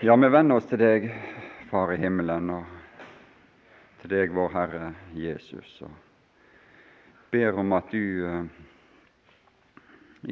Ja, 0.00 0.16
vi 0.16 0.28
venner 0.28 0.58
oss 0.60 0.66
til 0.68 0.76
deg, 0.76 1.06
Far 1.70 1.88
i 1.94 1.96
himmelen, 1.96 2.50
og 2.52 2.66
til 4.02 4.10
deg, 4.12 4.34
vår 4.36 4.50
Herre 4.52 4.90
Jesus, 5.16 5.70
og 5.86 5.94
ber 7.32 7.56
om 7.62 7.72
at 7.72 7.88
du 7.88 8.26
eh, 8.28 8.50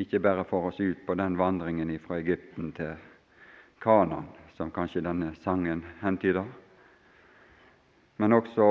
ikke 0.05 0.21
bare 0.21 0.45
får 0.45 0.69
oss 0.69 0.83
ut 0.85 1.01
på 1.07 1.17
den 1.17 1.41
vandringen 1.41 1.95
fra 2.05 2.21
Egypten 2.21 2.75
til 2.77 2.93
Kanan, 3.81 4.29
som 4.59 4.69
kanskje 4.69 5.07
denne 5.09 5.33
sangen 5.41 5.81
hentyder, 6.05 6.45
men 8.21 8.37
også 8.37 8.71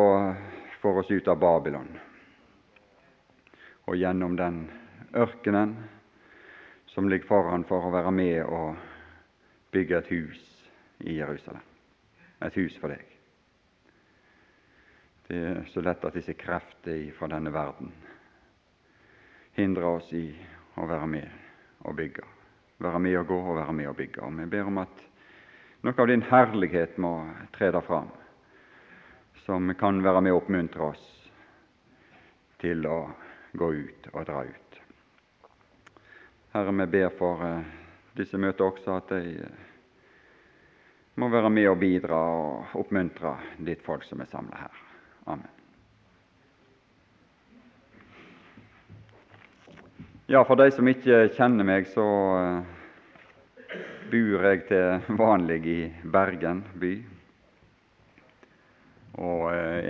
får 0.86 1.02
oss 1.02 1.12
ut 1.12 1.34
av 1.34 1.42
Babylon. 1.42 1.90
Og 3.90 3.98
gjennom 3.98 4.38
den 4.38 4.68
ørkenen 5.10 5.74
som 6.86 7.10
ligger 7.10 7.34
foran 7.34 7.66
for 7.66 7.82
å 7.82 7.98
være 7.98 8.14
med 8.14 8.44
og 8.46 8.76
bygge 9.74 10.04
et 10.04 10.18
hus 10.20 10.50
i 11.04 11.18
Jerusalem. 11.18 11.62
Et 12.42 12.56
hus 12.58 12.78
for 12.80 12.92
deg. 12.92 13.04
Det 15.28 15.40
er 15.40 15.62
så 15.72 15.82
lett 15.82 16.04
at 16.04 16.16
disse 16.18 16.36
krefter 16.36 17.06
fra 17.18 17.30
denne 17.32 17.54
verden 17.54 17.94
hindrer 19.56 19.88
oss 19.88 20.10
i 20.14 20.26
å 20.76 20.88
være 20.90 21.08
med 21.08 21.86
og 21.88 21.96
bygge. 21.96 22.26
Være 22.84 23.00
med 23.00 23.18
og 23.22 23.28
gå 23.30 23.40
og 23.40 23.58
være 23.60 23.74
med 23.78 23.90
og 23.92 23.98
bygge. 23.98 24.22
Og 24.26 24.38
Vi 24.38 24.46
ber 24.52 24.68
om 24.68 24.82
at 24.82 25.04
noe 25.84 26.00
av 26.00 26.10
din 26.10 26.26
herlighet 26.28 26.98
må 26.98 27.14
trede 27.56 27.82
fram, 27.86 28.10
som 29.46 29.74
kan 29.80 30.04
være 30.04 30.22
med 30.22 30.34
å 30.34 30.40
oppmuntre 30.42 30.90
oss 30.92 31.06
til 32.64 32.86
å 32.88 32.98
gå 33.54 33.72
ut 33.74 34.08
og 34.14 34.26
dra 34.26 34.44
ut. 34.48 34.80
Herre, 36.54 36.72
vi 36.72 36.86
ber 36.86 37.14
for 37.18 37.42
uh, 37.44 37.62
disse 38.18 38.38
møtene 38.38 38.70
også 38.70 38.98
at 38.98 39.12
de 39.12 39.38
uh, 39.44 39.73
må 41.16 41.30
være 41.30 41.50
med 41.54 41.68
og 41.70 41.78
bidra 41.82 42.20
og 42.20 42.78
oppmuntre 42.82 43.36
ditt 43.62 43.84
folk 43.86 44.06
som 44.08 44.22
er 44.24 44.30
samla 44.32 44.64
her. 44.64 44.80
Amen. 45.30 45.50
Ja, 50.32 50.42
for 50.48 50.58
de 50.58 50.70
som 50.72 50.88
ikke 50.88 51.28
kjenner 51.36 51.68
meg, 51.68 51.90
så 51.92 52.04
uh, 52.04 53.76
bor 54.10 54.46
jeg 54.48 54.64
til 54.70 55.18
vanlig 55.20 55.60
i 55.70 55.80
Bergen 56.10 56.64
by. 56.82 56.94
Og 59.22 59.50
uh, 59.52 59.90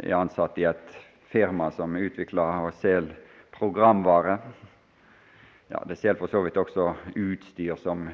er 0.00 0.16
ansatt 0.18 0.58
i 0.58 0.66
et 0.66 0.96
firma 1.30 1.70
som 1.76 1.94
utvikler 2.00 2.64
og 2.66 2.74
selger 2.80 3.14
programvare. 3.56 4.38
Ja, 5.70 5.84
Det 5.86 5.98
selger 5.98 6.18
for 6.18 6.32
så 6.32 6.42
vidt 6.42 6.56
også 6.56 6.94
utstyr 7.14 7.76
som 7.78 8.08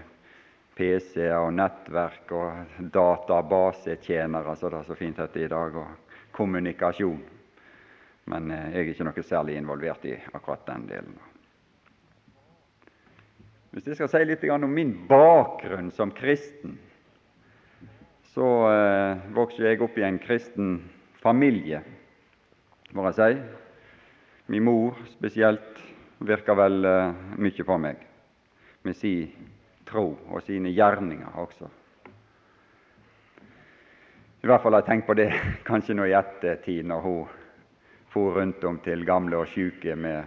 PC-er 0.76 1.36
og 1.36 1.52
nettverk 1.56 2.32
og 2.36 2.78
databasetjenere, 2.94 4.56
så 4.56 4.70
det 4.72 4.80
er 4.80 4.88
så 4.88 4.96
fint 4.96 5.20
heter 5.20 5.44
i 5.44 5.50
dag, 5.52 5.76
og 5.76 6.32
kommunikasjon. 6.36 7.20
Men 8.32 8.50
eh, 8.50 8.70
jeg 8.72 8.80
er 8.80 8.92
ikke 8.94 9.08
noe 9.08 9.26
særlig 9.26 9.58
involvert 9.58 10.06
i 10.08 10.16
akkurat 10.32 10.64
den 10.68 10.86
delen. 10.88 11.18
Hvis 13.72 13.88
jeg 13.88 13.96
skal 13.96 14.10
si 14.12 14.24
litt 14.28 14.42
om 14.52 14.68
min 14.68 14.92
bakgrunn 15.08 15.90
som 15.96 16.12
kristen, 16.12 16.76
så 18.32 18.48
eh, 18.68 19.22
vokste 19.36 19.64
jeg 19.64 19.80
opp 19.84 19.96
i 20.00 20.06
en 20.06 20.20
kristen 20.20 20.76
familie, 21.22 21.82
må 22.92 23.04
jeg 23.08 23.18
si. 23.18 23.40
Min 24.52 24.66
mor 24.66 24.96
spesielt 25.12 25.80
virker 26.20 26.56
vel 26.56 26.84
eh, 26.84 27.24
mye 27.40 27.66
på 27.66 27.78
meg 27.80 28.04
med 28.82 28.96
sin 28.98 29.32
tro 29.92 30.06
og 30.30 30.42
sine 30.46 30.72
gjerninger 30.72 31.38
også. 31.38 31.68
I 34.42 34.48
hvert 34.50 34.62
fall 34.64 34.74
har 34.74 34.82
jeg 34.82 34.88
tenkt 34.90 35.06
på 35.06 35.16
det 35.18 35.28
kanskje 35.68 35.94
nå 35.94 36.08
i 36.08 36.16
ettertid, 36.18 36.82
når 36.88 37.04
hun 37.04 37.38
for 38.12 38.36
rundt 38.36 38.64
om 38.68 38.78
til 38.84 39.06
gamle 39.08 39.38
og 39.40 39.48
sjuke 39.48 39.94
med 39.96 40.24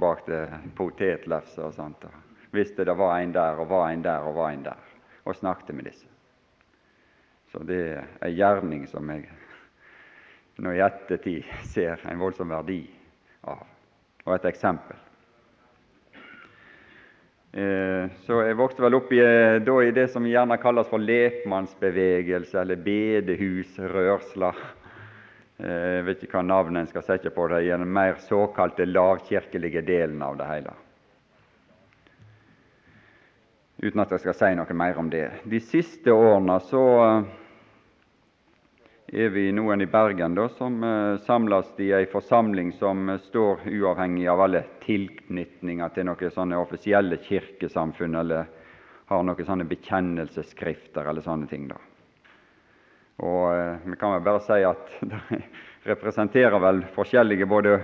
bakte 0.00 0.46
potetlefser 0.76 1.66
og 1.66 1.74
sånt. 1.76 2.06
Og 2.08 2.54
visste 2.54 2.86
det 2.86 2.94
var 2.96 3.18
en 3.18 3.34
der 3.34 3.58
og 3.60 3.68
var 3.68 3.90
en 3.90 4.04
der 4.04 4.28
og 4.28 4.38
var 4.38 4.54
en 4.54 4.62
der, 4.64 4.94
og 5.24 5.36
snakket 5.36 5.74
med 5.76 5.90
disse. 5.90 6.06
Så 7.52 7.64
det 7.64 7.82
er 7.96 8.06
en 8.22 8.36
gjerning 8.36 8.86
som 8.88 9.10
jeg 9.10 9.26
nå 10.58 10.72
i 10.74 10.82
ettertid 10.84 11.44
ser 11.74 12.00
en 12.08 12.20
voldsom 12.20 12.54
verdi 12.54 12.80
av, 13.48 13.66
og 14.24 14.34
et 14.34 14.48
eksempel. 14.52 15.07
Eh, 17.52 18.10
så 18.26 18.42
jeg 18.44 18.56
vokste 18.58 18.84
vel 18.84 18.98
opp 18.98 19.12
i, 19.12 19.20
eh, 19.24 19.56
da, 19.64 19.76
i 19.80 19.92
det 19.96 20.08
som 20.12 20.26
gjerne 20.28 20.58
kalles 20.60 20.88
for 20.90 21.00
lekmannsbevegelse, 21.00 22.58
eller 22.60 22.76
bedehusrørsler. 22.84 24.60
Eh, 25.58 25.86
jeg 25.96 26.04
vet 26.04 26.26
ikke 26.26 26.38
hva 26.38 26.44
navnet 26.44 26.82
en 26.82 26.90
skal 26.90 27.06
sette 27.06 27.32
på 27.32 27.48
det, 27.48 27.62
i 27.64 27.72
den 27.72 27.88
mer 27.88 28.20
såkalte 28.20 28.84
lavkirkelige 28.84 29.82
delen 29.82 30.22
av 30.22 30.36
det 30.36 30.50
hele. 30.50 30.76
Uten 33.80 34.02
at 34.02 34.12
jeg 34.12 34.26
skal 34.26 34.34
si 34.34 34.54
noe 34.58 34.74
mer 34.74 34.98
om 34.98 35.08
det. 35.08 35.28
De 35.48 35.60
siste 35.62 36.12
årene 36.12 36.58
så 36.66 36.84
er 39.12 39.28
vi 39.28 39.52
noen 39.52 39.80
i 39.80 39.86
Bergen 39.88 40.34
da, 40.36 40.48
som 40.48 40.82
uh, 40.84 41.16
samles 41.24 41.70
i 41.80 41.92
ei 41.96 42.06
forsamling 42.12 42.74
som 42.76 43.08
uh, 43.08 43.16
står 43.18 43.64
uavhengig 43.72 44.26
av 44.28 44.42
alle 44.44 44.64
tilknytninger 44.84 45.94
til 45.94 46.08
noen 46.10 46.34
sånne 46.34 46.58
offisielle 46.60 47.16
kirkesamfunn 47.24 48.18
eller 48.20 48.50
har 49.08 49.24
noen 49.24 49.48
sånne 49.48 49.64
bekjennelsesskrifter 49.70 51.08
eller 51.08 51.24
sånne 51.24 51.48
ting. 51.48 51.70
da. 51.70 51.80
Og 53.24 53.46
uh, 53.48 53.80
Vi 53.86 53.96
kan 53.96 54.12
vel 54.18 54.26
bare 54.28 54.44
si 54.44 54.60
at 54.68 54.92
det 55.10 55.40
representerer 55.88 56.60
vel 56.60 56.84
forskjellige 56.92 57.48
både 57.48 57.78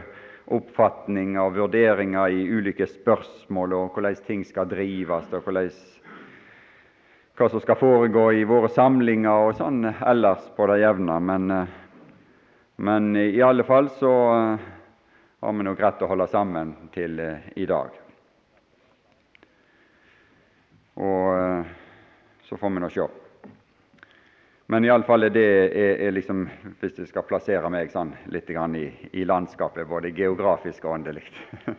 oppfatninger 0.53 1.41
og 1.41 1.57
vurderinger 1.57 2.37
i 2.37 2.45
ulike 2.53 2.85
spørsmål 2.85 3.73
og 3.79 3.95
hvordan 3.97 4.25
ting 4.27 4.45
skal 4.45 4.69
drives 4.69 5.33
og 5.33 5.47
hvordan 5.47 5.73
hva 7.35 7.49
som 7.49 7.61
skal 7.61 7.77
foregå 7.77 8.33
i 8.33 8.45
våre 8.47 8.69
samlinger 8.71 9.49
og 9.49 9.57
sånn 9.59 9.83
ellers 9.91 10.45
på 10.57 10.67
det 10.71 10.79
jevne. 10.85 11.17
Men, 11.21 11.51
eh, 11.51 11.73
men 12.77 13.17
i 13.17 13.43
alle 13.43 13.65
fall 13.67 13.91
så 13.99 14.13
eh, 14.35 14.69
har 15.41 15.53
vi 15.53 15.67
nok 15.67 15.81
rett 15.83 16.03
å 16.03 16.11
holde 16.13 16.29
sammen 16.31 16.75
til 16.95 17.19
eh, 17.19 17.51
i 17.57 17.67
dag. 17.67 17.91
Og 20.95 21.67
så 22.47 22.57
får 22.57 22.71
vi 22.71 22.81
nå 22.85 22.89
sjå. 22.95 23.09
Men 24.71 24.87
iallfall 24.87 25.27
det 25.35 25.43
er, 25.43 25.97
er 26.07 26.15
liksom, 26.15 26.47
hvis 26.79 27.01
jeg 27.03 27.11
skal 27.11 27.27
plassere 27.27 27.67
meg 27.71 27.91
sånn 27.91 28.15
litt 28.31 28.51
i, 28.51 28.85
i 29.11 29.25
landskapet, 29.27 29.89
både 29.91 30.15
geografisk 30.15 30.85
og 30.85 30.93
åndelig 31.01 31.27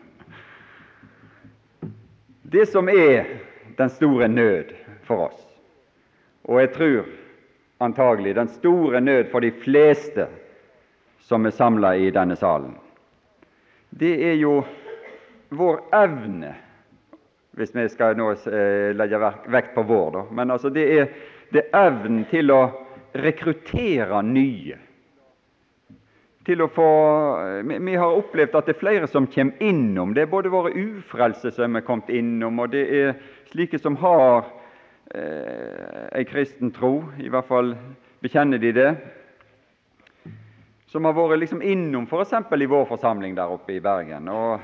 Det 2.55 2.65
som 2.69 2.89
er 2.91 3.39
den 3.77 3.89
store 3.89 4.27
nød 4.27 4.75
for 5.07 5.29
oss, 5.29 5.44
og 6.45 6.59
jeg 6.61 6.71
tror 6.75 7.05
antagelig 7.81 8.35
den 8.35 8.49
store 8.53 9.01
nød 9.01 9.29
for 9.31 9.43
de 9.43 9.51
fleste 9.51 10.27
som 11.25 11.45
er 11.45 11.55
samla 11.55 11.95
i 11.97 12.11
denne 12.13 12.37
salen, 12.37 12.75
det 13.89 14.13
er 14.29 14.37
jo 14.37 14.59
vår 15.49 15.81
evne 15.93 16.55
Hvis 17.55 17.71
vi 17.75 17.85
skal 17.87 18.17
nå 18.19 18.33
eh, 18.51 18.91
legge 18.91 19.29
vekt 19.47 19.69
på 19.77 19.83
vår, 19.87 20.09
da. 20.11 20.23
Men 20.35 20.51
altså 20.51 20.67
det 20.75 20.83
er, 20.91 21.05
det 21.55 21.69
evnen 21.71 22.25
til 22.27 22.51
å 22.51 22.65
rekruttere 23.15 24.19
nye. 24.27 24.75
Til 26.43 26.65
å 26.65 26.67
få, 26.67 26.89
vi, 27.63 27.77
vi 27.79 27.95
har 27.95 28.17
opplevd 28.17 28.57
at 28.59 28.67
det 28.67 28.75
er 28.75 28.81
flere 28.81 29.07
som 29.07 29.29
kommer 29.31 29.63
innom. 29.63 30.11
Det 30.11 30.25
er 30.25 30.33
både 30.33 30.51
våre 30.51 30.73
ufrelse 30.75 31.53
som 31.55 31.79
er 31.79 31.85
kommet 31.87 32.11
innom, 32.11 32.59
og 32.59 32.75
det 32.75 32.83
er 32.91 33.15
slike 33.53 33.79
som 33.79 33.95
har 34.03 34.51
eh, 35.13 36.07
ei 36.15 36.25
kristen 36.25 36.71
tro, 36.71 37.03
i 37.19 37.29
hvert 37.29 37.47
fall 37.47 37.75
bekjenner 38.23 38.61
de 38.61 38.71
det, 38.75 38.89
som 40.89 41.05
har 41.05 41.15
vært 41.17 41.41
liksom 41.41 41.61
innom 41.61 42.07
f.eks. 42.07 42.33
i 42.33 42.71
vår 42.71 42.85
forsamling 42.87 43.35
der 43.35 43.51
oppe 43.51 43.75
i 43.75 43.81
Bergen. 43.83 44.29
Og, 44.31 44.61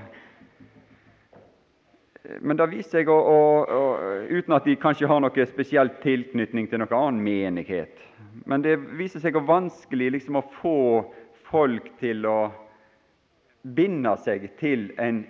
men 2.39 2.57
det 2.57 2.69
viser 2.71 3.01
seg, 3.01 3.11
uten 4.31 4.55
at 4.55 4.65
de 4.65 4.77
kanskje 4.79 5.09
har 5.11 5.19
noe 5.21 5.47
spesiell 5.49 5.91
tilknytning 6.01 6.69
til 6.71 6.79
noen 6.79 6.97
annen 6.97 7.25
menighet, 7.25 7.99
men 8.47 8.63
det 8.63 8.77
viser 8.97 9.19
seg 9.19 9.35
å 9.35 9.43
vanskelig 9.45 10.13
liksom 10.15 10.39
å 10.39 10.47
få 10.61 10.79
folk 11.51 11.91
til 11.99 12.25
å 12.25 12.39
binde 13.61 14.15
seg 14.23 14.49
til 14.61 14.91
en 14.97 15.25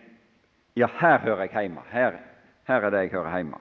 Ja, 0.79 0.87
her 0.87 1.17
hører 1.19 1.49
jeg 1.49 1.65
hjemme. 1.65 1.81
Her, 1.91 2.13
her 2.63 2.85
er 2.87 2.93
det 2.93 2.99
jeg 3.03 3.11
hører 3.11 3.33
hjemme. 3.35 3.57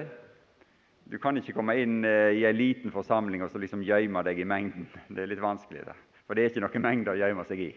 Du 1.07 1.15
kan 1.23 1.37
ikke 1.39 1.55
komme 1.55 1.79
inn 1.79 2.03
eh, 2.03 2.35
i 2.35 2.43
en 2.47 2.55
liten 2.55 2.91
forsamling 2.91 3.43
og 3.43 3.49
så 3.51 3.57
liksom 3.63 3.83
gjemme 3.87 4.23
deg 4.27 4.39
i 4.43 4.47
mengden. 4.47 4.87
Det 5.07 5.21
er 5.23 5.27
litt 5.31 5.43
vanskelig, 5.43 5.85
det. 5.87 5.95
For 6.27 6.33
det 6.35 6.43
er 6.43 6.47
ikke 6.51 6.65
noen 6.67 6.87
mengde 6.89 7.13
å 7.15 7.19
gjemme 7.19 7.43
seg 7.47 7.59
i. 7.63 7.71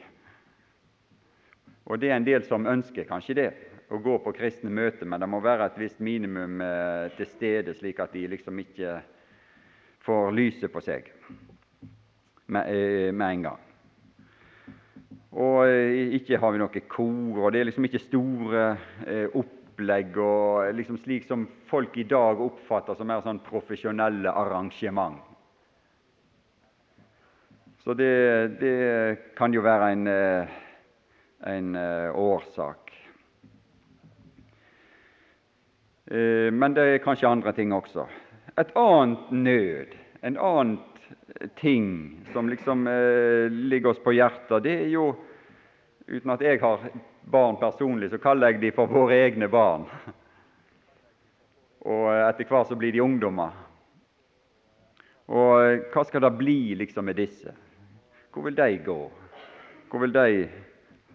Og 1.86 1.94
det 2.02 2.10
er 2.10 2.18
en 2.18 2.26
del 2.26 2.42
som 2.46 2.66
ønsker 2.66 3.04
kanskje 3.06 3.34
det, 3.38 3.50
å 3.94 4.02
gå 4.02 4.18
på 4.18 4.34
kristne 4.34 4.70
møter, 4.70 5.06
men 5.06 5.20
det 5.22 5.30
må 5.30 5.38
være 5.44 5.66
et 5.70 5.78
visst 5.78 6.00
minimum 6.02 6.58
eh, 6.58 7.06
til 7.14 7.26
stede, 7.30 7.70
slik 7.78 8.02
at 8.02 8.10
de 8.18 8.26
liksom 8.34 8.58
ikke 8.66 8.98
får 10.02 10.34
lyset 10.34 10.74
på 10.74 10.82
seg 10.82 11.14
eh, 12.48 13.12
med 13.12 13.30
en 13.30 13.42
gang. 13.42 13.60
Og 15.32 15.66
eh, 15.66 16.14
ikke 16.18 16.38
har 16.38 16.52
vi 16.52 16.60
noe 16.60 16.82
kor, 16.90 17.44
og 17.44 17.52
det 17.52 17.60
er 17.60 17.68
liksom 17.70 17.88
ikke 17.88 18.02
store 18.02 18.64
eh, 19.06 19.26
opplegg 19.34 20.18
og 20.22 20.74
liksom 20.76 21.00
slik 21.02 21.26
som 21.28 21.46
folk 21.70 21.96
i 21.98 22.06
dag 22.08 22.40
oppfatter 22.40 22.98
som 22.98 23.08
mer 23.10 23.24
sånn 23.24 23.42
profesjonelle 23.46 24.30
arrangement. 24.30 25.22
Så 27.84 27.92
det, 27.98 28.12
det 28.60 28.76
kan 29.36 29.52
jo 29.52 29.60
være 29.60 29.90
en, 29.92 30.06
en 31.44 31.74
årsak. 32.16 32.94
Men 36.08 36.72
det 36.72 36.86
er 36.86 37.02
kanskje 37.04 37.28
andre 37.28 37.52
ting 37.52 37.74
også. 37.76 38.06
Et 38.56 38.72
annet 38.78 39.30
nød, 39.36 39.92
en 40.24 40.40
annen 40.40 40.78
ting 41.58 42.20
som 42.32 42.48
liksom 42.48 42.86
eh, 42.86 43.50
ligger 43.50 43.90
oss 43.90 44.02
på 44.02 44.14
hjertet, 44.16 44.62
det 44.62 44.74
er 44.86 44.92
jo 44.94 45.14
Uten 46.04 46.34
at 46.34 46.42
jeg 46.44 46.58
har 46.60 46.82
barn 47.32 47.56
personlig, 47.56 48.10
så 48.12 48.18
kaller 48.20 48.50
jeg 48.52 48.58
de 48.60 48.70
for 48.76 48.90
våre 48.92 49.16
egne 49.24 49.46
barn. 49.48 49.86
Og 51.88 52.10
etter 52.12 52.44
hvert 52.44 52.68
så 52.68 52.76
blir 52.76 52.92
de 52.92 53.00
ungdommer. 53.00 53.54
Og 55.32 55.52
eh, 55.62 55.86
hva 55.94 56.04
skal 56.04 56.26
det 56.26 56.34
bli 56.36 56.74
liksom 56.76 57.08
med 57.08 57.16
disse? 57.16 57.54
Hvor 58.28 58.44
vil 58.44 58.58
de 58.58 58.68
gå? 58.84 58.98
Hvor 59.88 60.04
vil 60.04 60.12
de 60.12 60.44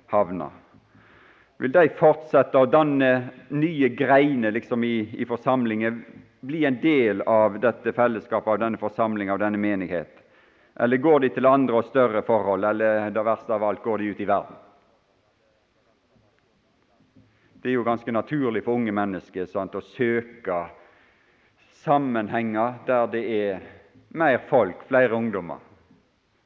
havne? 0.10 0.50
vil 1.60 1.74
de 1.76 1.90
fortsette 2.00 2.56
å 2.56 2.70
danne 2.72 3.10
nye 3.52 3.90
greiner 3.92 4.54
liksom 4.56 4.84
i, 4.88 4.96
i 5.20 5.28
forsamlingen, 5.28 6.00
bli 6.40 6.66
en 6.66 6.82
del 6.82 7.22
av 7.22 7.60
dette 7.60 7.94
fellesskapet, 7.94 8.48
av 8.48 8.60
denne 8.60 8.78
forsamling, 8.78 9.32
av 9.32 9.40
denne 9.40 9.58
menighet? 9.58 10.16
Eller 10.80 10.98
går 10.98 11.20
de 11.20 11.30
til 11.36 11.46
andre 11.46 11.82
og 11.82 11.88
større 11.90 12.22
forhold, 12.24 12.64
eller 12.64 13.10
det 13.12 13.24
verste 13.26 13.54
av 13.54 13.64
alt, 13.68 13.84
går 13.84 13.98
de 13.98 14.12
ut 14.14 14.22
i 14.22 14.28
verden? 14.30 14.56
Det 17.62 17.70
er 17.70 17.76
jo 17.76 17.84
ganske 17.84 18.12
naturlig 18.16 18.64
for 18.64 18.80
unge 18.80 18.94
mennesker 18.96 19.50
sant, 19.52 19.76
å 19.76 19.84
søke 19.84 20.62
sammenhenger 21.84 22.80
der 22.88 23.12
det 23.12 23.24
er 23.36 23.66
mer 24.16 24.40
folk, 24.48 24.86
flere 24.88 25.16
ungdommer. 25.16 25.60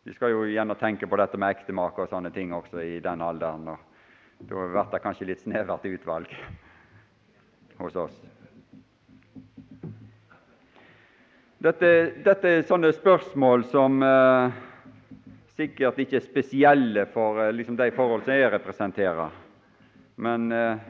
De 0.04 0.14
skal 0.14 0.34
jo 0.34 0.48
gjerne 0.50 0.76
tenke 0.76 1.08
på 1.08 1.18
dette 1.22 1.38
med 1.40 1.54
ektemake 1.54 2.02
og 2.04 2.10
sånne 2.12 2.34
ting 2.34 2.52
også 2.54 2.82
i 2.84 2.98
den 3.04 3.22
alderen. 3.24 3.70
Og 3.72 4.42
da 4.50 4.66
blir 4.66 4.90
det 4.92 5.04
kanskje 5.06 5.30
litt 5.30 5.46
snevert 5.46 5.86
utvalg 5.88 6.34
hos 7.78 7.96
oss. 7.96 8.18
Dette, 11.64 11.90
dette 12.26 12.50
er 12.50 12.66
sånne 12.68 12.90
spørsmål 12.92 13.62
som 13.72 14.02
eh, 14.04 14.56
sikkert 15.56 16.02
ikke 16.04 16.18
er 16.20 16.26
spesielle 16.26 17.06
for 17.14 17.40
eh, 17.40 17.54
liksom 17.56 17.78
de 17.80 17.88
forhold 17.96 18.26
som 18.26 18.36
jeg 18.36 18.50
representerer. 18.52 19.38
Men 20.20 20.50
eh, 20.52 20.82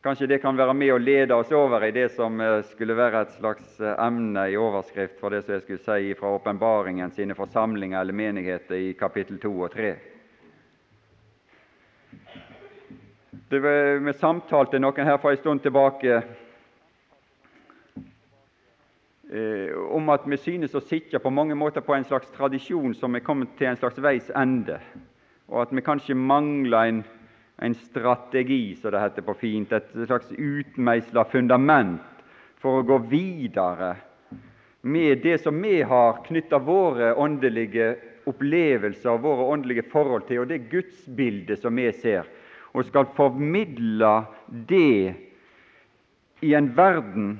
kanskje 0.00 0.30
det 0.30 0.38
kan 0.40 0.56
være 0.56 0.72
med 0.72 0.94
å 0.94 1.02
lede 1.02 1.36
oss 1.36 1.52
over 1.52 1.84
i 1.84 1.92
det 1.92 2.06
som 2.14 2.40
eh, 2.40 2.62
skulle 2.70 2.96
være 2.96 3.26
et 3.26 3.36
slags 3.36 3.76
eh, 3.76 3.92
emne 4.06 4.46
i 4.48 4.56
overskrift 4.56 5.20
for 5.20 5.36
det 5.36 5.42
som 5.44 5.58
jeg 5.58 5.66
skulle 5.66 5.84
si 5.84 6.16
fra 6.16 6.32
åpenbaringen 6.38 7.12
sine 7.12 7.36
forsamlinger 7.36 8.00
eller 8.00 8.16
menigheter 8.16 8.80
i 8.86 8.96
kapittel 8.96 9.36
2 9.44 9.52
og 9.68 9.76
3. 9.76 9.92
Det 13.52 13.62
Vi 14.08 14.16
samtalte 14.16 14.80
noen 14.80 15.12
her 15.12 15.20
for 15.20 15.36
en 15.36 15.44
stund 15.44 15.60
tilbake 15.68 16.22
eh, 19.36 19.74
om 19.92 20.08
at 20.12 20.24
vi 20.26 20.38
synes 20.40 20.74
å 20.74 20.82
sitte 20.84 21.20
på 21.22 21.32
mange 21.32 21.56
måter 21.58 21.84
på 21.84 21.94
en 21.96 22.06
slags 22.08 22.30
tradisjon 22.34 22.94
som 22.96 23.14
er 23.14 23.24
kommet 23.26 23.52
til 23.58 23.70
en 23.70 23.78
slags 23.80 24.00
veis 24.02 24.30
ende, 24.34 24.80
og 25.52 25.66
at 25.66 25.74
vi 25.76 25.84
kanskje 25.84 26.18
mangler 26.18 26.90
en, 26.90 27.04
en 27.62 27.76
strategi, 27.86 28.74
som 28.80 28.94
det 28.94 29.04
heter 29.04 29.26
på 29.26 29.36
fint, 29.40 29.72
et 29.72 29.92
slags 30.06 30.32
utmeisla 30.32 31.26
fundament 31.30 32.24
for 32.62 32.80
å 32.80 32.86
gå 32.86 32.98
videre 33.10 33.94
med 34.86 35.22
det 35.22 35.40
som 35.42 35.56
vi 35.62 35.80
har 35.82 36.22
knytta 36.26 36.58
våre 36.62 37.12
åndelige 37.18 37.94
opplevelser 38.30 39.12
og 39.12 39.22
våre 39.26 39.46
åndelige 39.54 39.86
forhold 39.90 40.26
til, 40.28 40.42
og 40.42 40.50
det 40.50 40.66
gudsbildet 40.70 41.62
som 41.62 41.78
vi 41.78 41.90
ser 41.94 42.26
og 42.76 42.84
skal 42.84 43.08
formidle 43.16 44.12
det 44.68 45.14
i 46.44 46.52
en 46.54 46.68
verden 46.76 47.36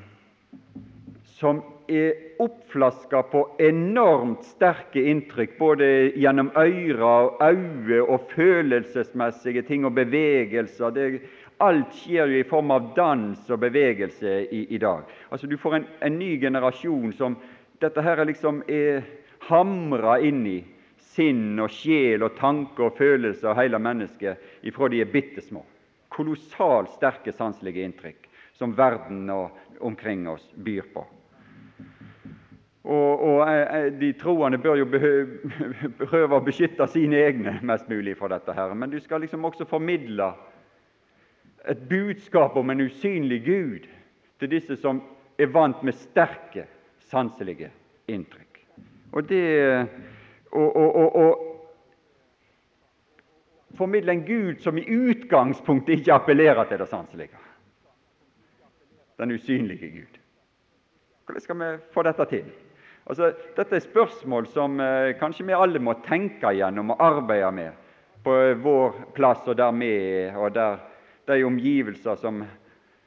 som 1.36 1.60
er 1.88 2.42
oppflaska 2.42 3.22
på 3.32 3.42
enormt 3.58 4.44
sterke 4.44 5.02
inntrykk, 5.10 5.56
både 5.58 5.88
gjennom 6.18 6.50
øyre 6.56 7.06
og 7.06 7.42
øyne 7.42 8.02
og 8.02 8.28
følelsesmessige 8.34 9.62
ting 9.62 9.86
og 9.86 9.94
bevegelser. 9.96 10.90
Det, 10.90 11.20
alt 11.60 11.94
skjer 11.96 12.28
jo 12.32 12.40
i 12.40 12.48
form 12.48 12.72
av 12.74 12.90
dans 12.96 13.50
og 13.50 13.60
bevegelse 13.62 14.38
i, 14.52 14.66
i 14.74 14.78
dag. 14.78 15.06
Altså 15.30 15.46
Du 15.46 15.56
får 15.56 15.76
en, 15.76 15.86
en, 16.02 16.18
ny 16.18 16.36
generasjon 16.40 17.12
som 17.16 17.36
dette 17.80 18.02
her 18.02 18.24
liksom 18.24 18.62
er 18.68 19.04
hamra 19.48 20.18
inn 20.20 20.44
i 20.46 20.58
sinn 21.16 21.56
og 21.62 21.72
sjel 21.72 22.26
og 22.26 22.36
tanke 22.36 22.84
og 22.84 22.96
følelser 22.98 23.52
og 23.52 23.60
hele 23.60 23.80
mennesket 23.80 24.68
ifra 24.68 24.90
de 24.92 25.00
er 25.00 25.12
bitte 25.12 25.44
små. 25.44 25.64
Kolossalt 26.12 26.92
sterke 26.96 27.32
sanselige 27.32 27.84
inntrykk 27.84 28.28
som 28.56 28.76
verden 28.76 29.28
og 29.32 29.80
omkring 29.84 30.28
oss 30.28 30.44
byr 30.56 30.88
på. 30.92 31.04
Og, 32.86 33.22
og 33.22 33.40
eh, 33.48 33.86
eh, 33.86 33.92
De 34.00 34.12
troende 34.12 34.58
bør 34.62 34.76
jo 34.78 34.86
prøve 36.10 36.38
å 36.38 36.44
beskytte 36.44 36.86
sine 36.90 37.18
egne 37.26 37.56
mest 37.66 37.88
mulig 37.90 38.14
fra 38.18 38.30
dette. 38.30 38.54
her, 38.54 38.74
Men 38.74 38.90
du 38.90 39.00
skal 39.00 39.20
liksom 39.20 39.44
også 39.44 39.66
formidle 39.66 40.32
et 41.66 41.88
budskap 41.88 42.56
om 42.56 42.70
en 42.70 42.80
usynlig 42.80 43.42
Gud 43.44 43.88
til 44.38 44.50
disse 44.50 44.76
som 44.76 45.02
er 45.38 45.50
vant 45.50 45.82
med 45.82 45.94
sterke 45.98 46.66
sanselige 47.10 47.72
inntrykk. 48.06 48.60
Og 49.12 49.28
det 49.28 49.88
og, 50.52 51.16
og, 51.16 51.56
formidle 53.76 54.12
en 54.12 54.24
Gud 54.24 54.62
som 54.62 54.78
i 54.78 54.86
utgangspunktet 54.88 55.98
ikke 55.98 56.14
appellerer 56.14 56.64
til 56.64 56.78
det 56.78 56.88
sanselige. 56.88 57.42
Den 59.18 59.32
usynlige 59.32 59.90
Gud. 59.90 60.20
Hvordan 61.26 61.40
skal 61.40 61.58
vi 61.58 61.72
få 61.92 62.02
dette 62.02 62.24
til? 62.30 62.46
Altså, 63.06 63.30
dette 63.54 63.76
er 63.76 63.84
spørsmål 63.84 64.48
som 64.50 64.80
eh, 64.82 65.14
kanskje 65.20 65.46
vi 65.46 65.54
alle 65.54 65.78
må 65.78 65.94
tenke 66.06 66.50
gjennom 66.56 66.90
og 66.94 67.02
arbeide 67.06 67.52
med 67.54 67.84
på 68.26 68.34
vår 68.58 68.96
plass 69.14 69.46
og 69.46 69.54
der 69.58 69.70
vi 69.78 69.90
er, 69.94 70.34
og 70.34 70.50
der 70.56 70.80
de 71.28 71.44
omgivelser 71.46 72.18
som 72.18 72.42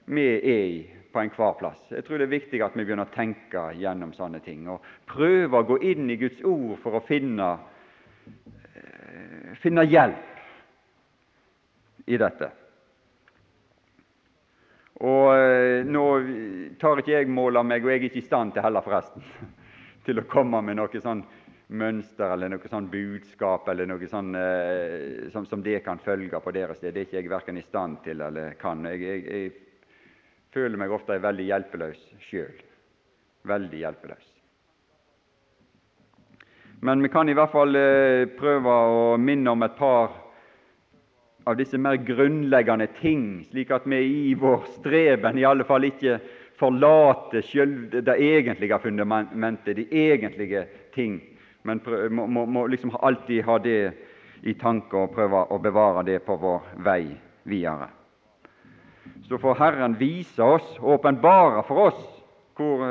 vi 0.08 0.26
er 0.38 0.46
i 0.48 0.80
på 1.12 1.20
enhver 1.20 1.58
plass. 1.60 1.82
Jeg 1.92 2.06
tror 2.06 2.18
det 2.20 2.28
er 2.30 2.38
viktig 2.38 2.62
at 2.64 2.78
vi 2.78 2.86
begynner 2.86 3.10
å 3.10 3.14
tenke 3.16 3.66
gjennom 3.80 4.14
sånne 4.16 4.40
ting 4.46 4.68
og 4.70 4.86
prøve 5.10 5.60
å 5.60 5.68
gå 5.68 5.80
inn 5.92 6.10
i 6.10 6.20
Guds 6.22 6.40
ord 6.48 6.78
for 6.84 6.96
å 6.96 7.04
finne, 7.04 7.50
eh, 8.80 9.52
finne 9.60 9.84
hjelp 9.90 10.26
i 12.08 12.18
dette. 12.18 12.52
Og 15.00 15.32
eh, 15.36 15.86
Nå 15.88 16.06
tar 16.80 17.00
ikke 17.00 17.16
jeg 17.18 17.32
mål 17.32 17.62
av 17.62 17.66
meg, 17.68 17.84
og 17.84 17.92
jeg 17.92 18.00
er 18.00 18.10
ikke 18.10 18.24
i 18.24 18.28
stand 18.28 18.54
til 18.54 18.64
heller, 18.66 18.86
forresten, 18.86 19.24
til 20.10 20.22
å 20.22 20.30
komme 20.30 20.62
med 20.66 20.80
noe 20.80 21.02
sånn 21.04 21.22
mønster 21.80 22.32
eller 22.34 22.50
noe 22.50 22.70
sånn 22.72 22.88
budskap 22.90 23.68
eller 23.70 23.90
noe 23.90 24.08
sånn, 24.10 24.34
eh, 24.36 25.28
som, 25.34 25.46
som 25.46 25.62
det 25.66 25.84
kan 25.86 26.02
følge 26.02 26.40
på 26.42 26.54
deres 26.56 26.80
sted. 26.82 26.96
Det 26.96 27.04
er 27.04 27.10
ikke 27.10 27.20
jeg 27.20 27.30
verken 27.30 27.60
i 27.62 27.66
stand 27.68 28.00
til 28.08 28.24
eller 28.26 28.56
kan. 28.62 28.82
Jeg, 28.90 29.04
jeg, 29.06 29.26
jeg 29.30 29.52
føler 30.56 30.82
meg 30.82 30.96
ofte 30.96 31.20
veldig 31.22 31.46
hjelpeløs 31.52 32.02
sjøl. 32.26 32.66
Veldig 33.50 33.84
hjelpeløs. 33.84 34.26
Men 36.82 37.04
vi 37.04 37.12
kan 37.12 37.30
i 37.30 37.36
hvert 37.38 37.54
fall 37.54 37.76
eh, 37.76 38.26
prøve 38.40 38.74
å 38.74 39.06
minne 39.22 39.54
om 39.54 39.68
et 39.68 39.78
par 39.78 40.18
av 41.50 41.58
disse 41.60 41.78
mer 41.82 41.98
grunnleggende 42.06 42.90
ting, 42.98 43.44
slik 43.50 43.72
at 43.74 43.86
vi 43.90 44.02
i 44.30 44.36
vår 44.38 44.66
streben 44.80 45.38
i 45.40 45.46
alle 45.48 45.66
fall 45.68 45.86
ikke 45.88 46.18
forlater 46.60 47.46
selv 47.48 48.02
det 48.04 48.18
egentlige 48.20 48.80
fundamentet, 48.84 49.76
de 49.76 49.88
egentlige 49.92 50.66
ting, 50.96 51.22
men 51.64 51.82
må, 52.12 52.26
må, 52.28 52.46
må 52.46 52.68
liksom 52.68 52.92
alltid 53.00 53.44
ha 53.48 53.58
det 53.64 53.80
i 54.44 54.56
tanke 54.60 54.98
og 54.98 55.16
prøve 55.16 55.46
å 55.52 55.62
bevare 55.64 56.04
det 56.08 56.20
på 56.28 56.36
vår 56.40 56.76
vei 56.84 57.04
videre 57.44 57.90
så 59.30 59.38
får 59.38 59.56
Herren 59.56 59.94
vise 59.94 60.44
oss, 60.44 60.78
åpenbare 60.80 61.64
for 61.68 61.90
oss, 61.90 62.00
hvor, 62.58 62.86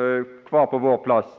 hver 0.50 0.66
på 0.70 0.78
vår 0.78 1.00
plass 1.02 1.30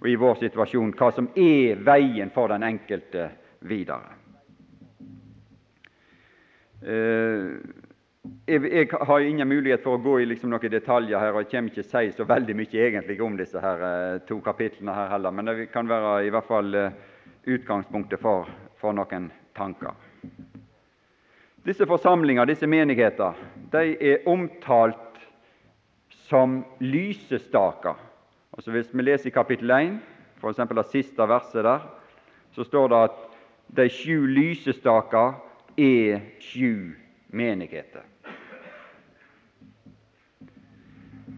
og 0.00 0.08
i 0.08 0.16
vår 0.18 0.40
situasjon, 0.40 0.94
hva 0.98 1.10
som 1.14 1.28
er 1.38 1.78
veien 1.86 2.32
for 2.34 2.50
den 2.50 2.64
enkelte 2.66 3.28
videre. 3.68 4.16
Eh, 6.80 7.60
jeg, 8.46 8.72
jeg, 8.72 8.88
har 9.06 9.20
ingen 9.20 9.48
mulighet 9.48 9.82
for 9.84 9.96
å 9.96 10.02
gå 10.02 10.18
i 10.20 10.26
liksom 10.28 10.50
noen 10.52 10.72
detaljer 10.72 11.20
her, 11.22 11.32
og 11.32 11.44
jeg 11.44 11.50
kommer 11.52 11.70
ikke 11.70 11.80
til 11.80 11.86
å 11.86 11.90
si 11.90 12.16
så 12.16 12.26
veldig 12.28 12.56
mye 12.58 12.82
egentlig 12.86 13.20
om 13.24 13.36
disse 13.38 13.62
her, 13.62 13.84
eh, 13.86 14.18
to 14.28 14.40
kapitlene 14.44 14.94
her 14.96 15.12
heller, 15.14 15.32
men 15.32 15.48
det 15.48 15.70
kan 15.72 15.88
være 15.88 16.26
i 16.26 16.32
hvert 16.34 16.48
fall 16.48 16.74
eh, 16.74 16.98
utgangspunktet 17.48 18.20
for, 18.20 18.50
for 18.80 18.96
noen 18.96 19.30
tanker. 19.56 19.96
Disse 21.64 21.86
forsamlinger, 21.88 22.48
disse 22.48 22.68
menigheter, 22.68 23.36
de 23.72 23.96
er 24.10 24.28
omtalt 24.28 25.20
som 26.28 26.62
lysestaker. 26.80 27.98
Altså 28.56 28.72
Hvis 28.74 28.92
vi 28.92 29.04
leser 29.04 29.30
i 29.30 29.34
kapittel 29.34 29.70
1, 29.70 29.98
f.eks. 30.40 30.62
det 30.76 30.86
siste 30.92 31.28
verset 31.28 31.64
der, 31.64 31.84
så 32.52 32.64
står 32.66 32.88
det 32.92 33.02
at 33.08 33.18
de 33.76 33.88
sju 33.92 34.26
lysestaker 34.26 35.36
er 35.78 36.24
sju 36.42 36.96
menigheter. 37.30 38.09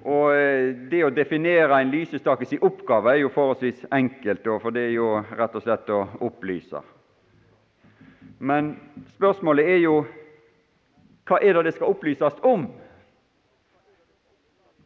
Og 0.02 0.32
eh, 0.34 0.72
Det 0.90 1.04
å 1.04 1.12
definere 1.14 1.78
en 1.78 1.92
lysestake 1.92 2.46
sin 2.48 2.62
oppgave 2.62 3.12
er 3.12 3.22
jo 3.22 3.30
forholdsvis 3.34 3.84
enkelt, 3.92 4.48
for 4.62 4.74
det 4.74 4.88
er 4.88 4.96
jo 4.96 5.12
rett 5.38 5.54
og 5.54 5.62
slett 5.62 5.90
å 5.94 6.02
opplyse. 6.26 6.82
Men 8.42 8.74
spørsmålet 9.14 9.68
er 9.70 9.82
jo 9.84 10.00
hva 11.30 11.38
er 11.38 11.54
det 11.54 11.68
det 11.68 11.76
skal 11.76 11.92
opplyses 11.94 12.40
om? 12.42 12.66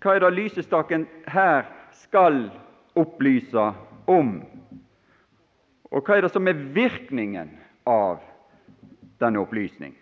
Hva 0.05 0.15
er 0.15 0.21
det 0.21 0.35
lysestaken 0.37 1.07
her 1.33 1.65
skal 1.97 2.51
opplyse 2.95 3.65
om? 4.07 4.35
Og 5.89 6.05
hva 6.05 6.19
er 6.19 6.27
det 6.27 6.33
som 6.35 6.49
er 6.49 6.61
virkningen 6.77 7.55
av 7.89 8.21
denne 9.23 9.41
opplysning? 9.41 9.97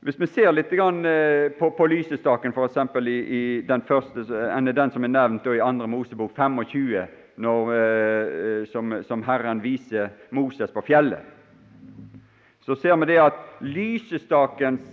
Hvis 0.00 0.16
vi 0.16 0.26
ser 0.32 0.52
litt 0.54 0.70
eh, 0.72 1.50
på, 1.58 1.68
på 1.76 1.86
lysestaken 1.92 2.54
f.eks. 2.56 2.76
I, 3.04 3.16
i 3.20 3.40
den 3.68 3.82
første, 3.84 4.24
enn 4.48 4.70
den 4.72 4.92
som 4.94 5.04
er 5.04 5.12
nevnt 5.12 5.44
i 5.44 5.58
2. 5.60 5.88
Mosebok 5.92 6.32
25, 6.32 7.02
når, 7.36 7.72
eh, 7.74 8.62
som, 8.72 8.94
som 9.04 9.24
Herren 9.26 9.60
viser 9.60 10.08
Moses 10.30 10.72
på 10.72 10.80
fjellet, 10.86 11.20
så 12.64 12.76
ser 12.80 12.96
vi 12.96 13.10
det 13.10 13.18
at 13.20 13.36
lysestakens 13.60 14.88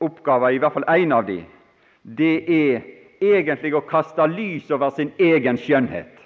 oppgave, 0.00 0.52
i 0.52 0.60
hvert 0.60 0.76
fall 0.76 0.88
én 0.92 1.16
av 1.16 1.24
de, 1.24 1.38
det 2.04 2.36
er 2.52 2.84
egentlig 3.20 3.72
å 3.76 3.84
kaste 3.88 4.28
lys 4.28 4.68
over 4.72 4.92
sin 4.92 5.14
egen 5.16 5.56
skjønnhet. 5.60 6.20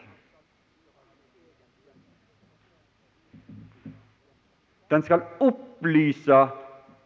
Den 4.91 5.07
skal 5.07 5.23
opplyse 5.43 6.43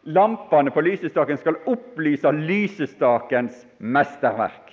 Lampene 0.08 0.70
på 0.72 0.80
lysestaken 0.80 1.36
skal 1.36 1.58
opplyse 1.68 2.30
lysestakens 2.32 3.66
mesterverk. 3.78 4.72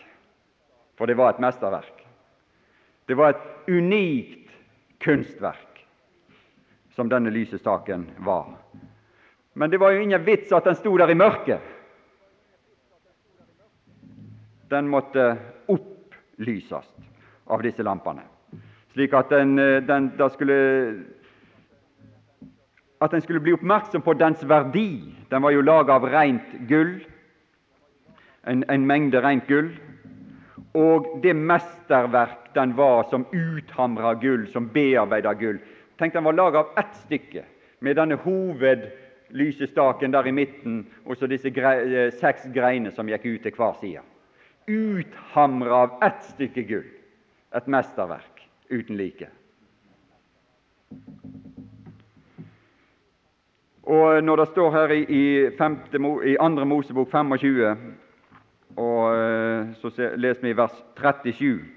For 0.96 1.12
det 1.12 1.18
var 1.20 1.34
et 1.34 1.42
mesterverk. 1.44 2.06
Det 3.06 3.18
var 3.20 3.34
et 3.34 3.68
unikt 3.68 4.54
kunstverk 5.04 5.82
som 6.96 7.12
denne 7.12 7.34
lysestaken 7.36 8.08
var. 8.24 8.54
Men 9.54 9.70
det 9.70 9.82
var 9.84 9.92
jo 9.92 10.06
ingen 10.06 10.24
vits 10.24 10.54
at 10.56 10.72
den 10.72 10.80
sto 10.80 10.96
der 10.98 11.12
i 11.12 11.20
mørket. 11.20 11.74
Den 14.72 14.88
måtte 14.88 15.34
opplyses 15.68 16.88
av 17.46 17.62
disse 17.62 17.84
lampene, 17.84 18.24
slik 18.96 19.14
at 19.14 19.30
den, 19.30 19.60
den, 19.86 20.08
skulle 20.34 20.56
at 23.00 23.14
en 23.14 23.22
skulle 23.22 23.40
bli 23.44 23.54
oppmerksom 23.54 24.02
på 24.02 24.14
dens 24.14 24.44
verdi. 24.48 25.04
Den 25.30 25.42
var 25.42 25.52
jo 25.52 25.62
laget 25.66 25.96
av 25.96 26.08
rent 26.10 26.56
gull, 26.70 26.96
en, 28.48 28.64
en 28.70 28.88
mengde 28.88 29.22
rent 29.24 29.48
gull. 29.48 29.74
Og 30.76 31.08
det 31.24 31.36
mesterverk 31.36 32.52
den 32.56 32.76
var 32.76 33.08
som 33.10 33.26
uthamra 33.32 34.14
gull, 34.20 34.48
som 34.52 34.68
bearbeida 34.72 35.34
gull. 35.34 35.60
Tenk, 36.00 36.14
den 36.14 36.24
var 36.24 36.36
laget 36.36 36.60
av 36.60 36.80
ett 36.80 36.98
stykke, 37.06 37.46
med 37.80 37.96
denne 37.96 38.18
hovedlysestaken 38.20 40.12
der 40.12 40.28
i 40.28 40.36
midten, 40.36 40.82
og 41.06 41.16
så 41.18 41.28
disse 41.32 41.52
gre 41.56 41.78
eh, 41.84 42.12
seks 42.20 42.50
greinene 42.56 42.92
som 42.96 43.08
gikk 43.12 43.28
ut 43.28 43.48
til 43.48 43.56
hver 43.56 43.80
side. 43.80 44.04
Uthamra 44.68 45.82
av 45.86 45.98
ett 46.04 46.24
stykke 46.34 46.68
gull. 46.68 46.88
Et 47.56 47.68
mesterverk 47.72 48.48
uten 48.72 48.98
like. 49.00 49.30
Og 53.96 54.24
Når 54.24 54.36
det 54.36 54.48
står 54.48 54.72
her 54.72 54.92
i, 54.92 55.02
i, 55.04 55.50
femte, 55.58 56.00
i 56.26 56.36
andre 56.40 56.66
Mosebok 56.66 57.12
25, 57.12 57.94
og 58.76 59.16
eh, 59.16 59.72
så 59.80 59.92
leser 60.18 60.42
vi 60.44 60.58
vers 60.58 60.76
37 61.00 61.76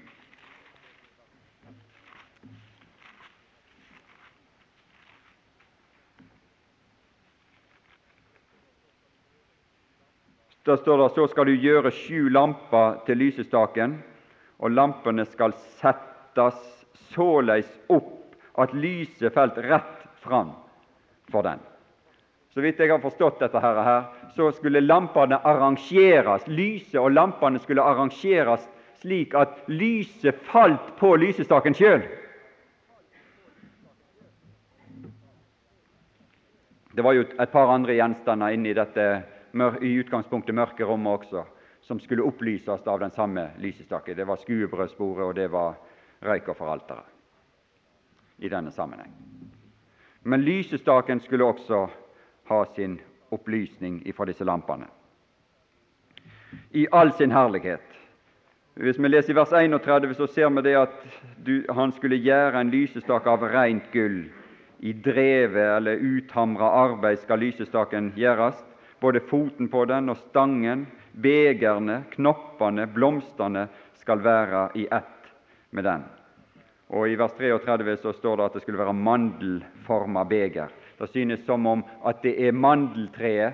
Da 10.65 10.75
står 10.77 10.97
det 11.01 11.09
så 11.15 11.23
skal 11.31 11.47
du 11.47 11.55
gjøre 11.55 11.89
sju 11.95 12.27
lamper 12.29 12.99
til 13.07 13.17
lysestaken, 13.23 13.95
og 14.59 14.75
lampene 14.75 15.25
skal 15.25 15.55
settes 15.79 16.59
såleis 17.15 17.69
opp 17.89 18.35
at 18.59 18.75
lyset 18.75 19.33
falt 19.33 19.57
rett 19.65 20.03
fram 20.21 20.51
for 21.31 21.47
den. 21.47 21.63
Så 22.49 22.61
vidt 22.61 22.79
jeg 22.81 22.89
har 22.89 23.01
forstått 23.03 23.39
dette 23.43 23.59
her, 23.61 24.03
så 24.33 24.47
skulle 24.57 24.81
lampene 24.81 25.37
arrangeres, 25.45 26.47
lyset 26.49 26.97
og 26.97 27.11
lampene 27.13 27.59
skulle 27.61 27.83
arrangeres 27.85 28.63
slik 29.03 29.35
at 29.37 29.59
lyset 29.69 30.35
falt 30.49 30.95
på 30.99 31.13
lysestaken 31.21 31.77
sjøl. 31.77 32.01
Det 36.97 37.05
var 37.05 37.13
jo 37.15 37.21
et 37.29 37.51
par 37.53 37.69
andre 37.71 37.93
gjenstander 37.95 38.57
inne 38.57 38.73
i 38.73 38.75
dette 38.75 39.05
i 39.85 39.93
utgangspunktet 40.01 40.57
mørke 40.57 40.83
rommet 40.89 41.21
også, 41.21 41.45
som 41.85 41.99
skulle 42.01 42.25
opplyses 42.25 42.87
av 42.89 42.99
den 42.99 43.13
samme 43.13 43.45
lysestaken. 43.61 44.17
Det 44.17 44.25
var 44.27 44.41
skuebrødsporet, 44.41 45.25
og 45.29 45.35
det 45.37 45.47
var 45.53 45.77
røykerforalteret 46.25 47.05
i 48.43 48.49
denne 48.49 48.71
sammenheng. 48.73 49.13
Men 50.23 50.41
lysestaken 50.43 51.21
skulle 51.23 51.45
også 51.45 51.87
ha 52.49 52.65
sin 52.75 52.97
opplysning 53.29 54.01
ifra 54.09 54.25
disse 54.25 54.43
lampene. 54.43 54.87
I 56.71 56.87
all 56.91 57.13
sin 57.13 57.31
herlighet. 57.31 57.85
Hvis 58.79 58.99
vi 58.99 59.09
leser 59.09 59.33
i 59.33 59.37
vers 59.37 59.51
31, 59.53 60.13
så 60.15 60.27
ser 60.27 60.49
vi 60.55 60.63
det 60.65 60.75
at 60.79 61.01
du, 61.45 61.65
han 61.69 61.91
skulle 61.91 62.21
gjøre 62.21 62.61
en 62.61 62.71
lysestake 62.73 63.29
av 63.29 63.43
rent 63.51 63.89
gull. 63.93 64.21
I 64.79 64.93
drevet 64.93 65.75
eller 65.75 65.99
uthamra 65.99 66.69
arbeid 66.85 67.19
skal 67.19 67.43
lysestaken 67.43 68.13
gjøres. 68.15 68.55
Både 69.03 69.19
foten 69.27 69.67
på 69.71 69.83
den 69.89 70.09
og 70.11 70.17
stangen, 70.29 70.87
begerne, 71.11 72.03
knoppene, 72.15 72.87
blomstene 72.87 73.67
skal 73.99 74.23
være 74.23 74.69
i 74.79 74.87
ett 74.87 75.29
med 75.75 75.85
den. 75.85 76.05
Og 76.89 77.11
I 77.11 77.17
vers 77.19 77.35
33 77.37 77.97
så 78.01 78.13
står 78.15 78.39
det 78.39 78.47
at 78.47 78.55
det 78.57 78.63
skulle 78.63 78.81
være 78.81 78.95
mandelforma 78.95 80.23
beger. 80.25 80.71
Det 80.99 81.07
synes 81.07 81.45
som 81.45 81.65
om 81.65 81.83
at 82.03 82.21
det 82.23 82.35
er 82.47 82.51
mandeltreet, 82.51 83.53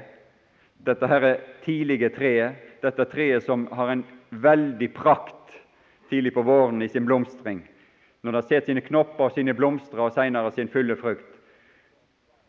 dette 0.86 1.08
her 1.08 1.24
er 1.26 1.44
tidlige 1.66 2.10
treet, 2.14 2.58
dette 2.82 3.06
treet 3.10 3.44
som 3.46 3.68
har 3.74 3.92
en 3.94 4.04
veldig 4.30 4.90
prakt 4.94 5.56
tidlig 6.10 6.34
på 6.34 6.44
våren 6.46 6.82
i 6.82 6.90
sin 6.90 7.06
blomstring, 7.06 7.62
når 8.22 8.38
det 8.38 8.44
sett 8.50 8.70
sine 8.70 8.82
knopper, 8.86 9.30
sine 9.34 9.54
blomster 9.58 10.02
og 10.02 10.14
senere 10.14 10.52
sin 10.54 10.70
fulle 10.70 10.98
frukt. 10.98 11.32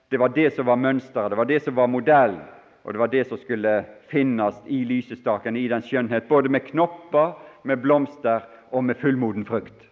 Det 0.08 0.20
var 0.20 0.32
det 0.32 0.50
som 0.54 0.68
var 0.68 0.80
mønsteret, 0.80 1.30
det 1.32 1.40
var 1.40 1.48
det 1.48 1.62
som 1.64 1.76
var 1.76 1.90
modellen, 1.92 2.44
og 2.84 2.92
det 2.92 3.00
var 3.02 3.10
det 3.10 3.24
som 3.26 3.38
skulle 3.40 3.80
finnes 4.08 4.60
i 4.70 4.84
lysestaken, 4.86 5.56
i 5.56 5.66
den 5.68 5.82
skjønnhet, 5.82 6.28
både 6.28 6.48
med 6.48 6.68
knopper, 6.68 7.34
med 7.66 7.82
blomster 7.82 8.44
og 8.70 8.84
med 8.84 8.96
fullmoden 9.00 9.44
frukt. 9.44 9.88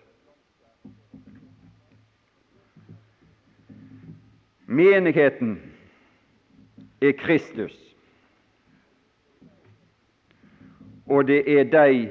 Menigheten 4.75 5.59
er 7.02 7.12
Kristus, 7.12 7.75
og 11.07 11.26
det 11.28 11.45
er 11.47 11.64
de 11.71 12.09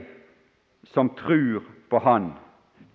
som 0.93 1.09
tror 1.17 1.63
på 1.89 1.99
Han. 1.99 2.31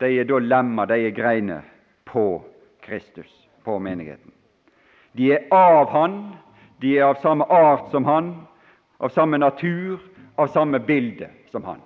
De 0.01 0.13
er 0.21 0.25
da 0.25 0.39
lemmer, 0.39 0.87
de 0.87 1.09
er 1.09 1.15
greiner 1.15 1.67
på 2.07 2.45
Kristus, 2.81 3.31
på 3.65 3.79
menigheten. 3.79 4.33
De 5.13 5.33
er 5.35 5.49
av 5.53 5.91
Han, 5.91 6.21
de 6.81 6.95
er 6.97 7.11
av 7.11 7.21
samme 7.23 7.45
art 7.45 7.91
som 7.91 8.07
Han, 8.07 8.35
av 8.99 9.13
samme 9.13 9.39
natur, 9.39 9.99
av 10.37 10.47
samme 10.55 10.79
bilde 10.79 11.29
som 11.51 11.65
Han. 11.65 11.83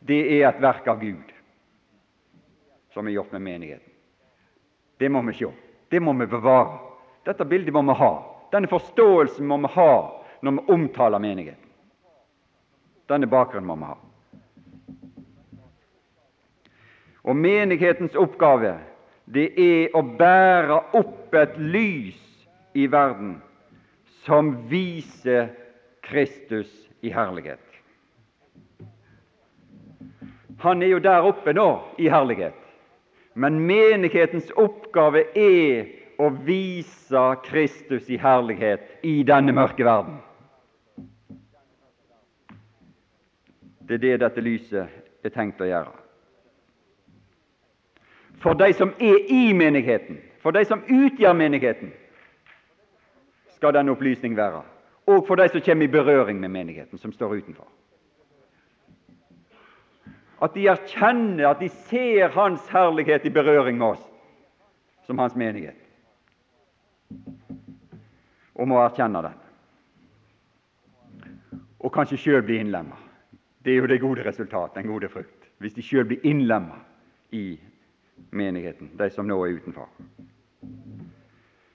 det 0.00 0.20
er 0.40 0.48
et 0.48 0.60
verk 0.62 0.86
av 0.88 1.00
Gud 1.00 1.32
som 2.94 3.06
er 3.06 3.16
gjort 3.16 3.32
med 3.32 3.42
menigheten. 3.42 3.92
Det 4.98 5.08
må 5.08 5.22
vi 5.22 5.34
se. 5.34 5.50
Det 5.88 6.00
må 6.00 6.12
vi 6.12 6.26
bevare. 6.26 6.87
Dette 7.28 7.44
bildet 7.44 7.74
må 7.76 7.82
vi 7.84 7.96
ha. 8.00 8.12
Denne 8.52 8.70
forståelsen 8.70 9.46
må 9.46 9.58
vi 9.60 9.72
ha 9.74 9.94
når 10.40 10.54
vi 10.56 10.72
omtaler 10.72 11.20
menigheten. 11.20 11.64
Denne 13.08 13.28
bakgrunnen 13.28 13.68
må 13.68 13.76
vi 13.76 13.88
ha. 13.90 13.96
Og 17.28 17.36
menighetens 17.36 18.16
oppgave 18.16 18.78
det 19.28 19.50
er 19.60 19.96
å 19.96 20.00
bære 20.00 20.78
opp 20.96 21.36
et 21.36 21.58
lys 21.60 22.20
i 22.72 22.86
verden 22.88 23.34
som 24.24 24.54
viser 24.70 25.50
Kristus 26.08 26.70
i 27.04 27.12
herlighet. 27.12 27.60
Han 30.64 30.82
er 30.82 30.94
jo 30.94 31.04
der 31.04 31.28
oppe 31.28 31.52
nå 31.52 31.68
i 32.00 32.08
herlighet, 32.10 32.56
men 33.34 33.60
menighetens 33.68 34.48
oppgave 34.56 35.26
er 35.36 35.97
å 36.18 36.30
vise 36.44 37.24
Kristus 37.46 38.08
i 38.10 38.18
herlighet 38.18 39.04
i 39.06 39.22
denne 39.22 39.54
mørke 39.54 39.86
verden. 39.86 40.18
Det 43.88 44.00
er 44.00 44.04
det 44.04 44.18
dette 44.20 44.44
lyset 44.44 45.24
er 45.24 45.32
tenkt 45.32 45.62
å 45.62 45.68
gjøre 45.68 46.08
for 48.38 48.54
de 48.54 48.72
som 48.72 48.92
er 48.98 49.18
i 49.30 49.52
menigheten, 49.52 50.20
for 50.42 50.50
de 50.50 50.64
som 50.64 50.82
utgjør 50.86 51.32
menigheten, 51.32 51.92
skal 53.56 53.74
den 53.74 53.90
opplysning 53.90 54.36
være, 54.36 54.62
og 55.06 55.26
for 55.26 55.40
de 55.40 55.48
som 55.50 55.62
kommer 55.64 55.88
i 55.88 55.90
berøring 55.90 56.40
med 56.40 56.48
menigheten, 56.48 56.98
som 56.98 57.12
står 57.12 57.40
utenfor. 57.40 57.66
At 60.42 60.54
de 60.54 60.68
erkjenner, 60.70 61.48
at 61.48 61.60
de 61.60 61.68
ser 61.90 62.30
Hans 62.30 62.68
herlighet 62.70 63.26
i 63.26 63.34
berøring 63.34 63.78
med 63.78 63.96
oss 63.96 64.04
som 65.06 65.18
Hans 65.18 65.34
menighet, 65.34 65.87
og 68.58 68.68
må 68.68 68.80
erkjenne 68.82 69.22
den. 69.22 69.36
Og 71.78 71.92
kanskje 71.94 72.18
sjøl 72.18 72.42
bli 72.42 72.58
innlemma. 72.58 72.96
Det 73.62 73.72
er 73.72 73.82
jo 73.82 73.90
det 73.90 74.00
gode 74.02 74.24
resultatet, 74.26 74.74
den 74.80 74.90
gode 74.90 75.10
frukt, 75.12 75.50
hvis 75.62 75.76
de 75.76 75.84
sjøl 75.84 76.06
blir 76.08 76.24
innlemma 76.26 76.80
i 77.34 77.58
menigheten, 78.30 78.90
de 78.98 79.10
som 79.14 79.28
nå 79.28 79.38
er 79.44 79.58
utenfor. 79.58 79.88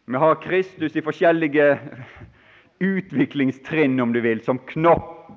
Vi 0.05 0.19
har 0.19 0.41
Kristus 0.43 0.95
i 0.99 1.03
forskjellige 1.03 1.67
utviklingstrinn, 2.83 3.99
om 4.03 4.11
du 4.13 4.19
vil, 4.21 4.41
som 4.43 4.59
knopp, 4.73 5.31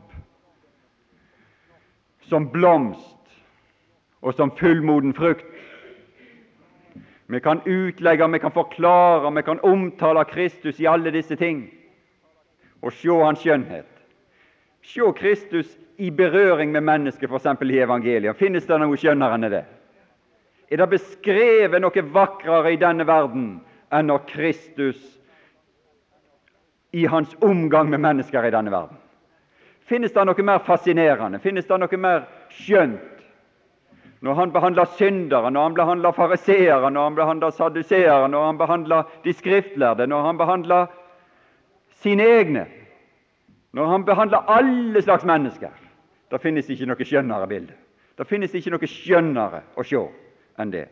som 2.26 2.48
blomst 2.50 3.14
og 4.26 4.34
som 4.34 4.50
fullmoden 4.58 5.14
frukt. 5.14 5.46
Vi 7.26 7.40
kan 7.40 7.61
utlegge, 7.66 8.28
vi 8.28 8.38
kan 8.38 8.52
forklare, 8.54 9.35
vi 9.35 9.42
kan 9.42 9.61
omtale 9.61 10.25
Kristus 10.25 10.80
i 10.80 10.87
alle 10.87 11.11
disse 11.11 11.37
ting 11.37 11.66
og 12.83 12.92
se 12.92 13.09
Hans 13.09 13.40
skjønnhet. 13.42 13.88
Se 14.83 15.12
Kristus 15.16 15.78
i 15.99 16.11
berøring 16.11 16.71
med 16.73 16.85
mennesket, 16.87 17.30
f.eks. 17.30 17.62
i 17.62 17.78
evangeliet. 17.83 18.37
Finnes 18.37 18.66
det 18.66 18.78
noe 18.78 18.97
skjønnere 19.00 19.35
enn 19.35 19.50
det? 19.50 19.64
er 20.71 20.76
det 20.76 20.90
beskrevet 20.90 21.83
noe 21.83 22.02
vakrere 22.12 22.73
i 22.75 22.80
denne 22.80 23.06
verden 23.06 23.49
enn 23.95 24.09
når 24.11 24.25
Kristus 24.30 24.99
i 26.97 27.04
hans 27.06 27.35
omgang 27.45 27.90
med 27.90 28.02
mennesker 28.02 28.47
i 28.47 28.50
denne 28.54 28.73
verden. 28.73 28.99
Finnes 29.87 30.14
det 30.14 30.25
noe 30.26 30.42
mer 30.42 30.64
fascinerende, 30.66 31.38
finnes 31.38 31.68
det 31.68 31.78
noe 31.78 32.00
mer 32.00 32.25
skjønt 32.50 33.15
når 34.20 34.35
han 34.35 34.52
behandler 34.52 34.85
syndere, 34.96 35.50
når 35.50 35.62
han 35.62 35.75
behandler 35.75 36.12
fariseere, 36.12 36.90
når 36.90 37.02
han 37.04 37.14
behandler 37.14 37.50
saduseere, 37.50 38.28
når 38.28 38.46
han 38.46 38.58
behandler 38.58 39.02
de 39.25 39.32
skriftlærde, 39.32 40.06
når 40.06 40.23
han 40.23 40.38
behandler 40.38 40.86
sine 42.02 42.23
egne, 42.23 42.67
når 43.73 43.86
han 43.86 44.04
behandler 44.04 44.38
alle 44.38 45.02
slags 45.02 45.25
mennesker? 45.25 45.71
Det 46.30 46.40
finnes 46.43 46.71
ikke 46.71 46.88
noe 46.88 47.04
skjønnere 47.06 47.47
bilde. 47.47 47.75
Det 48.19 48.26
finnes 48.26 48.54
ikke 48.54 48.73
noe 48.73 48.88
skjønnere 48.88 49.62
å 49.76 49.84
se 49.84 50.00
enn 50.58 50.73
det. 50.73 50.86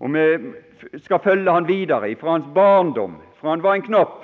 Og 0.00 0.14
vi 0.14 1.00
skal 1.02 1.22
følge 1.22 1.52
han 1.52 1.68
videre 1.68 2.14
fra 2.20 2.36
hans 2.36 2.46
barndom, 2.54 3.18
fra 3.40 3.50
han 3.50 3.62
var 3.62 3.74
en 3.74 3.86
knopp, 3.86 4.23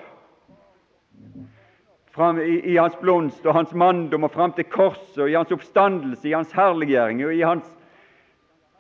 fram 2.21 2.39
i, 2.39 2.73
i, 2.73 2.77
hans 2.77 2.97
blomst 3.01 3.47
og 3.47 3.55
hans 3.57 3.71
manndom 3.73 4.27
og 4.27 4.33
fram 4.35 4.53
til 4.53 4.67
korset, 4.69 5.23
og 5.23 5.31
i 5.31 5.37
hans 5.39 5.53
oppstandelse, 5.55 6.29
i 6.29 6.35
hans 6.37 6.53
herliggjøring 6.53 7.23
og 7.25 7.33
i 7.33 7.41
hans 7.41 7.71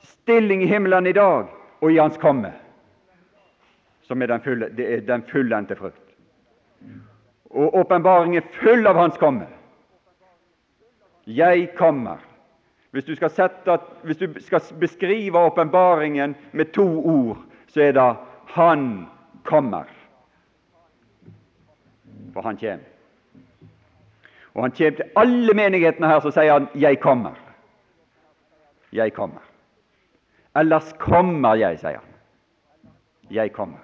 stilling 0.04 0.62
i 0.62 0.68
himmelen 0.68 1.08
i 1.08 1.14
dag, 1.16 1.48
og 1.80 1.92
i 1.92 1.96
hans 1.96 2.18
komme, 2.20 2.50
som 4.04 4.20
er 4.20 4.28
den, 4.28 4.42
fulle, 4.44 4.68
det 4.76 4.88
er 4.92 5.06
den 5.08 5.24
fullendte 5.30 5.76
frukt. 5.78 6.04
Og 7.50 7.78
åpenbaringen 7.80 8.44
full 8.60 8.86
av 8.86 9.00
hans 9.00 9.16
komme. 9.18 9.48
Jeg 11.26 11.70
kommer, 11.78 12.20
hvis 12.92 13.08
du 13.08 13.14
skal, 13.16 13.32
sette, 13.32 13.78
hvis 14.04 14.20
du 14.20 14.36
skal 14.44 14.68
beskrive 14.82 15.46
åpenbaringen 15.48 16.36
med 16.52 16.74
to 16.76 16.86
ord, 17.00 17.40
så 17.72 17.88
er 17.88 17.92
det 17.92 18.16
'Han 18.52 19.06
kommer'. 19.44 19.88
For 22.34 22.42
han 22.42 22.56
kommer. 22.56 22.89
Og 24.60 24.64
han 24.64 24.72
kommer 24.76 24.96
til 24.96 25.04
alle 25.16 25.54
menighetene 25.54 26.06
her, 26.06 26.18
så 26.20 26.30
sier 26.30 26.52
han 26.52 26.66
'Jeg 26.74 26.98
kommer'. 27.00 27.36
Jeg 28.92 29.12
kommer. 29.12 29.40
Ellers 30.56 30.92
kommer 30.98 31.54
jeg, 31.54 31.78
sier 31.78 31.96
han. 31.96 32.10
Jeg 33.30 33.52
kommer. 33.52 33.78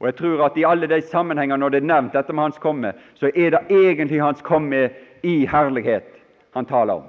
Og 0.00 0.06
jeg 0.06 0.14
tror 0.14 0.44
at 0.44 0.56
i 0.56 0.64
alle 0.64 0.86
de 0.86 1.00
sammenhenger 1.00 1.56
når 1.56 1.68
det 1.68 1.82
er 1.82 1.86
nevnt 1.86 2.12
dette 2.12 2.32
med 2.32 2.42
Hans 2.42 2.58
komme, 2.58 2.92
så 3.14 3.26
er 3.26 3.50
det 3.50 3.60
egentlig 3.70 4.22
Hans 4.22 4.42
komme 4.42 4.90
i 5.22 5.46
herlighet 5.46 6.04
han 6.54 6.66
taler 6.66 6.94
om. 6.94 7.02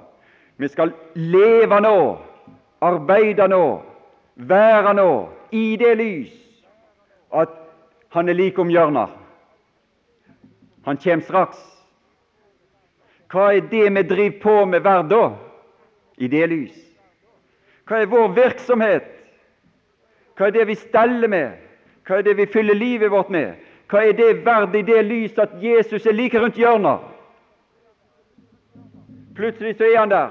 Vi 0.56 0.68
skal 0.68 0.92
leve 1.14 1.80
nå, 1.80 2.18
arbeide 2.80 3.48
nå, 3.48 3.82
være 4.36 4.94
nå 4.94 5.28
i 5.52 5.76
det 5.76 5.96
lys 5.98 6.62
at 7.34 7.48
han 8.10 8.28
er 8.28 8.32
like 8.32 8.60
om 8.60 8.68
hjørnet. 8.68 9.08
Han 10.84 10.96
kommer 10.96 11.24
straks. 11.24 11.73
Hva 13.34 13.48
er 13.50 13.64
det 13.66 13.88
vi 13.90 14.02
driver 14.06 14.38
på 14.42 14.64
med 14.70 14.80
hver 14.80 15.02
dag 15.10 15.32
i 16.22 16.28
det 16.30 16.46
lys? 16.52 16.76
Hva 17.88 17.98
er 18.00 18.12
vår 18.12 18.28
virksomhet? 18.36 19.08
Hva 20.38 20.46
er 20.46 20.54
det 20.54 20.66
vi 20.68 20.76
steller 20.78 21.28
med? 21.28 21.56
Hva 22.06 22.20
er 22.20 22.28
det 22.28 22.36
vi 22.38 22.46
fyller 22.46 22.78
livet 22.78 23.10
vårt 23.10 23.32
med? 23.34 23.58
Hva 23.90 24.04
er 24.06 24.14
det 24.14 24.44
verdt 24.46 24.78
i 24.78 24.84
det 24.86 25.02
lys 25.08 25.38
at 25.38 25.58
Jesus 25.62 26.06
er 26.06 26.14
like 26.14 26.38
rundt 26.38 26.58
hjørnet? 26.58 27.10
Plutselig 29.34 29.74
så 29.76 29.90
er 29.90 29.98
han 29.98 30.14
der. 30.14 30.30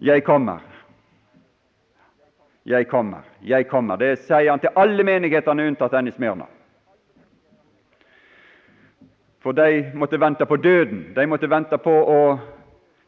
Jeg 0.00 0.24
kommer. 0.24 0.60
Jeg 2.64 2.88
kommer, 2.88 3.24
jeg 3.42 3.68
kommer. 3.68 3.96
Det 3.96 4.18
sier 4.18 4.50
han 4.50 4.60
til 4.60 4.76
alle 4.76 5.04
menighetene 5.04 5.70
unntatt 5.72 5.96
denne 5.96 6.12
Smyrna. 6.12 6.44
For 9.40 9.52
de 9.52 9.90
måtte 9.94 10.20
vente 10.20 10.46
på 10.46 10.56
døden. 10.56 11.12
De 11.14 11.26
måtte 11.26 11.48
vente 11.48 11.78
på 11.78 11.92
å 11.92 12.38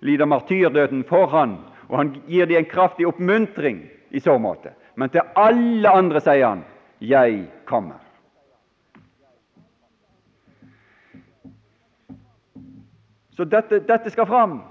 lide 0.01 0.27
martyrdøden 0.27 1.05
for 1.09 1.27
han, 1.27 1.59
og 1.89 1.97
han 1.97 2.15
gir 2.27 2.47
dem 2.47 2.63
en 2.63 2.71
kraftig 2.71 3.07
oppmuntring 3.07 3.85
i 4.11 4.21
så 4.21 4.39
måte. 4.39 4.73
Men 4.97 5.11
til 5.13 5.21
alle 5.37 5.91
andre 5.91 6.21
sier 6.21 6.47
han 6.47 6.65
'Jeg 7.01 7.47
kommer'. 7.67 8.01
Så 13.37 13.45
dette, 13.45 13.79
dette 13.89 14.11
skal 14.11 14.27
fram. 14.27 14.63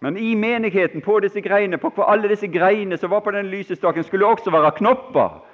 Men 0.00 0.16
i 0.16 0.34
menigheten, 0.34 1.00
på 1.00 1.20
disse 1.20 1.40
greiene, 1.40 1.78
på 1.78 2.02
alle 2.02 2.28
disse 2.28 2.46
greiene 2.46 2.96
som 2.96 3.10
var 3.10 3.20
på 3.20 3.30
den 3.30 3.46
lysestaken, 3.46 4.04
skulle 4.04 4.26
også 4.26 4.50
være 4.50 4.70
knopper 4.70 5.44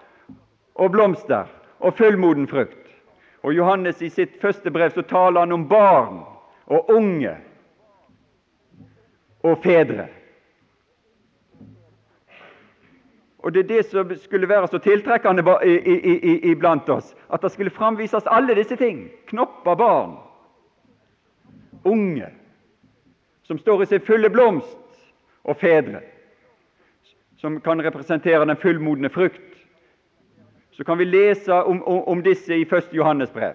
og 0.74 0.90
blomster 0.90 1.44
og 1.81 1.94
fullmoden 1.94 2.48
frukt. 2.48 2.80
Og 3.42 3.55
Johannes 3.57 4.03
i 4.03 4.11
sitt 4.12 4.40
første 4.40 4.70
brev 4.70 4.92
så 4.94 5.03
taler 5.03 5.40
han 5.40 5.53
om 5.53 5.68
barn 5.68 6.22
og 6.66 6.90
unge 6.90 7.37
og 9.42 9.62
fedre. 9.62 10.09
Og 13.40 13.55
Det 13.55 13.61
er 13.61 13.68
det 13.68 13.85
som 13.87 14.11
skulle 14.16 14.48
være 14.48 14.68
så 14.68 14.79
tiltrekkende 14.79 15.42
iblant 16.44 16.88
oss, 16.88 17.14
at 17.33 17.42
det 17.42 17.53
skulle 17.53 17.70
framvises 17.70 18.26
alle 18.26 18.55
disse 18.55 18.76
ting. 18.76 19.09
Knopper, 19.26 19.74
barn, 19.74 20.18
unge 21.85 22.29
som 23.42 23.59
står 23.59 23.83
i 23.83 23.87
sin 23.87 24.00
fulle 24.00 24.31
blomst, 24.31 24.76
og 25.44 25.57
fedre, 25.57 26.00
som 27.37 27.61
kan 27.61 27.83
representere 27.83 28.46
den 28.46 28.57
fullmodne 28.57 29.11
frukt. 29.11 29.60
Så 30.81 30.85
kan 30.85 30.99
vi 30.99 31.05
lese 31.05 31.53
om, 31.53 31.83
om, 31.83 32.05
om 32.05 32.23
disse 32.23 32.55
i 32.55 32.62
1. 32.62 32.85
Johannes 32.90 33.33
brev. 33.33 33.55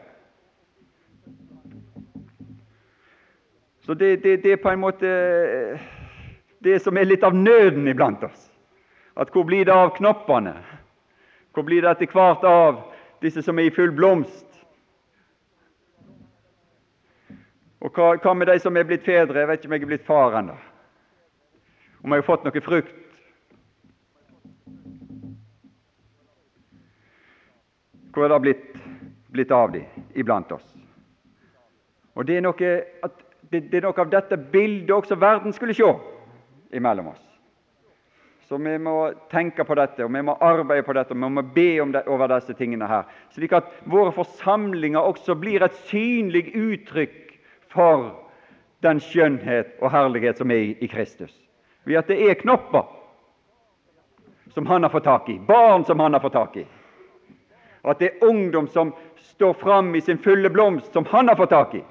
Så 3.82 3.94
det, 3.94 4.16
det, 4.16 4.44
det, 4.44 4.52
er 4.52 4.60
på 4.62 4.70
en 4.70 4.80
måte 4.80 5.10
det 6.60 6.76
som 6.84 6.98
er 6.98 7.08
litt 7.10 7.26
av 7.26 7.34
nøden 7.34 7.88
iblant 7.90 8.22
oss. 8.28 8.44
At 9.18 9.34
hvor 9.34 9.42
blir 9.50 9.66
det 9.66 9.74
av 9.74 9.96
knoppene? 9.98 10.54
Hvor 11.50 11.66
blir 11.66 11.82
det 11.82 11.96
etter 11.96 12.14
hvert 12.14 12.46
av 12.46 12.78
disse 13.26 13.42
som 13.42 13.58
er 13.58 13.72
i 13.72 13.74
full 13.74 13.96
blomst? 13.98 14.46
Og 17.82 17.90
hva, 17.90 18.12
hva, 18.22 18.36
med 18.38 18.54
de 18.54 18.60
som 18.62 18.78
er 18.78 18.86
blitt 18.86 19.10
fedre? 19.10 19.42
Jeg 19.42 19.50
vet 19.50 19.64
ikke 19.64 19.72
om 19.72 19.78
jeg 19.80 19.88
er 19.88 19.94
blitt 19.96 20.06
far 20.06 20.38
ennå. 20.44 20.60
Om 22.06 22.14
jeg 22.14 22.22
har 22.22 22.30
fått 22.30 22.46
noe 22.46 22.66
frukt. 22.70 23.05
Hvor 28.16 28.32
det 28.32 28.40
blitt, 28.40 28.66
blitt 29.36 29.52
av 29.52 29.72
de 29.74 29.84
iblant 30.16 30.52
oss? 30.56 30.66
Og 32.16 32.24
det 32.24 32.38
er, 32.38 32.44
noe, 32.46 32.70
det, 33.52 33.66
det 33.68 33.82
er 33.82 33.84
noe 33.84 34.00
av 34.00 34.12
dette 34.12 34.38
bildet 34.40 34.94
også 34.96 35.18
verden 35.20 35.54
skulle 35.54 35.76
se 35.76 35.90
imellom 36.76 37.12
oss. 37.12 37.24
Så 38.48 38.58
vi 38.62 38.78
må 38.78 39.10
tenke 39.32 39.66
på 39.66 39.76
dette, 39.76 40.06
og 40.06 40.14
vi 40.14 40.22
må 40.22 40.36
arbeide 40.40 40.86
på 40.86 40.94
dette, 40.94 41.16
og 41.16 41.24
vi 41.24 41.30
må 41.34 41.44
be 41.56 41.70
det, 41.92 42.04
over 42.08 42.30
disse 42.30 42.54
tingene 42.56 42.88
her, 42.88 43.08
slik 43.34 43.56
at 43.58 43.72
våre 43.90 44.14
forsamlinger 44.14 45.02
også 45.02 45.36
blir 45.42 45.66
et 45.66 45.76
synlig 45.90 46.52
uttrykk 46.54 47.34
for 47.74 48.12
den 48.86 49.02
skjønnhet 49.02 49.74
og 49.82 49.90
herlighet 49.92 50.38
som 50.40 50.54
er 50.54 50.76
i 50.78 50.88
Kristus. 50.92 51.34
Ved 51.90 52.00
at 52.00 52.08
det 52.08 52.20
er 52.22 52.38
knopper 52.38 52.86
som 54.54 54.70
han 54.70 54.86
har 54.86 54.94
fått 54.94 55.10
tak 55.10 55.30
i, 55.34 55.40
barn 55.42 55.84
som 55.86 56.00
han 56.00 56.14
har 56.14 56.24
fått 56.24 56.38
tak 56.38 56.62
i. 56.62 56.68
At 57.86 58.00
det 58.00 58.10
er 58.10 58.28
ungdom 58.28 58.68
som 58.68 58.94
står 59.18 59.54
fram 59.54 59.96
i 59.96 60.02
sin 60.02 60.18
fulle 60.18 60.50
blomst, 60.50 60.94
som 60.94 61.06
han 61.06 61.28
har 61.28 61.36
fått 61.36 61.54
tak 61.54 61.76
i. 61.76 61.84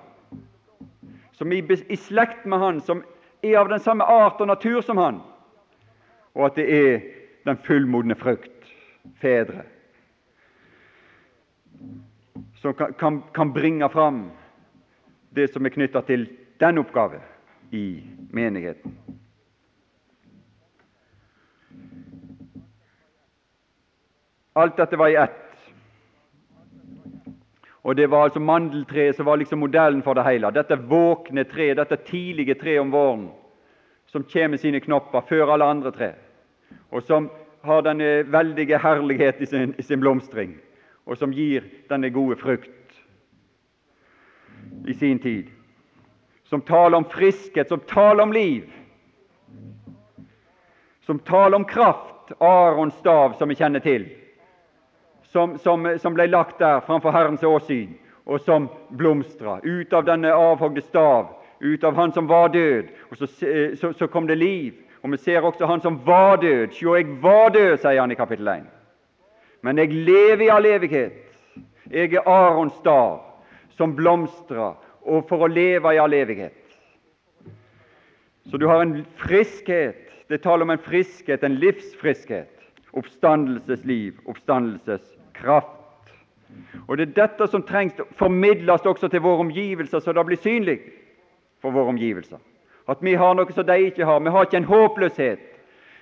Som 1.32 1.52
er 1.52 1.92
i 1.92 1.96
slekt 1.96 2.46
med 2.46 2.58
han, 2.58 2.80
som 2.80 3.04
er 3.42 3.58
av 3.58 3.68
den 3.68 3.80
samme 3.80 4.04
art 4.04 4.40
og 4.40 4.50
natur 4.50 4.80
som 4.82 4.98
han. 4.98 5.20
Og 6.34 6.46
at 6.48 6.58
det 6.58 6.66
er 6.66 7.00
den 7.44 7.60
fullmodne 7.62 8.16
frukt, 8.18 8.50
fedre, 9.20 9.62
som 12.64 12.74
kan, 12.74 12.94
kan, 12.96 13.22
kan 13.34 13.52
bringe 13.52 13.88
fram 13.92 14.30
det 15.36 15.50
som 15.52 15.66
er 15.66 15.74
knytta 15.74 16.00
til 16.08 16.24
den 16.62 16.78
oppgave 16.80 17.20
i 17.76 18.00
menigheten. 18.32 18.94
Alt 24.54 24.78
dette 24.78 24.96
var 24.96 25.12
i 25.12 25.18
ett. 25.20 25.43
Og 27.84 27.96
Det 27.96 28.10
var 28.10 28.24
altså 28.24 28.40
mandeltreet 28.40 29.16
som 29.16 29.26
var 29.26 29.36
liksom 29.36 29.58
modellen 29.58 30.02
for 30.02 30.14
det 30.14 30.24
hele. 30.24 30.50
Dette 30.50 30.76
våkne 30.76 31.44
treet, 31.44 31.76
dette 31.76 31.96
tidlige 31.96 32.54
treet 32.54 32.80
om 32.80 32.92
våren, 32.92 33.26
som 34.06 34.24
kommer 34.24 34.48
med 34.48 34.60
sine 34.60 34.80
knopper 34.80 35.20
før 35.28 35.52
alle 35.52 35.64
andre 35.64 35.90
tre, 35.92 36.12
og 36.90 37.02
som 37.02 37.28
har 37.64 37.82
denne 37.84 38.24
veldige 38.32 38.78
herlighet 38.78 39.40
i 39.40 39.46
sin, 39.46 39.74
i 39.78 39.82
sin 39.82 40.00
blomstring, 40.00 40.56
og 41.06 41.16
som 41.16 41.32
gir 41.32 41.64
denne 41.90 42.10
gode 42.10 42.36
frukt 42.36 42.70
i 44.88 44.94
sin 44.94 45.18
tid, 45.18 45.50
som 46.44 46.62
taler 46.62 46.96
om 46.96 47.04
friskhet, 47.10 47.68
som 47.68 47.80
taler 47.80 48.22
om 48.22 48.32
liv, 48.32 48.64
som 51.04 51.18
taler 51.18 51.56
om 51.56 51.64
kraft, 51.64 52.32
Arons 52.40 52.94
stav, 52.94 53.36
som 53.38 53.48
vi 53.48 53.54
kjenner 53.60 53.84
til, 53.84 54.06
som, 55.34 55.58
som, 55.58 55.86
som 55.98 56.14
ble 56.14 56.28
lagt 56.30 56.60
der 56.62 56.78
framfor 56.86 57.10
Herrens 57.10 57.42
åsyn, 57.42 57.96
og 58.24 58.40
som 58.46 58.68
blomstra. 58.94 59.58
Ut 59.66 59.92
av 59.92 60.06
denne 60.06 60.30
avhogde 60.30 60.84
stav, 60.86 61.32
ut 61.58 61.84
av 61.84 61.98
han 61.98 62.14
som 62.14 62.28
var 62.30 62.52
død, 62.54 62.92
og 63.10 63.18
så, 63.18 63.26
så, 63.80 63.90
så 63.98 64.06
kom 64.06 64.28
det 64.30 64.38
liv. 64.38 64.78
Og 65.02 65.10
Vi 65.10 65.18
ser 65.20 65.44
også 65.44 65.66
han 65.66 65.82
som 65.82 65.98
var 66.06 66.38
død. 66.40 66.70
Sjå, 66.72 66.94
jeg 66.96 67.18
var 67.22 67.50
død, 67.52 67.76
sier 67.82 68.00
han 68.00 68.14
i 68.14 68.16
kapittel 68.16 68.48
1. 68.48 68.70
Men 69.66 69.82
jeg 69.82 69.90
lever 69.92 70.46
i 70.46 70.52
all 70.54 70.70
evighet. 70.70 71.18
Jeg 71.90 72.14
er 72.14 72.28
Arons 72.30 72.78
stav 72.78 73.20
som 73.76 73.96
blomstrer, 73.96 74.78
og 75.02 75.26
for 75.28 75.44
å 75.44 75.50
leve 75.50 75.92
i 75.92 76.00
all 76.00 76.14
evighet. 76.14 76.56
Så 78.48 78.60
du 78.60 78.68
har 78.70 78.86
en 78.86 79.02
friskhet. 79.18 79.98
Det 80.30 80.40
taler 80.46 80.64
om 80.64 80.72
en 80.72 80.86
friskhet, 80.86 81.42
en 81.42 81.58
livsfriskhet. 81.60 82.54
Oppstandelsesliv, 82.94 84.22
oppstandelseskraft. 85.34 85.66
Og 86.88 86.98
Det 86.98 87.08
er 87.08 87.26
dette 87.26 87.46
som 87.50 87.62
trengs 87.62 87.94
formidles 88.16 88.86
også 88.86 89.08
til 89.08 89.20
våre 89.20 89.40
omgivelser, 89.40 89.98
så 90.00 90.12
det 90.12 90.26
blir 90.26 90.36
synlig 90.36 90.80
for 91.60 91.70
våre 91.70 91.88
omgivelser. 91.88 92.38
At 92.88 92.98
vi 93.00 93.14
har 93.14 93.34
noe 93.34 93.52
som 93.52 93.66
de 93.66 93.78
ikke 93.86 94.04
har. 94.04 94.20
Vi 94.20 94.30
har 94.30 94.44
ikke 94.44 94.56
en 94.56 94.64
håpløshet. 94.64 95.38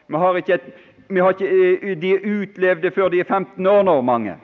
Vi 0.09 0.17
har 0.17 0.37
ikke, 0.37 0.55
et, 0.55 0.73
vi 1.09 1.21
har 1.21 1.31
ikke 1.31 1.49
eh, 1.49 2.01
De 2.01 2.41
utlevde 2.43 2.91
før 2.91 3.09
de 3.09 3.21
er 3.21 3.25
15 3.25 3.67
år 3.67 3.83
nå, 3.83 4.01
mange. 4.01 4.37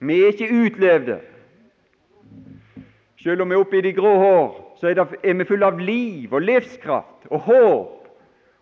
Vi 0.00 0.22
er 0.22 0.26
ikke 0.26 0.48
utlevde. 0.64 1.20
Selv 3.22 3.42
om 3.42 3.50
vi 3.50 3.54
er 3.54 3.60
oppe 3.60 3.78
i 3.78 3.82
de 3.82 3.92
grå 3.92 4.16
hår, 4.18 4.74
så 4.80 4.88
er, 4.88 4.94
det, 4.94 5.18
er 5.22 5.34
vi 5.34 5.44
fulle 5.44 5.66
av 5.66 5.78
liv 5.78 6.32
og 6.32 6.42
livskraft 6.42 7.28
og 7.30 7.40
håp. 7.40 8.08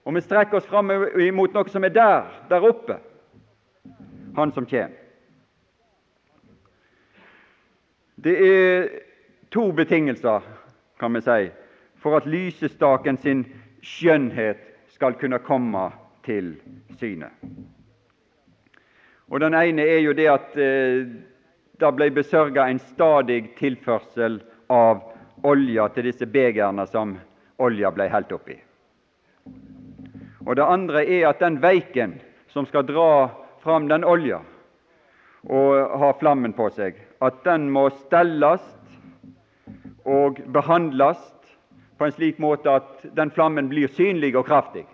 Og 0.04 0.14
vi 0.14 0.20
strekker 0.20 0.56
oss 0.56 0.66
fram 0.66 0.90
imot 1.20 1.54
noe 1.54 1.68
som 1.68 1.84
er 1.84 1.94
der, 1.94 2.24
der 2.50 2.64
oppe. 2.64 2.98
Han 4.36 4.52
som 4.52 4.66
kommer. 4.66 4.90
Det 8.16 8.34
er 8.48 8.88
to 9.52 9.72
betingelser, 9.72 10.40
kan 11.00 11.14
vi 11.14 11.20
si, 11.20 11.50
for 11.96 12.16
at 12.16 12.26
lysestaken 12.28 13.16
sin 13.20 13.44
skjønnhet 13.80 14.60
skal 14.92 15.16
kunne 15.20 15.38
komme 15.44 15.86
til 16.24 16.54
syne. 17.00 17.30
Og 19.28 19.40
Den 19.40 19.54
ene 19.54 19.82
er 19.82 20.04
jo 20.04 20.12
det 20.12 20.28
at 20.28 20.56
eh, 20.60 21.08
det 21.80 21.92
ble 21.96 22.10
besørga 22.10 22.68
en 22.68 22.78
stadig 22.92 23.54
tilførsel 23.56 24.38
av 24.68 25.00
olja 25.44 25.88
til 25.94 26.10
disse 26.10 26.28
begerne 26.28 26.86
som 26.92 27.16
olja 27.58 27.90
ble 27.92 28.08
helt 28.12 28.32
oppi. 28.32 28.60
Og 30.46 30.56
Det 30.56 30.68
andre 30.76 31.08
er 31.08 31.28
at 31.28 31.40
den 31.40 31.60
veiken 31.62 32.18
som 32.52 32.68
skal 32.68 32.86
dra 32.86 33.45
fram 33.66 33.88
den 33.90 34.06
olja 34.06 34.40
og 35.46 35.98
har 36.00 36.18
flammen 36.18 36.54
på 36.56 36.68
seg, 36.74 36.96
at 37.22 37.42
den 37.46 37.68
må 37.70 37.86
stelles 38.02 38.62
og 40.06 40.40
behandles 40.54 41.20
på 41.98 42.06
en 42.06 42.14
slik 42.14 42.40
måte 42.42 42.72
at 42.80 43.04
den 43.16 43.30
flammen 43.34 43.70
blir 43.70 43.90
synlig 43.94 44.34
og 44.36 44.46
kraftig. 44.48 44.84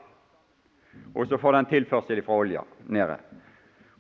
Og 1.17 1.29
så 1.29 1.39
får 1.41 1.57
den 1.57 1.71
tilførsel 1.71 2.21
fra 2.25 2.37
olja 2.45 2.65
nede. 2.89 3.17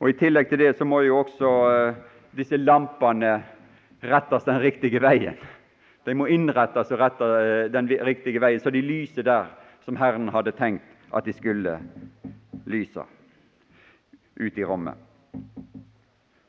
Og 0.00 0.12
I 0.12 0.18
tillegg 0.18 0.48
til 0.50 0.60
det 0.60 0.74
så 0.76 0.84
må 0.88 1.02
jo 1.06 1.22
også 1.22 1.48
uh, 1.48 1.96
disse 2.36 2.56
lampene 2.60 3.38
rettes 4.02 4.44
den 4.48 4.60
riktige 4.60 5.00
veien. 5.02 5.40
De 6.04 6.14
må 6.18 6.26
innrettes 6.32 6.90
og 6.90 6.98
rette 6.98 7.26
eh, 7.38 7.68
den 7.70 7.86
riktige 8.02 8.40
veien, 8.42 8.58
så 8.58 8.72
de 8.74 8.80
lyser 8.82 9.22
der 9.22 9.52
som 9.84 9.94
Herren 10.00 10.32
hadde 10.34 10.50
tenkt 10.58 10.82
at 11.14 11.22
de 11.28 11.34
skulle 11.36 11.76
lyse 12.66 13.04
ute 14.42 14.60
i 14.60 14.64
rommet. 14.64 14.98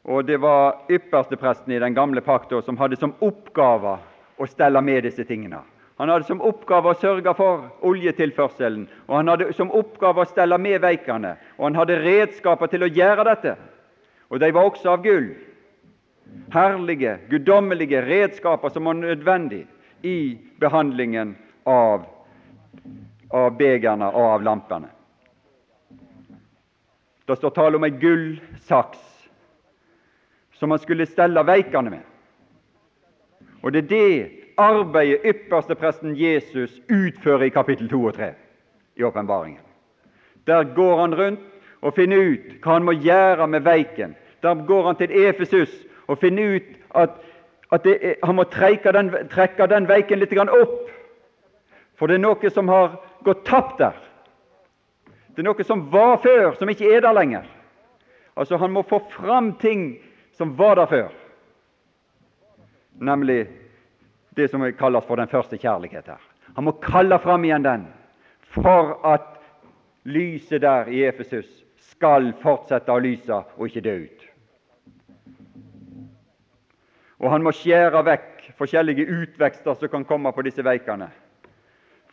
Og 0.04 0.26
Det 0.26 0.38
var 0.38 0.84
ypperstepresten 0.90 1.72
i 1.74 1.80
den 1.80 1.94
gamle 1.94 2.22
pakta 2.22 2.62
som 2.62 2.78
hadde 2.78 3.00
som 3.00 3.16
oppgave 3.24 3.98
å 4.38 4.48
stelle 4.48 4.82
med 4.82 5.04
disse 5.04 5.24
tingene. 5.24 5.62
Han 6.02 6.10
hadde 6.10 6.28
som 6.28 6.42
oppgave 6.42 6.92
å 6.92 7.00
sørge 7.00 7.34
for 7.38 7.70
oljetilførselen, 7.86 8.88
og 9.08 9.16
han 9.16 9.30
hadde 9.30 9.54
som 9.54 9.72
oppgave 9.72 10.24
å 10.24 10.28
stelle 10.28 10.58
med 10.58 10.82
veikene, 10.82 11.36
og 11.58 11.70
han 11.70 11.78
hadde 11.78 12.02
redskaper 12.02 12.68
til 12.68 12.84
å 12.84 12.92
gjøre 12.92 13.28
dette. 13.30 13.56
Og 14.34 14.42
de 14.42 14.50
var 14.52 14.68
også 14.68 14.96
av 14.96 15.04
gull 15.06 15.30
herlige, 16.54 17.18
guddommelige 17.30 18.02
redskaper 18.02 18.70
som 18.70 18.86
var 18.86 18.94
nødvendig 18.94 19.66
i 20.02 20.38
behandlingen 20.60 21.36
av, 21.64 22.06
av 23.30 23.58
begerne 23.58 24.10
og 24.12 24.30
av 24.36 24.44
lampene. 24.44 24.90
Det 27.26 27.36
står 27.38 27.50
tale 27.56 27.78
om 27.80 27.84
ei 27.88 27.94
gullsaks 28.00 29.04
som 30.60 30.72
han 30.72 30.80
skulle 30.80 31.08
stelle 31.08 31.44
veikene 31.48 31.90
med. 31.90 32.02
Og 33.64 33.72
det 33.72 33.84
er 33.84 33.90
det 33.90 34.32
arbeidet 34.60 35.24
ypperste 35.26 35.76
presten 35.76 36.18
Jesus 36.20 36.76
utfører 36.92 37.48
i 37.48 37.54
kapittel 37.56 37.90
2 37.90 38.02
og 38.06 38.14
3 38.14 38.34
i 38.96 39.04
åpenbaringen. 39.04 39.62
Der 40.48 40.64
går 40.76 41.00
han 41.00 41.16
rundt 41.16 41.40
og 41.82 41.96
finner 41.96 42.18
ut 42.18 42.60
hva 42.64 42.78
han 42.78 42.88
må 42.88 42.96
gjøre 42.96 43.48
med 43.48 43.64
veiken. 43.64 44.16
Der 44.44 44.66
går 44.68 44.86
han 44.86 45.00
til 45.00 45.12
Efesus 45.28 45.72
og 46.08 46.20
finner 46.20 46.56
ut 46.56 46.70
at, 46.96 47.16
at 47.72 47.88
er, 47.88 48.16
han 48.24 48.36
må 48.36 48.44
trekke 48.44 48.92
den, 48.92 49.12
trekke 49.32 49.68
den 49.68 49.88
veiken 49.88 50.20
litt 50.20 50.36
opp. 50.44 50.92
For 51.96 52.08
det 52.08 52.20
er 52.20 52.26
noe 52.26 52.50
som 52.52 52.68
har 52.68 53.00
gått 53.24 53.46
tapt 53.48 53.80
der. 53.80 53.96
Det 55.34 55.42
er 55.42 55.48
noe 55.48 55.66
som 55.66 55.88
var 55.90 56.20
før, 56.22 56.54
som 56.60 56.70
ikke 56.70 56.92
er 56.94 57.02
der 57.02 57.16
lenger. 57.16 57.48
Altså 58.38 58.58
Han 58.58 58.72
må 58.72 58.84
få 58.86 59.00
fram 59.14 59.54
ting 59.62 59.98
som 60.38 60.56
var 60.58 60.76
der 60.76 60.90
før, 60.90 61.10
nemlig 62.98 63.48
det 64.38 64.50
som 64.50 64.66
kalles 64.78 65.06
for 65.06 65.16
den 65.16 65.30
første 65.30 65.58
kjærlighet 65.58 66.08
her. 66.08 66.22
Han 66.56 66.66
må 66.66 66.74
kalle 66.82 67.20
fram 67.22 67.46
igjen 67.46 67.66
den 67.66 67.86
for 68.54 68.98
at 69.06 69.38
lyset 70.06 70.62
der 70.62 70.90
i 70.90 71.04
Efesus 71.06 71.50
skal 71.94 72.34
fortsette 72.42 72.94
å 72.94 73.02
lyse 73.02 73.34
og 73.34 73.68
ikke 73.68 73.86
dø 73.86 73.96
ut. 74.06 74.26
Og 77.24 77.32
han 77.32 77.46
må 77.46 77.54
skjære 77.56 78.02
vekk 78.06 78.50
forskjellige 78.58 79.06
utvekster 79.08 79.78
som 79.80 79.90
kan 79.90 80.06
komme 80.06 80.34
på 80.36 80.44
disse 80.46 80.66
veikene, 80.66 81.08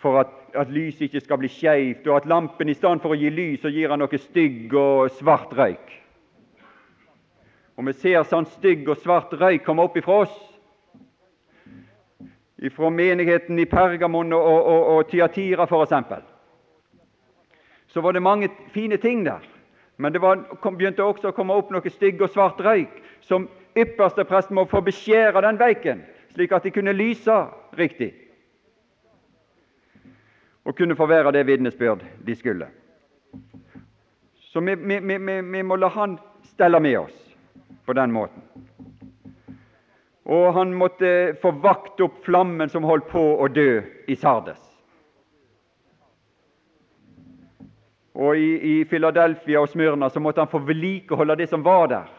for 0.00 0.20
at, 0.20 0.28
at 0.54 0.70
lyset 0.72 1.00
ikke 1.00 1.20
skal 1.20 1.38
bli 1.38 1.48
skeivt, 1.48 2.06
og 2.06 2.16
at 2.16 2.28
lampen 2.28 2.68
i 2.68 2.74
stedet 2.74 3.02
for 3.02 3.12
å 3.12 3.18
gi 3.20 3.30
lys, 3.30 3.60
så 3.60 3.72
gir 3.72 3.92
han 3.92 4.00
noe 4.00 4.20
stygg 4.20 4.72
og 4.72 5.10
svart 5.18 5.52
røyk. 5.56 5.96
Og 7.76 7.86
vi 7.88 7.94
ser 8.00 8.24
sånn 8.28 8.48
stygg 8.56 8.88
og 8.88 9.00
svart 9.00 9.32
røyk 9.40 9.64
komme 9.64 9.84
opp 9.84 9.98
ifra 10.00 10.22
oss, 10.24 10.38
ifra 12.60 12.90
menigheten 12.92 13.60
i 13.60 13.68
Pergamon 13.68 14.32
og, 14.36 14.48
og, 14.48 14.88
og 14.94 15.06
Tyatira 15.08 15.64
f.eks. 15.68 15.94
Så 17.92 18.00
var 18.04 18.16
det 18.16 18.24
mange 18.24 18.50
fine 18.72 18.96
ting 19.00 19.24
der, 19.24 19.44
men 20.00 20.12
det 20.12 20.20
var, 20.22 20.46
kom, 20.64 20.76
begynte 20.80 21.04
også 21.04 21.32
å 21.32 21.36
komme 21.36 21.56
opp 21.56 21.72
noe 21.72 21.92
stygg 21.92 22.20
og 22.24 22.32
svart 22.32 22.60
røyk 22.64 23.00
som 23.24 23.48
ypperste 23.76 24.24
prest 24.28 24.52
må 24.52 24.64
få 24.68 24.80
beskjære 24.84 25.44
den 25.44 25.60
veiken, 25.60 26.04
slik 26.32 26.52
at 26.56 26.64
de 26.64 26.72
kunne 26.72 26.96
lyse 26.96 27.36
riktig 27.76 28.14
og 30.64 30.77
kunne 30.77 30.96
få 30.96 31.07
være 31.07 31.33
det 31.33 31.46
vitnesbyrd 31.46 32.05
de 32.27 32.37
skulle. 32.37 32.68
Så 34.53 34.61
vi, 34.61 34.75
vi, 34.75 34.99
vi, 34.99 35.40
vi 35.40 35.62
må 35.62 35.77
la 35.77 35.88
Han 35.88 36.18
stelle 36.44 36.81
med 36.81 36.99
oss 36.99 37.37
på 37.87 37.92
den 37.92 38.12
måten. 38.12 38.42
Og 40.25 40.53
han 40.55 40.75
måtte 40.75 41.35
få 41.42 41.51
vakt 41.62 42.01
opp 42.01 42.20
flammen 42.25 42.68
som 42.68 42.85
holdt 42.87 43.09
på 43.11 43.23
å 43.42 43.49
dø 43.49 43.81
i 44.07 44.16
Sardes. 44.16 44.61
Og 48.14 48.37
i, 48.37 48.51
i 48.73 48.75
Philadelphia 48.85 49.62
og 49.62 49.70
Smyrna 49.73 50.11
så 50.11 50.20
måtte 50.20 50.42
han 50.42 50.51
få 50.51 50.61
vedlikeholde 50.66 51.38
det 51.40 51.49
som 51.51 51.64
var 51.66 51.88
der. 51.88 52.11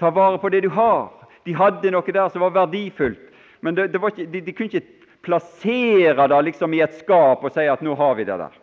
Ta 0.00 0.10
vare 0.10 0.38
på 0.38 0.48
det 0.48 0.62
du 0.64 0.70
har. 0.72 1.10
De 1.44 1.54
hadde 1.54 1.92
noe 1.92 2.14
der 2.14 2.28
som 2.32 2.42
var 2.44 2.54
verdifullt, 2.56 3.20
men 3.60 3.76
det, 3.76 3.90
det 3.92 4.00
var 4.00 4.12
ikke, 4.12 4.26
de, 4.32 4.40
de, 4.44 4.52
kunne 4.52 4.70
ikke 4.70 4.99
plassere 5.22 6.26
det 6.28 6.42
liksom 6.42 6.74
i 6.74 6.80
et 6.80 6.94
skap 7.00 7.44
og 7.44 7.52
si 7.52 7.66
at 7.68 7.82
'nå 7.82 7.94
har 7.94 8.14
vi 8.14 8.24
det 8.24 8.38
der'. 8.38 8.58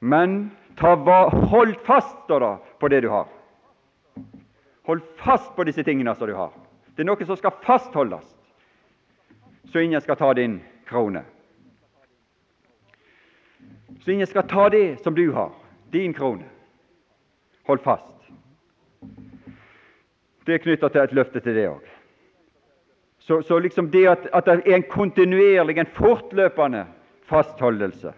Men 0.00 0.50
ta, 0.76 0.94
hold 1.30 1.74
fast 1.84 2.28
da, 2.28 2.58
på 2.78 2.88
det 2.88 3.00
du 3.00 3.08
har. 3.08 3.26
Hold 4.82 5.02
fast 5.16 5.56
på 5.56 5.64
disse 5.64 5.84
tingene 5.84 6.14
som 6.14 6.26
du 6.26 6.34
har. 6.34 6.52
Det 6.96 7.02
er 7.02 7.06
noe 7.06 7.24
som 7.24 7.36
skal 7.36 7.50
fastholdes, 7.62 8.24
så 9.72 9.78
ingen 9.78 10.00
skal 10.00 10.16
ta 10.16 10.34
din 10.34 10.60
krone. 10.86 11.22
Så 14.00 14.10
ingen 14.10 14.26
skal 14.26 14.48
ta 14.48 14.68
det 14.68 15.02
som 15.02 15.14
du 15.14 15.32
har, 15.32 15.52
din 15.90 16.14
krone. 16.14 16.44
Hold 17.66 17.82
fast. 17.84 18.14
Det 20.44 20.54
er 20.54 20.62
knytta 20.64 20.88
til 20.88 21.02
et 21.04 21.12
løfte 21.12 21.40
til 21.44 21.54
det 21.54 21.68
òg. 21.68 21.97
Så, 23.28 23.42
så, 23.42 23.58
liksom 23.58 23.90
det 23.90 24.06
at, 24.08 24.26
at, 24.32 24.46
det 24.46 24.52
er 24.64 24.78
en 24.78 24.82
kontinuerlig, 24.88 25.74
en 25.78 25.90
fortløpende 25.92 26.86
fastholdelse. 27.28 28.12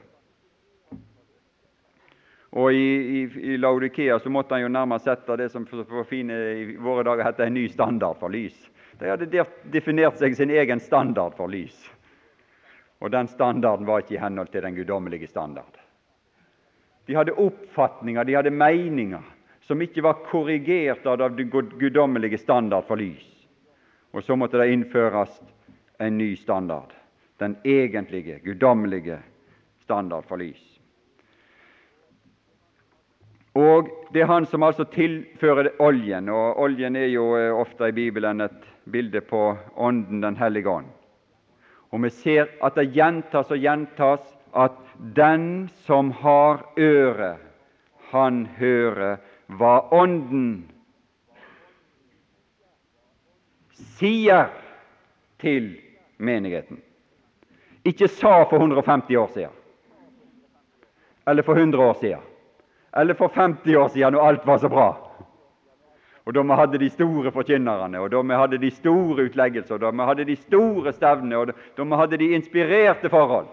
Og 2.55 2.75
i, 2.75 2.85
i, 3.19 3.23
i 3.43 3.57
Laudikea 3.59 4.21
så 4.23 4.31
måtte 4.31 4.55
han 4.55 4.63
jo 4.63 4.69
nærmest 4.71 5.09
sette 5.11 5.35
det 5.41 5.49
som 5.51 5.65
for, 5.67 6.05
fine 6.07 6.37
i 6.55 6.77
våre 6.79 7.03
dager 7.09 7.27
heter 7.27 7.51
en 7.51 7.59
ny 7.59 7.65
standard 7.73 8.21
for 8.23 8.31
lys. 8.31 8.55
De 9.03 9.11
hadde 9.11 9.43
definert 9.75 10.23
seg 10.23 10.39
sin 10.39 10.55
egen 10.55 10.79
standard 10.79 11.35
for 11.35 11.51
lys. 11.51 11.75
Og 13.03 13.11
den 13.11 13.27
standarden 13.35 13.91
var 13.91 14.05
ikke 14.05 14.15
i 14.15 14.23
henhold 14.23 14.55
til 14.55 14.63
den 14.63 14.79
guddommelige 14.79 15.27
standard. 15.27 15.83
De 17.11 17.19
hadde 17.19 17.35
oppfatninger, 17.35 18.31
de 18.31 18.39
hadde 18.39 18.55
meninger 18.55 19.27
som 19.67 19.83
ikke 19.83 20.07
var 20.07 20.23
korrigert 20.31 21.03
av 21.03 21.19
den 21.19 21.51
guddommelige 21.51 22.39
standard 22.39 22.87
for 22.87 23.03
lys. 23.03 23.27
Og 24.13 24.25
så 24.25 24.37
måtte 24.37 24.59
det 24.59 24.73
innføres 24.73 25.41
en 26.01 26.19
ny 26.19 26.35
standard, 26.37 26.93
den 27.39 27.57
egentlige, 27.65 28.41
guddommelige 28.45 29.21
standard 29.85 30.27
for 30.29 30.41
lys. 30.41 30.81
Og 33.55 33.89
Det 34.13 34.23
er 34.23 34.27
han 34.27 34.47
som 34.47 34.63
altså 34.63 34.85
tilfører 34.91 35.69
oljen, 35.79 36.29
og 36.29 36.59
oljen 36.59 36.97
er 36.97 37.07
jo 37.13 37.37
eh, 37.39 37.55
ofte 37.55 37.89
i 37.89 37.95
Bibelen 37.95 38.41
et 38.41 38.65
bilde 38.91 39.21
på 39.21 39.57
Ånden, 39.77 40.21
Den 40.21 40.37
hellige 40.37 40.69
ånd. 40.69 40.87
Og 41.91 42.03
vi 42.03 42.11
ser 42.11 42.49
at 42.63 42.75
det 42.75 42.91
gjentas 42.95 43.51
og 43.51 43.59
gjentas 43.59 44.21
at 44.55 44.77
den 45.17 45.69
som 45.87 46.11
har 46.11 46.65
øre, 46.79 47.37
han 48.11 48.47
hører 48.59 49.19
hva 49.47 49.81
Ånden 49.95 50.71
sier 53.99 54.51
til 55.41 55.73
menigheten. 56.19 56.81
Ikke 57.85 58.09
sa 58.09 58.43
for 58.45 58.61
150 58.61 59.17
år 59.17 59.31
siden, 59.35 59.55
eller 61.29 61.43
for 61.43 61.55
100 61.55 61.85
år 61.85 61.95
siden, 62.01 62.27
eller 62.97 63.15
for 63.15 63.29
50 63.35 63.77
år 63.77 63.89
siden 63.89 64.13
når 64.13 64.27
alt 64.27 64.47
var 64.47 64.59
så 64.59 64.69
bra. 64.69 64.91
Og 66.25 66.35
Da 66.35 66.43
vi 66.43 66.55
hadde 66.55 66.79
de 66.79 66.91
store 66.91 67.33
forkynnerne, 67.33 68.01
og 68.01 68.11
da 68.13 68.21
vi 68.23 68.35
hadde 68.35 68.59
de 68.59 68.71
store 68.71 69.25
utleggelser, 69.25 69.75
og 69.75 69.81
da 69.81 69.91
vi 69.91 70.07
hadde 70.07 70.25
de 70.25 70.37
store 70.37 70.93
stevnene, 70.93 71.37
og 71.37 71.47
da 71.77 71.83
vi 71.83 71.97
hadde 71.97 72.17
de 72.17 72.31
inspirerte 72.31 73.09
forhold. 73.09 73.47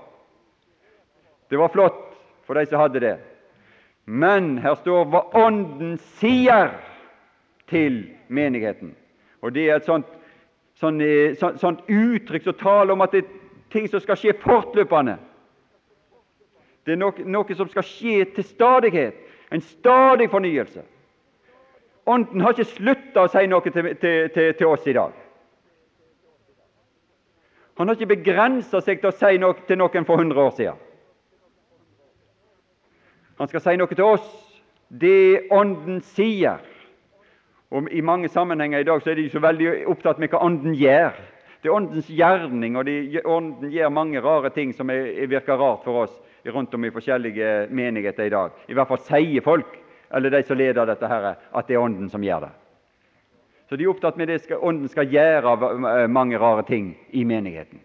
Det 1.50 1.60
var 1.60 1.68
flott 1.68 2.18
for 2.46 2.54
de 2.54 2.66
som 2.66 2.80
hadde 2.80 3.00
det. 3.00 3.18
Men 4.06 4.58
her 4.58 4.76
står 4.76 5.06
hva 5.06 5.24
Ånden 5.36 5.98
sier 6.20 6.70
til 7.68 8.04
menigheten. 8.28 8.96
Og 9.42 9.54
Det 9.54 9.70
er 9.70 9.76
et 9.76 9.86
sånt, 9.86 10.06
sånt, 10.80 11.02
eh, 11.02 11.36
sånt, 11.36 11.60
sånt 11.60 11.80
uttrykk 11.90 12.44
som 12.44 12.54
taler 12.54 12.94
om 12.94 13.02
at 13.02 13.12
det 13.12 13.24
er 13.24 13.34
ting 13.74 13.88
som 13.90 14.00
skal 14.00 14.18
skje 14.20 14.36
fortløpende. 14.42 15.18
Det 16.86 16.96
er 16.96 17.02
noe, 17.02 17.26
noe 17.26 17.56
som 17.56 17.68
skal 17.68 17.84
skje 17.84 18.26
til 18.36 18.46
stadighet. 18.48 19.18
En 19.52 19.62
stadig 19.62 20.30
fornyelse. 20.32 20.84
Ånden 22.08 22.42
har 22.42 22.56
ikke 22.56 22.70
slutta 22.72 23.26
å 23.26 23.32
si 23.32 23.44
noe 23.52 23.64
til, 23.64 23.74
til, 24.00 24.30
til, 24.32 24.54
til, 24.56 24.68
oss 24.68 24.88
i 24.88 24.96
dag. 24.96 25.16
Han 27.78 27.88
har 27.88 27.98
ikke 27.98 28.16
begrensa 28.16 28.80
seg 28.82 29.02
til 29.02 29.12
å 29.12 29.16
si 29.16 29.40
noe 29.40 29.68
til 29.68 29.80
noen 29.80 30.08
for 30.08 30.24
100 30.24 30.40
år 30.42 30.54
siden. 30.56 30.84
Han 33.38 33.52
skal 33.52 33.62
si 33.62 33.76
noe 33.78 33.92
til 33.92 34.08
oss. 34.08 34.28
Det 34.88 35.52
Ånden 35.52 36.00
sier. 36.16 36.64
Og 37.72 37.90
I 37.92 38.02
mange 38.02 38.30
sammenhenger 38.32 38.80
i 38.80 38.88
dag 38.88 39.02
så 39.04 39.12
er 39.12 39.20
de 39.20 39.30
så 39.30 39.42
veldig 39.44 39.72
opptatt 39.92 40.22
med 40.24 40.32
hva 40.32 40.40
Ånden 40.46 40.76
gjør. 40.78 41.18
Det 41.62 41.68
er 41.68 41.76
Åndens 41.76 42.08
gjerning, 42.08 42.78
og 42.78 42.86
de, 42.88 43.22
Ånden 43.26 43.72
gjør 43.74 43.92
mange 43.92 44.22
rare 44.24 44.52
ting 44.56 44.72
som 44.76 44.92
er, 44.94 45.26
virker 45.28 45.60
rart 45.60 45.84
for 45.84 46.06
oss 46.06 46.14
rundt 46.48 46.74
om 46.78 46.86
i 46.86 46.94
forskjellige 46.94 47.68
menigheter 47.76 48.30
i 48.30 48.32
dag. 48.32 48.56
I 48.70 48.78
hvert 48.78 48.88
fall 48.88 49.02
sier 49.04 49.44
folk, 49.44 49.74
eller 50.16 50.32
de 50.32 50.42
som 50.48 50.60
leder 50.60 50.88
dette, 50.88 51.10
her, 51.12 51.34
at 51.36 51.68
det 51.68 51.76
er 51.76 51.84
Ånden 51.84 52.08
som 52.14 52.24
gjør 52.24 52.46
det. 52.48 52.54
Så 53.68 53.76
de 53.76 53.84
er 53.84 53.92
opptatt 53.92 54.16
med 54.16 54.32
det 54.32 54.40
skal, 54.46 54.64
Ånden 54.64 54.88
skal 54.88 55.12
gjøre 55.12 56.08
mange 56.08 56.40
rare 56.40 56.64
ting 56.64 56.94
i 57.12 57.26
menigheten. 57.28 57.82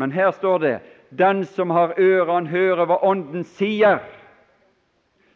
Men 0.00 0.10
her 0.10 0.30
står 0.32 0.58
det 0.58 0.80
'Den 1.10 1.44
som 1.44 1.70
har 1.70 1.94
ørene, 1.98 2.48
hører 2.48 2.86
hva 2.86 2.98
Ånden 3.02 3.44
sier'. 3.44 4.00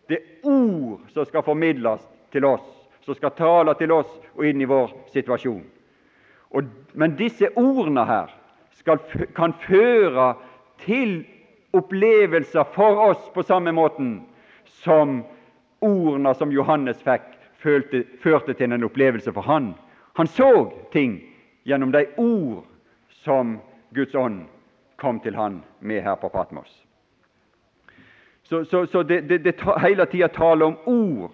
Det 0.09 0.19
er 0.19 0.49
ord 0.49 1.01
som 1.09 1.25
skal 1.25 1.43
formidles 1.43 2.09
til 2.33 2.45
oss, 2.45 2.78
som 3.09 3.17
skal 3.17 3.31
tale 3.31 3.73
til 3.81 3.93
oss 3.97 4.11
og 4.37 4.45
inn 4.45 4.61
i 4.61 4.69
vår 4.69 4.91
situasjon. 5.15 5.63
Og, 6.53 6.67
men 6.93 7.15
disse 7.17 7.49
ordene 7.57 8.05
her 8.05 8.35
skal, 8.77 9.01
kan 9.37 9.55
føre 9.65 10.35
til 10.85 11.23
opplevelser 11.73 12.69
for 12.75 13.01
oss 13.09 13.31
på 13.33 13.45
samme 13.49 13.73
måten 13.73 14.19
som 14.83 15.23
ordene 15.81 16.35
som 16.37 16.53
Johannes 16.53 17.01
fikk, 17.05 17.25
følte, 17.65 18.05
førte 18.21 18.53
til 18.53 18.77
en 18.77 18.85
opplevelse 18.85 19.33
for 19.33 19.49
han. 19.49 19.73
Han 20.21 20.29
så 20.29 20.69
ting 20.93 21.17
gjennom 21.65 21.97
de 21.97 22.05
ord 22.21 22.61
som 23.25 23.57
Guds 23.97 24.13
ånd 24.15 24.45
kom 25.01 25.25
til 25.25 25.37
han 25.37 25.63
med 25.81 26.05
her 26.05 26.21
på 26.21 26.29
Patmos. 26.29 26.85
Så, 28.45 28.67
så, 28.69 28.85
så 28.87 29.03
det, 29.03 29.23
det, 29.29 29.45
det 29.49 29.61
hele 29.81 30.05
tida 30.13 30.29
taler 30.29 30.67
om 30.67 30.81
ord. 30.85 31.33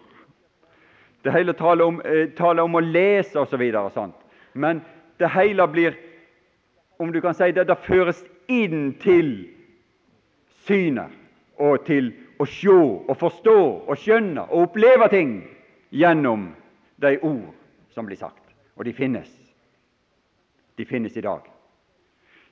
Det 1.24 1.32
hele 1.32 1.52
taler 1.52 1.84
om, 1.84 2.00
eh, 2.04 2.28
taler 2.36 2.62
om 2.62 2.74
å 2.74 2.80
lese 2.80 3.40
osv. 3.40 3.72
Så 3.90 4.12
Men 4.52 4.82
det 5.18 5.28
hele 5.28 5.68
blir, 5.68 5.94
om 6.98 7.12
du 7.12 7.20
kan 7.20 7.34
si 7.34 7.52
det, 7.52 7.66
det 7.66 7.78
føres 7.78 8.24
inn 8.48 8.94
til 9.00 9.48
synet 10.66 11.10
og 11.58 11.84
til 11.86 12.12
å 12.38 12.46
se 12.46 12.68
og 13.08 13.16
forstå 13.16 13.58
og 13.88 13.96
skjønne 13.96 14.50
og 14.50 14.68
oppleve 14.68 15.08
ting 15.08 15.48
gjennom 15.90 16.54
de 17.00 17.18
ord 17.22 17.54
som 17.94 18.06
blir 18.06 18.16
sagt. 18.16 18.42
Og 18.76 18.84
de 18.84 18.92
finnes. 18.92 19.30
De 20.76 20.84
finnes 20.84 21.16
i 21.16 21.20
dag. 21.20 21.40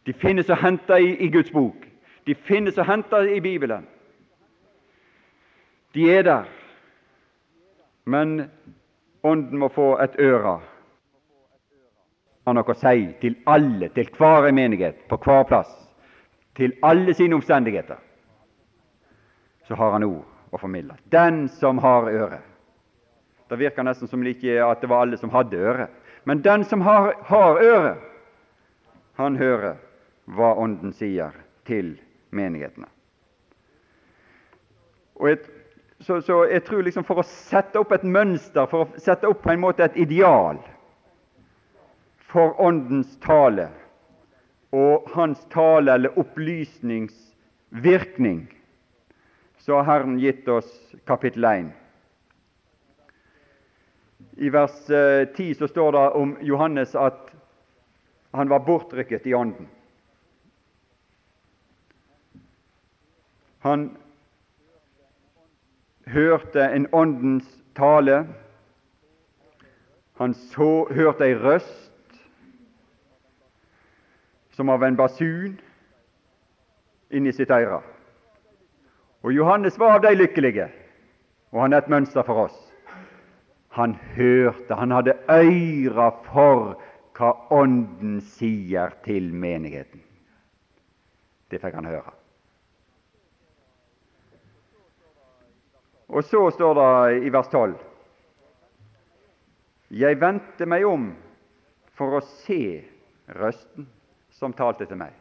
De 0.06 0.12
finnes 0.12 0.50
å 0.50 0.58
hente 0.58 0.98
i, 0.98 1.16
i 1.26 1.28
Guds 1.28 1.50
bok. 1.50 1.86
De 2.26 2.34
finnes 2.34 2.78
å 2.78 2.86
hente 2.86 3.18
i 3.34 3.40
Bibelen. 3.40 3.86
De 5.94 6.08
er 6.10 6.22
der, 6.22 6.46
men 8.04 8.50
Ånden 9.22 9.58
må 9.58 9.68
få 9.70 9.94
et 10.02 10.16
øre 10.18 10.56
har 12.44 12.56
noe 12.56 12.74
å 12.74 12.78
si 12.78 13.04
til 13.22 13.36
alle, 13.46 13.88
til 13.94 14.08
hver 14.16 14.48
menighet, 14.54 15.04
på 15.08 15.18
hver 15.22 15.44
plass, 15.46 15.70
til 16.58 16.74
alle 16.82 17.14
sine 17.14 17.36
omstendigheter. 17.38 18.00
Så 19.68 19.78
har 19.78 19.94
han 19.94 20.06
ord 20.06 20.24
å 20.50 20.58
formidle. 20.58 20.98
Den 21.04 21.46
som 21.48 21.78
har 21.78 22.10
øre. 22.10 22.40
Det 23.48 23.60
virker 23.60 23.86
nesten 23.86 24.08
som 24.08 24.24
det 24.24 24.58
at 24.64 24.80
det 24.80 24.90
var 24.90 25.04
alle 25.04 25.16
som 25.20 25.30
hadde 25.30 25.56
øre. 25.60 25.88
Men 26.24 26.42
den 26.42 26.64
som 26.64 26.80
har, 26.80 27.14
har 27.28 27.62
øre, 27.62 27.96
han 29.18 29.36
hører 29.36 29.76
hva 30.26 30.54
Ånden 30.58 30.92
sier 30.92 31.34
til 31.66 31.94
menighetene. 32.30 32.88
Og 35.20 35.30
et 35.30 35.50
så, 36.02 36.22
så, 36.22 36.46
jeg 36.50 36.64
tror 36.66 36.82
liksom 36.82 37.04
for 37.06 37.18
å 37.22 37.24
sette 37.26 37.78
opp 37.78 37.92
et 37.94 38.02
mønster, 38.02 38.66
for 38.70 38.78
å 38.84 38.88
sette 39.00 39.28
opp 39.30 39.42
på 39.44 39.50
en 39.52 39.60
måte 39.62 39.84
et 39.86 39.96
ideal 40.02 40.58
for 42.32 42.60
Åndens 42.60 43.18
tale 43.22 43.68
og 44.72 45.10
Hans 45.12 45.46
tale 45.52 45.92
eller 45.94 46.18
opplysningsvirkning, 46.18 48.54
så 49.60 49.74
har 49.76 49.84
Herren 49.90 50.18
gitt 50.18 50.48
oss 50.48 50.94
kapittel 51.06 51.44
1. 51.44 51.72
I 54.40 54.48
vers 54.50 54.86
10 54.88 54.96
eh, 54.96 55.28
så 55.58 55.68
står 55.68 55.92
det 55.92 56.10
om 56.18 56.36
Johannes 56.40 56.94
at 56.96 57.30
han 58.32 58.48
var 58.48 58.58
bortrykket 58.64 59.26
i 59.28 59.34
ånden. 59.36 59.68
Han 63.62 63.90
hørte 66.06 66.64
en 66.64 66.86
åndens 66.92 67.48
tale. 67.76 68.26
Han 70.18 70.34
så, 70.34 70.86
hørte 70.90 71.26
ei 71.26 71.34
røst 71.34 71.88
som 74.52 74.68
av 74.68 74.82
en 74.84 74.96
basun 74.96 75.56
inni 77.10 77.32
sitt 77.32 77.50
eire. 77.50 77.80
Og 79.22 79.32
Johannes 79.32 79.78
var 79.78 79.96
av 79.96 80.04
de 80.04 80.14
lykkelige, 80.16 80.68
og 81.52 81.64
han 81.64 81.72
er 81.72 81.84
et 81.84 81.92
mønster 81.92 82.26
for 82.26 82.46
oss. 82.48 82.58
Han 83.72 83.94
hørte, 84.16 84.74
han 84.74 84.92
hadde 84.92 85.16
øyre 85.30 86.10
for 86.26 86.74
hva 87.16 87.30
Ånden 87.52 88.20
sier 88.34 88.92
til 89.04 89.30
menigheten. 89.32 90.02
Det 91.50 91.60
fikk 91.60 91.76
han 91.76 91.88
høre. 91.88 92.12
Og 96.12 96.24
så 96.24 96.50
står 96.52 96.74
det 96.76 97.26
i 97.26 97.32
vers 97.32 97.48
12 97.48 97.74
Jeg 99.96 100.20
vendte 100.20 100.68
meg 100.68 100.84
om 100.88 101.10
for 101.96 102.18
å 102.18 102.24
se 102.44 102.82
røsten 103.36 103.88
som 104.32 104.54
talte 104.56 104.86
til 104.88 105.00
meg. 105.00 105.12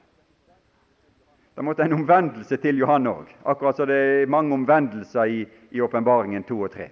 Det 1.55 1.65
måtte 1.67 1.83
en 1.83 1.97
omvendelse 1.97 2.57
til 2.63 2.79
Johan 2.79 3.09
òg, 3.11 3.27
akkurat 3.43 3.75
som 3.75 3.89
det 3.89 3.97
er 3.99 4.31
mange 4.31 4.55
omvendelser 4.55 5.27
i 5.27 5.81
Åpenbaringen 5.83 6.45
2 6.47 6.59
og 6.63 6.71
3. 6.73 6.87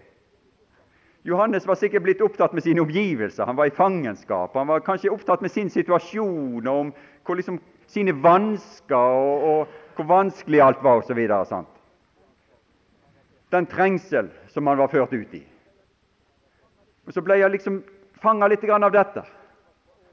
Johannes 1.27 1.67
var 1.67 1.79
sikkert 1.79 2.03
blitt 2.03 2.21
opptatt 2.23 2.53
med 2.55 2.63
sine 2.63 2.83
omgivelser. 2.83 3.47
Han 3.47 3.57
var 3.59 3.67
i 3.67 3.75
fangenskap. 3.75 4.53
Han 4.55 4.67
var 4.67 4.83
kanskje 4.83 5.11
opptatt 5.11 5.41
med 5.43 5.51
sin 5.51 5.71
situasjon 5.71 6.67
og 6.67 6.75
om 6.85 6.91
hvor 7.27 7.39
liksom, 7.39 7.59
sine 7.91 8.15
vansker 8.23 8.95
og, 8.95 9.47
og 9.49 9.95
hvor 9.95 10.07
vanskelig 10.11 10.61
alt 10.63 10.83
var 10.83 11.01
osv 11.01 11.19
den 13.49 13.65
trengsel 13.65 14.29
som 14.47 14.67
han 14.67 14.77
var 14.77 14.87
ført 14.87 15.13
ut 15.13 15.33
i. 15.33 15.43
Og 17.07 17.13
Så 17.13 17.21
ble 17.25 17.39
han 17.41 17.51
liksom 17.51 17.83
fanga 18.21 18.47
litt 18.47 18.63
av 18.69 18.91
dette. 18.91 19.23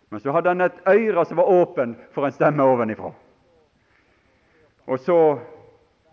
Men 0.09 0.20
så 0.20 0.33
hadde 0.33 0.49
han 0.49 0.61
et 0.61 0.81
øre 0.87 1.25
som 1.27 1.37
var 1.37 1.51
åpen 1.51 1.96
for 2.14 2.27
en 2.27 2.33
stemme 2.33 2.64
ovenifra. 2.64 3.12
Og 4.87 5.01
så 5.03 5.18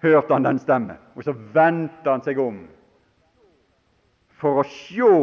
hørte 0.02 0.34
han 0.34 0.44
den 0.44 0.60
stemmen, 0.60 0.98
og 1.16 1.24
så 1.24 1.32
vendte 1.54 2.10
han 2.10 2.24
seg 2.26 2.40
om 2.42 2.64
for 4.42 4.60
å 4.60 4.68
sjå 4.68 5.14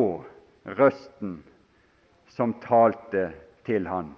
røsten 0.78 1.40
som 2.30 2.54
talte 2.62 3.26
til 3.66 3.88
han. 3.90 4.14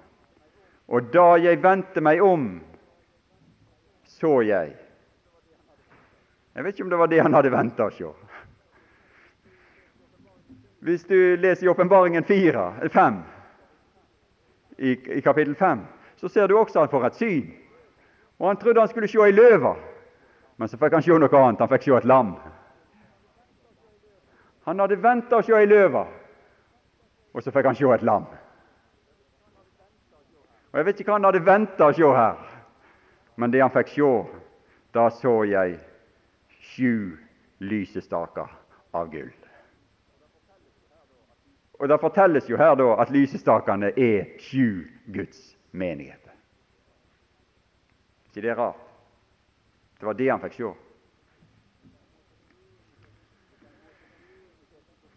Og 0.92 1.09
da 1.14 1.33
jeg 1.40 1.62
vendte 1.64 2.05
meg 2.05 2.23
om, 2.23 2.61
så 4.05 4.42
jeg 4.47 4.77
jeg 6.55 6.65
vet 6.65 6.75
ikke 6.75 6.85
om 6.85 6.91
det 6.91 6.99
var 6.99 7.09
det 7.09 7.23
han 7.23 7.35
hadde 7.35 7.53
venta 7.53 7.87
å 7.88 7.93
se. 7.97 8.11
Hvis 10.83 11.05
du 11.09 11.37
leser 11.38 11.67
i 11.67 11.71
Åpenbaringen 11.71 12.25
5, 12.25 13.21
i, 14.79 14.91
i 15.19 15.21
kapittel 15.23 15.55
5, 15.55 15.85
så 16.17 16.29
ser 16.29 16.49
du 16.49 16.57
også 16.59 16.81
at 16.81 16.91
han 16.91 16.91
får 16.91 17.07
et 17.07 17.21
syn. 17.21 17.53
Og 18.38 18.49
Han 18.49 18.57
trodde 18.57 18.81
han 18.81 18.88
skulle 18.88 19.09
se 19.09 19.19
ei 19.23 19.33
løve, 19.33 19.77
men 20.57 20.69
så 20.69 20.77
fikk 20.77 20.93
han 20.93 21.03
se 21.03 21.15
noe 21.15 21.38
annet. 21.38 21.61
Han 21.61 21.71
fikk 21.71 21.87
se 21.87 21.97
et 21.97 22.09
lam. 22.11 22.35
Han 24.67 24.81
hadde 24.83 24.99
venta 25.03 25.38
å 25.38 25.47
se 25.47 25.55
ei 25.55 25.67
løve, 25.67 26.05
og 27.33 27.43
så 27.43 27.55
fikk 27.55 27.71
han 27.71 27.79
se 27.79 27.87
et 27.95 28.03
lam. 28.03 28.27
Og 30.73 30.79
Jeg 30.79 30.87
vet 30.87 31.01
ikke 31.01 31.12
hva 31.12 31.21
han 31.21 31.31
hadde 31.31 31.47
venta 31.47 31.88
å 31.88 31.97
se 31.97 32.12
her, 32.17 32.45
men 33.37 33.51
det 33.55 33.62
han 33.62 33.73
fikk 33.73 33.95
se, 33.95 34.12
da 34.93 35.09
så 35.15 35.45
jeg 35.49 35.79
sju 36.76 37.16
lysestaker 37.58 38.48
av 38.92 39.11
gull. 39.11 39.32
Og 41.82 41.88
Det 41.88 42.00
fortelles 42.00 42.48
jo 42.50 42.56
her 42.56 42.76
da 42.78 42.92
at 43.02 43.11
lysestakene 43.11 43.90
er 43.98 44.37
sju 44.38 44.87
Guds 45.12 45.56
menigheter. 45.72 46.30
ikke 48.30 48.42
det 48.42 48.50
er 48.50 48.56
rart? 48.56 48.88
Det 50.00 50.06
var 50.06 50.14
det 50.14 50.30
han 50.30 50.40
fikk 50.40 50.54
se. 50.54 50.70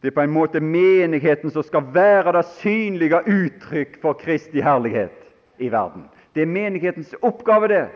Det 0.01 0.11
er 0.11 0.15
på 0.15 0.21
en 0.21 0.33
måte 0.33 0.59
menigheten 0.59 1.51
som 1.51 1.63
skal 1.63 1.87
være 1.93 2.35
det 2.35 2.45
synlige 2.59 3.23
uttrykk 3.25 4.01
for 4.01 4.13
Kristi 4.13 4.61
herlighet 4.61 5.15
i 5.57 5.71
verden. 5.71 6.09
Det 6.35 6.41
er 6.41 6.51
menighetens 6.51 7.15
oppgave, 7.21 7.67
det. 7.67 7.87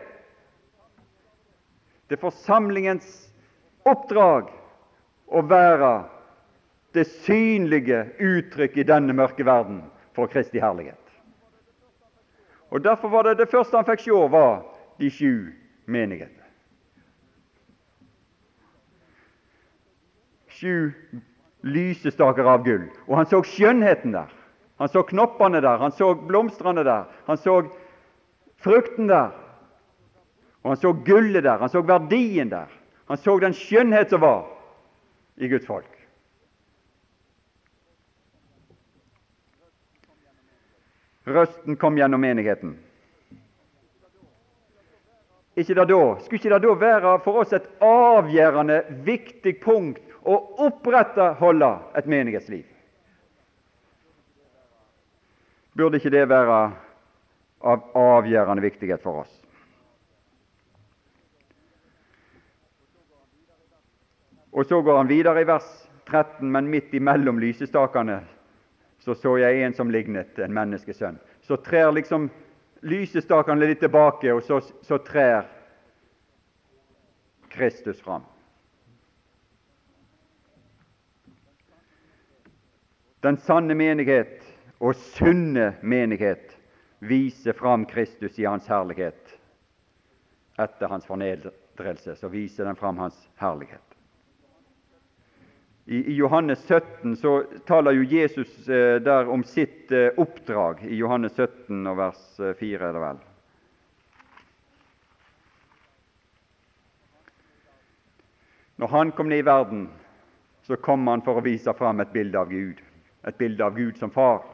Det 2.08 2.16
er 2.16 2.20
forsamlingens 2.20 3.29
oppdrag 3.88 4.50
å 5.30 5.42
være 5.46 5.92
det 6.94 7.06
synlige 7.22 8.02
uttrykk 8.18 8.80
i 8.80 8.86
denne 8.86 9.14
mørke 9.14 9.46
verden 9.46 9.84
for 10.16 10.30
Kristi 10.30 10.60
herlighet. 10.62 10.96
Og 12.70 12.84
Derfor 12.84 13.08
var 13.08 13.26
det 13.26 13.38
det 13.38 13.50
første 13.50 13.76
han 13.76 13.86
fikk 13.86 14.04
se, 14.04 14.18
var 14.30 14.62
de 15.00 15.10
sju 15.10 15.50
menighetene. 15.90 16.36
Sju 20.60 20.92
lysestaker 21.66 22.46
av 22.46 22.64
gull. 22.64 22.86
Og 23.08 23.16
han 23.18 23.28
så 23.30 23.42
skjønnheten 23.46 24.14
der. 24.14 24.30
Han 24.80 24.88
så 24.88 25.02
knoppene 25.04 25.60
der, 25.60 25.76
han 25.76 25.92
så 25.92 26.14
blomstene 26.14 26.84
der, 26.84 27.08
han 27.26 27.36
så 27.36 27.58
frukten 28.64 29.10
der. 29.10 29.34
Og 30.62 30.72
han 30.72 30.80
så 30.80 30.92
gullet 31.04 31.44
der, 31.44 31.58
han 31.60 31.72
så 31.72 31.82
verdien 31.84 32.52
der. 32.52 32.70
Han 33.10 33.18
så 33.18 33.32
den 33.42 33.54
skjønnhet 33.58 34.12
som 34.12 34.20
var 34.22 34.44
i 35.34 35.48
Guds 35.50 35.64
folk. 35.66 35.96
Røsten 41.26 41.74
kom 41.76 41.98
gjennom 41.98 42.22
menigheten. 42.22 42.76
Ikke 45.58 45.74
da, 45.74 45.88
skulle 46.22 46.38
ikke 46.38 46.54
det 46.54 46.62
da 46.62 46.76
være 46.84 47.16
for 47.26 47.42
oss 47.42 47.58
et 47.58 47.66
avgjørende 47.82 48.78
viktig 49.02 49.56
punkt 49.66 49.98
å 50.22 50.38
opprettholde 50.68 51.72
et 51.98 52.06
menighetsliv? 52.06 52.62
Burde 55.74 55.98
ikke 55.98 56.14
det 56.14 56.28
være 56.30 56.62
av 57.58 57.90
avgjørende 58.06 58.70
viktighet 58.70 59.02
for 59.02 59.24
oss? 59.26 59.39
Og 64.60 64.66
så 64.68 64.82
går 64.84 64.96
han 64.96 65.08
videre 65.08 65.40
i 65.40 65.46
vers 65.48 65.68
13, 66.10 66.44
men 66.52 66.68
midt 66.68 66.92
imellom 66.92 67.38
lysestakene 67.40 68.18
så 69.00 69.14
så 69.16 69.38
jeg 69.40 69.62
en 69.64 69.72
som 69.72 69.88
lignet 69.90 70.38
en 70.38 70.52
menneskesønn. 70.52 71.16
Så 71.40 71.56
trer 71.64 71.88
liksom 71.96 72.26
lysestakene 72.84 73.64
litt 73.64 73.80
tilbake, 73.80 74.28
og 74.34 74.42
så, 74.44 74.60
så 74.84 74.98
trer 75.00 75.48
Kristus 77.48 78.02
fram. 78.04 78.26
Den 83.24 83.40
sanne 83.40 83.74
menighet 83.76 84.44
og 84.80 84.92
sunne 85.16 85.74
menighet 85.80 86.56
viser 87.00 87.56
fram 87.56 87.86
Kristus 87.88 88.36
i 88.38 88.44
hans 88.44 88.68
herlighet 88.68 89.36
etter 90.60 90.92
hans 90.92 91.08
fornedrelse, 91.08 92.16
så 92.16 92.28
viser 92.28 92.68
den 92.68 92.76
fram 92.76 93.00
hans 93.00 93.16
herlighet. 93.40 93.89
I, 95.90 96.12
Johannes 96.14 96.66
17 96.68 97.16
så 97.16 97.44
taler 97.66 97.96
jo 97.98 98.04
Jesus 98.06 98.68
eh, 98.68 99.00
der 99.02 99.26
om 99.28 99.42
sitt 99.42 99.90
eh, 99.90 100.12
oppdrag, 100.16 100.84
i 100.86 100.94
Johannes 101.00 101.34
17 101.34 101.80
og 101.90 101.96
vers 101.98 102.20
4, 102.38 102.52
eh, 102.52 102.84
er 102.86 102.94
det 102.94 103.02
vel. 103.02 103.18
Når 108.78 108.92
han 108.94 109.10
kom 109.18 109.34
ned 109.34 109.42
i 109.42 109.48
verden, 109.50 109.88
så 110.62 110.78
kom 110.78 111.10
han 111.10 111.26
for 111.26 111.42
å 111.42 111.44
vise 111.44 111.74
fram 111.74 111.98
et 112.06 112.14
bilde 112.14 112.38
av 112.38 112.54
Gud, 112.54 112.78
et 113.26 113.42
bilde 113.42 113.66
av 113.66 113.74
Gud 113.74 113.98
som 113.98 114.14
far. 114.14 114.46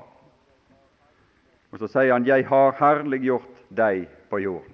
Og 1.69 1.85
så 1.85 1.93
sier 1.99 2.17
han, 2.17 2.25
'Jeg 2.25 2.49
har 2.49 2.81
herliggjort 2.81 3.65
deg 3.69 4.09
på 4.33 4.41
jorden' 4.41 4.73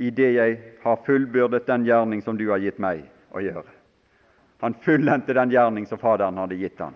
i 0.00 0.10
det 0.10 0.32
jeg 0.34 0.62
har 0.82 1.04
fullbyrdet 1.06 1.66
den 1.66 1.84
gjerning 1.84 2.22
som 2.22 2.36
du 2.36 2.48
har 2.50 2.58
gitt 2.58 2.78
meg 2.78 3.04
å 3.30 3.40
gjøre. 3.44 3.79
Han 4.60 4.74
fullendte 4.74 5.34
den 5.36 5.50
gjerning 5.50 5.86
som 5.86 5.98
Faderen 5.98 6.38
hadde 6.38 6.58
gitt 6.60 6.80
ham. 6.80 6.94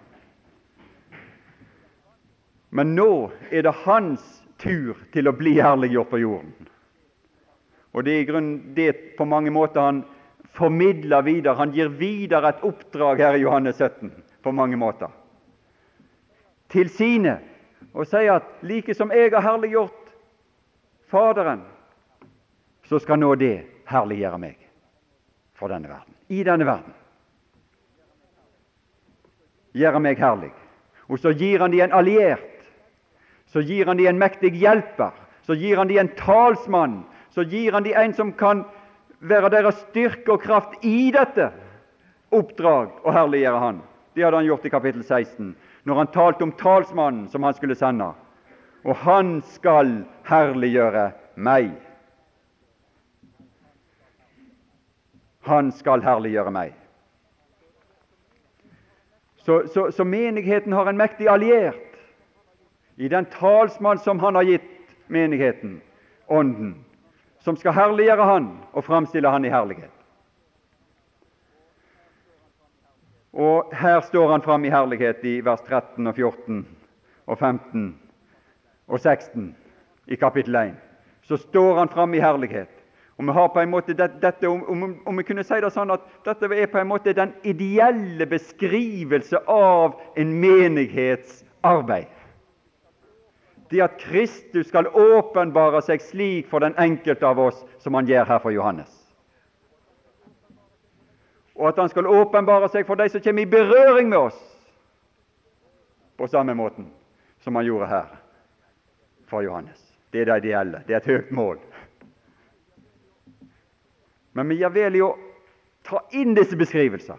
Men 2.71 2.95
nå 2.95 3.31
er 3.51 3.63
det 3.63 3.75
hans 3.85 4.23
tur 4.59 4.99
til 5.15 5.31
å 5.31 5.37
bli 5.37 5.57
herliggjort 5.63 6.11
på 6.11 6.21
jorden. 6.23 6.71
Og 7.95 8.05
Det 8.05 8.13
er 8.13 8.41
i 8.41 8.49
det 8.75 9.17
på 9.17 9.25
mange 9.25 9.51
måter 9.55 9.81
han 9.81 10.05
formidler 10.55 11.23
videre. 11.23 11.55
Han 11.55 11.73
gir 11.73 11.89
videre 11.89 12.51
et 12.51 12.65
oppdrag 12.67 13.23
her 13.23 13.39
i 13.39 13.45
Johannes 13.45 13.79
17 13.79 14.11
på 14.43 14.53
mange 14.53 14.77
måter 14.77 15.13
til 16.75 16.91
sine 16.91 17.39
og 17.95 18.09
sier 18.11 18.41
at 18.41 18.65
like 18.67 18.95
som 18.97 19.13
jeg 19.15 19.31
har 19.35 19.45
herliggjort 19.45 20.01
Faderen, 21.15 21.61
så 22.89 22.99
skal 22.99 23.21
nå 23.21 23.35
det 23.39 23.85
herliggjøre 23.87 24.39
meg 24.41 24.57
for 25.55 25.71
denne 25.71 25.87
verden, 25.87 26.17
i 26.33 26.41
denne 26.43 26.67
verden. 26.67 26.97
Gjøre 29.75 30.01
meg 30.01 30.21
herlig. 30.23 30.53
Og 31.11 31.19
så 31.21 31.35
gir 31.37 31.61
han 31.61 31.73
de 31.75 31.83
en 31.85 31.93
alliert, 31.93 32.63
så 33.51 33.61
gir 33.61 33.87
han 33.91 33.99
de 33.99 34.07
en 34.09 34.19
mektig 34.19 34.55
hjelper, 34.57 35.13
så 35.45 35.57
gir 35.59 35.77
han 35.77 35.91
de 35.91 35.99
en 36.01 36.11
talsmann, 36.19 37.03
så 37.35 37.45
gir 37.45 37.75
han 37.75 37.85
de 37.85 37.93
en 37.99 38.15
som 38.17 38.33
kan 38.33 38.65
være 39.25 39.51
deres 39.53 39.83
styrke 39.91 40.37
og 40.37 40.43
kraft 40.43 40.85
i 40.87 41.11
dette 41.15 41.51
oppdrag 42.35 43.01
og 43.05 43.13
herliggjøre 43.15 43.63
Han. 43.63 43.83
Det 44.15 44.25
hadde 44.25 44.37
han 44.37 44.47
gjort 44.47 44.67
i 44.67 44.71
kapittel 44.71 45.03
16 45.05 45.55
når 45.85 45.99
han 46.01 46.13
talte 46.15 46.47
om 46.47 46.53
talsmannen 46.57 47.27
som 47.29 47.43
han 47.43 47.55
skulle 47.55 47.77
sende. 47.77 48.13
Og 48.85 48.97
han 49.03 49.41
skal 49.49 50.05
herliggjøre 50.29 51.11
meg. 51.37 51.73
Han 55.49 55.73
skal 55.77 56.05
herliggjøre 56.05 56.53
meg. 56.55 56.73
Så, 59.45 59.69
så, 59.69 59.91
så, 59.93 60.05
menigheten 60.05 60.73
har 60.73 60.87
en 60.87 60.97
mektig 60.97 61.29
alliert 61.29 61.99
i 62.97 63.09
den 63.09 63.25
talsmann 63.25 63.99
som 63.99 64.19
han 64.19 64.35
har 64.35 64.43
gitt 64.43 64.71
menigheten, 65.07 65.81
Ånden, 66.27 66.85
som 67.45 67.57
skal 67.57 67.77
herliggjøre 67.77 68.25
han 68.25 68.47
og 68.73 68.87
framstille 68.87 69.29
han 69.29 69.45
i 69.45 69.53
herlighet. 69.53 69.93
Og 73.35 73.75
her 73.77 74.01
står 74.01 74.31
han 74.31 74.43
fram 74.43 74.65
i 74.65 74.73
herlighet 74.73 75.25
i 75.27 75.35
vers 75.45 75.61
13 75.69 76.07
og 76.07 76.15
14 76.15 76.65
og 77.27 77.39
15 77.39 77.85
og 78.89 79.01
16 79.01 79.51
i 80.07 80.17
kapittel 80.17 80.57
1. 80.57 80.75
Så 81.29 81.37
står 81.37 81.79
han 81.79 81.89
fram 81.93 82.15
i 82.15 82.23
herlighet. 82.25 82.74
Og 83.17 83.27
vi 83.29 83.35
har 83.37 83.49
på 83.55 83.61
en 83.61 83.71
måte 83.71 83.95
dette, 83.95 84.49
om, 84.49 84.65
om, 84.69 84.97
om, 85.07 85.17
vi 85.17 85.27
kunne 85.27 85.45
si 85.47 85.61
det 85.63 85.71
sånn 85.71 85.93
at 85.95 86.03
dette 86.27 86.51
er 86.51 86.67
på 86.73 86.81
en 86.81 86.91
måte 86.91 87.15
den 87.15 87.31
ideelle 87.47 88.27
beskrivelse 88.27 89.45
av 89.47 90.01
en 90.19 90.35
menighetsarbeid. 90.43 92.11
Det 93.71 93.81
at 93.87 93.97
Kristus 94.03 94.69
skal 94.69 94.91
åpenbare 94.91 95.81
seg 95.87 96.03
slik 96.03 96.51
for 96.51 96.67
den 96.67 96.75
enkelte 96.79 97.27
av 97.27 97.41
oss 97.47 97.65
som 97.83 97.95
han 97.95 98.11
gjør 98.11 98.29
her 98.35 98.43
for 98.43 98.55
Johannes 98.55 99.05
og 101.55 101.69
at 101.69 101.79
han 101.79 101.89
skal 101.89 102.11
åpenbare 102.11 102.69
seg 102.73 102.87
for 102.87 102.99
de 102.99 103.09
som 103.11 103.23
kommer 103.23 103.45
i 103.45 103.51
berøring 103.51 104.11
med 104.11 104.19
oss, 104.19 104.39
på 106.19 106.27
samme 106.31 106.55
måten 106.55 106.91
som 107.43 107.57
han 107.59 107.67
gjorde 107.67 107.91
her 107.91 108.11
for 109.31 109.43
Johannes. 109.43 109.81
Det 110.11 110.23
er 110.23 110.31
det 110.31 110.45
ideelle. 110.45 110.83
Det 110.87 110.95
er 110.95 111.03
et 111.03 111.11
høyt 111.11 111.31
mål. 111.35 111.59
Men 114.35 114.51
vi 114.51 114.59
gjør 114.61 114.75
vel 114.75 114.99
i 114.99 115.03
å 115.05 115.15
ta 115.87 116.01
inn 116.17 116.35
disse 116.35 116.57
beskrivelser, 116.59 117.19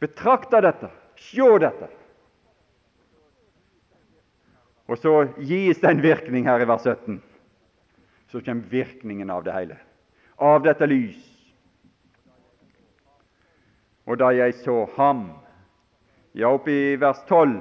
betrakte 0.00 0.60
dette, 0.64 0.90
se 1.20 1.48
dette. 1.62 1.88
Og 4.88 4.96
så 4.96 5.14
gis 5.44 5.82
det 5.82 5.90
en 5.90 6.04
virkning 6.04 6.46
her 6.48 6.62
i 6.64 6.68
vers 6.68 6.86
17. 6.86 7.18
Så 8.32 8.40
kommer 8.44 8.70
virkningen 8.72 9.30
av 9.30 9.44
det 9.44 9.56
hele. 9.56 9.76
Av 10.38 10.62
dette 10.64 10.86
lys 10.88 11.28
og 14.08 14.16
da 14.20 14.32
jeg 14.32 14.56
så 14.62 14.86
ham 14.96 15.28
Ja, 16.36 16.52
oppe 16.54 16.70
i 16.70 16.96
vers 17.00 17.20
12 17.28 17.60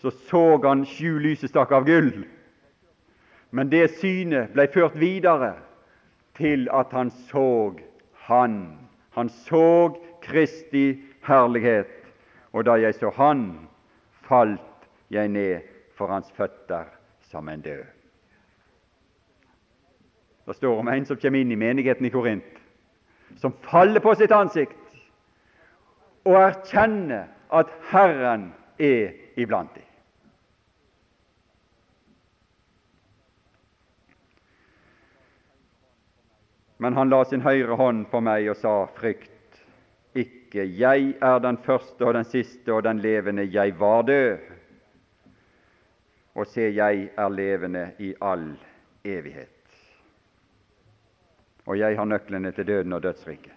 så 0.00 0.10
så 0.28 0.42
han 0.62 0.84
sju 0.84 1.18
lysestaker 1.18 1.78
av 1.78 1.86
gull. 1.88 2.26
Men 3.50 3.70
det 3.72 3.94
synet 3.96 4.52
ble 4.52 4.66
ført 4.68 4.98
videre 5.00 5.54
til 6.36 6.68
at 6.72 6.92
han 6.92 7.10
så 7.10 7.74
Han. 8.12 8.78
Han 9.10 9.28
så 9.28 9.94
Kristi 10.22 11.02
herlighet. 11.26 11.86
Og 12.52 12.64
da 12.66 12.72
jeg 12.72 12.94
så 12.94 13.10
Han, 13.10 13.68
falt 14.10 14.88
jeg 15.10 15.28
ned 15.28 15.60
for 15.94 16.06
hans 16.06 16.32
føtter 16.32 16.84
som 17.20 17.48
en 17.48 17.60
død. 17.60 17.84
Det 20.46 20.56
står 20.56 20.78
om 20.78 20.88
en 20.88 21.06
som 21.06 21.16
kommer 21.16 21.40
inn 21.40 21.52
i 21.52 21.56
menigheten 21.56 22.06
i 22.06 22.12
Korint, 22.12 22.58
som 23.40 23.54
faller 23.64 24.00
på 24.00 24.12
sitt 24.14 24.32
ansikt 24.32 24.76
og 26.24 26.36
erkjenner 26.36 27.30
at 27.52 27.72
Herren 27.90 28.50
er 28.78 29.14
iblant 29.40 29.72
dem. 29.74 29.93
Men 36.76 36.94
han 36.94 37.10
la 37.10 37.24
sin 37.24 37.44
høyre 37.44 37.76
hånd 37.78 38.08
på 38.10 38.20
meg 38.24 38.48
og 38.50 38.58
sa, 38.58 38.74
frykt 38.96 39.30
ikke, 40.14 40.64
jeg 40.78 41.14
er 41.22 41.40
den 41.42 41.58
første 41.64 42.06
og 42.06 42.14
den 42.14 42.26
siste 42.28 42.72
og 42.74 42.84
den 42.86 43.00
levende, 43.02 43.46
jeg 43.50 43.74
var 43.78 44.02
død, 44.06 44.38
og 46.34 46.46
se, 46.50 46.68
jeg 46.74 47.08
er 47.16 47.28
levende 47.30 47.88
i 48.02 48.12
all 48.22 48.46
evighet. 49.06 49.50
Og 51.66 51.78
jeg 51.78 51.96
har 51.96 52.04
nøklene 52.10 52.52
til 52.52 52.66
døden 52.66 52.92
og 52.92 53.02
dødsriket. 53.02 53.52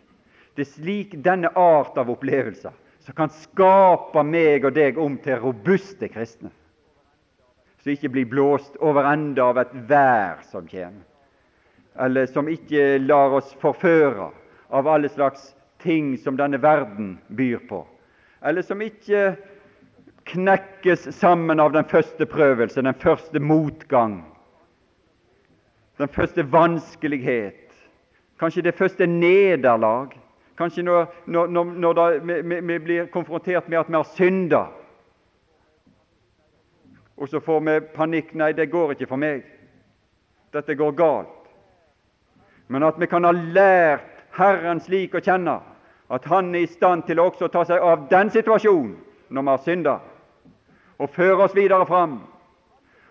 Det 0.56 0.66
er 0.66 0.72
slik 0.72 1.18
denne 1.26 1.52
art 1.58 1.98
av 1.98 2.10
opplevelser 2.10 2.74
som 3.06 3.16
kan 3.18 3.34
skape 3.34 4.24
meg 4.26 4.66
og 4.66 4.74
deg 4.76 4.98
om 5.00 5.18
til 5.22 5.40
robuste 5.42 6.10
kristne, 6.12 6.50
som 7.82 7.94
ikke 7.94 8.12
blir 8.14 8.30
blåst 8.30 8.78
over 8.84 9.08
ende 9.10 9.44
av 9.44 9.60
et 9.62 9.76
vær 9.90 10.42
som 10.50 10.66
kommer, 10.68 11.06
eller 12.00 12.26
som 12.26 12.50
ikke 12.50 12.98
lar 13.04 13.38
oss 13.40 13.54
forføre 13.62 14.30
av 14.70 14.88
alle 14.88 15.10
slags 15.10 15.54
ting 15.82 16.16
som 16.18 16.38
denne 16.38 16.60
verden 16.62 17.18
byr 17.28 17.62
på, 17.70 17.84
eller 18.42 18.66
som 18.66 18.82
ikke 18.82 19.36
knekkes 20.28 21.08
sammen 21.16 21.60
av 21.64 21.72
den 21.74 21.88
første 21.88 22.26
prøvelse, 22.26 22.82
den 22.82 23.00
første 23.00 23.40
motgang, 23.40 24.20
den 25.98 26.12
første 26.14 26.46
vanskelighet, 26.52 27.74
kanskje 28.38 28.68
det 28.68 28.78
første 28.78 29.08
nederlag 29.08 30.14
Kanskje 30.58 30.84
når, 30.84 31.06
når, 31.26 31.48
når, 31.48 31.94
når 31.94 32.62
vi, 32.62 32.80
blir 32.80 33.06
konfrontert 33.14 33.70
med 33.70 33.80
at 33.80 33.90
vi 33.90 33.94
har 33.94 34.08
synda, 34.18 34.64
og 37.18 37.30
så 37.30 37.40
får 37.40 37.60
vi 37.66 37.76
panikk. 37.94 38.34
Nei, 38.38 38.52
det 38.58 38.70
går 38.72 38.96
ikke 38.96 39.10
for 39.10 39.22
meg. 39.22 39.46
Dette 40.54 40.76
går 40.78 40.96
galt. 40.98 41.37
Men 42.68 42.84
at 42.84 43.00
vi 43.00 43.08
kan 43.08 43.24
ha 43.24 43.32
lært 43.32 44.06
Herren 44.38 44.80
slik 44.84 45.16
å 45.16 45.24
kjenne 45.24 45.60
at 46.10 46.26
Han 46.32 46.54
er 46.56 46.64
i 46.64 46.72
stand 46.72 47.04
til 47.08 47.20
å 47.20 47.28
også 47.32 47.50
ta 47.52 47.66
seg 47.68 47.84
av 47.84 48.08
den 48.12 48.30
situasjonen 48.32 48.96
når 49.30 49.44
vi 49.44 49.52
har 49.52 49.64
synda, 49.64 49.96
og 51.04 51.10
føre 51.12 51.44
oss 51.44 51.56
videre 51.56 51.86
fram. 51.86 52.22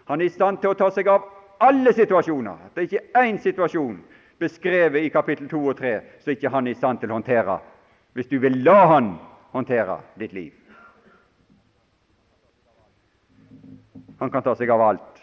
Han 0.09 0.20
er 0.20 0.30
i 0.30 0.32
stand 0.32 0.62
til 0.62 0.72
å 0.72 0.78
ta 0.78 0.88
seg 0.90 1.11
av 1.12 1.26
alle 1.61 1.92
situasjoner. 1.92 2.70
Det 2.72 2.80
er 2.80 2.86
ikke 2.88 3.20
én 3.20 3.40
situasjon 3.42 3.98
beskrevet 4.40 5.04
i 5.04 5.12
kapittel 5.12 5.48
2 5.50 5.61
og 5.61 5.76
3, 5.76 5.92
så 6.24 6.32
ikke 6.32 6.52
han 6.52 6.66
er 6.66 6.72
i 6.72 6.78
stand 6.78 7.02
til 7.02 7.12
å 7.12 7.18
håndtere, 7.18 7.59
hvis 8.16 8.32
du 8.32 8.38
vil 8.40 8.62
la 8.64 8.78
han 8.94 9.12
håndtere 9.52 9.98
ditt 10.16 10.32
liv. 10.32 10.54
Han 14.20 14.32
kan 14.32 14.44
ta 14.44 14.54
seg 14.57 14.72
av 14.72 14.80
alt. 14.80 15.15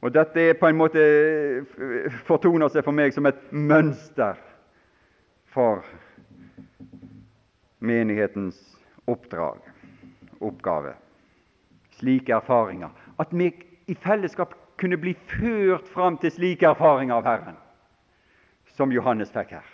Og 0.00 0.14
Dette 0.14 0.40
er 0.40 0.56
på 0.56 0.68
en 0.70 0.78
måte 0.80 1.00
fortoner 2.24 2.70
seg 2.72 2.86
for 2.86 2.96
meg 2.96 3.12
som 3.12 3.28
et 3.28 3.40
mønster 3.52 4.38
for 5.52 5.84
menighetens 7.84 8.56
oppdrag, 9.10 9.60
oppgave. 10.40 10.94
Slike 11.98 12.32
erfaringer. 12.32 12.94
At 13.20 13.34
vi 13.36 13.50
i 13.90 13.96
fellesskap 13.98 14.54
kunne 14.80 14.96
bli 15.00 15.12
ført 15.28 15.88
fram 15.92 16.16
til 16.20 16.32
slike 16.32 16.70
erfaringer 16.70 17.18
av 17.18 17.28
Herren, 17.28 17.58
som 18.72 18.92
Johannes 18.94 19.32
fikk 19.34 19.52
her. 19.58 19.68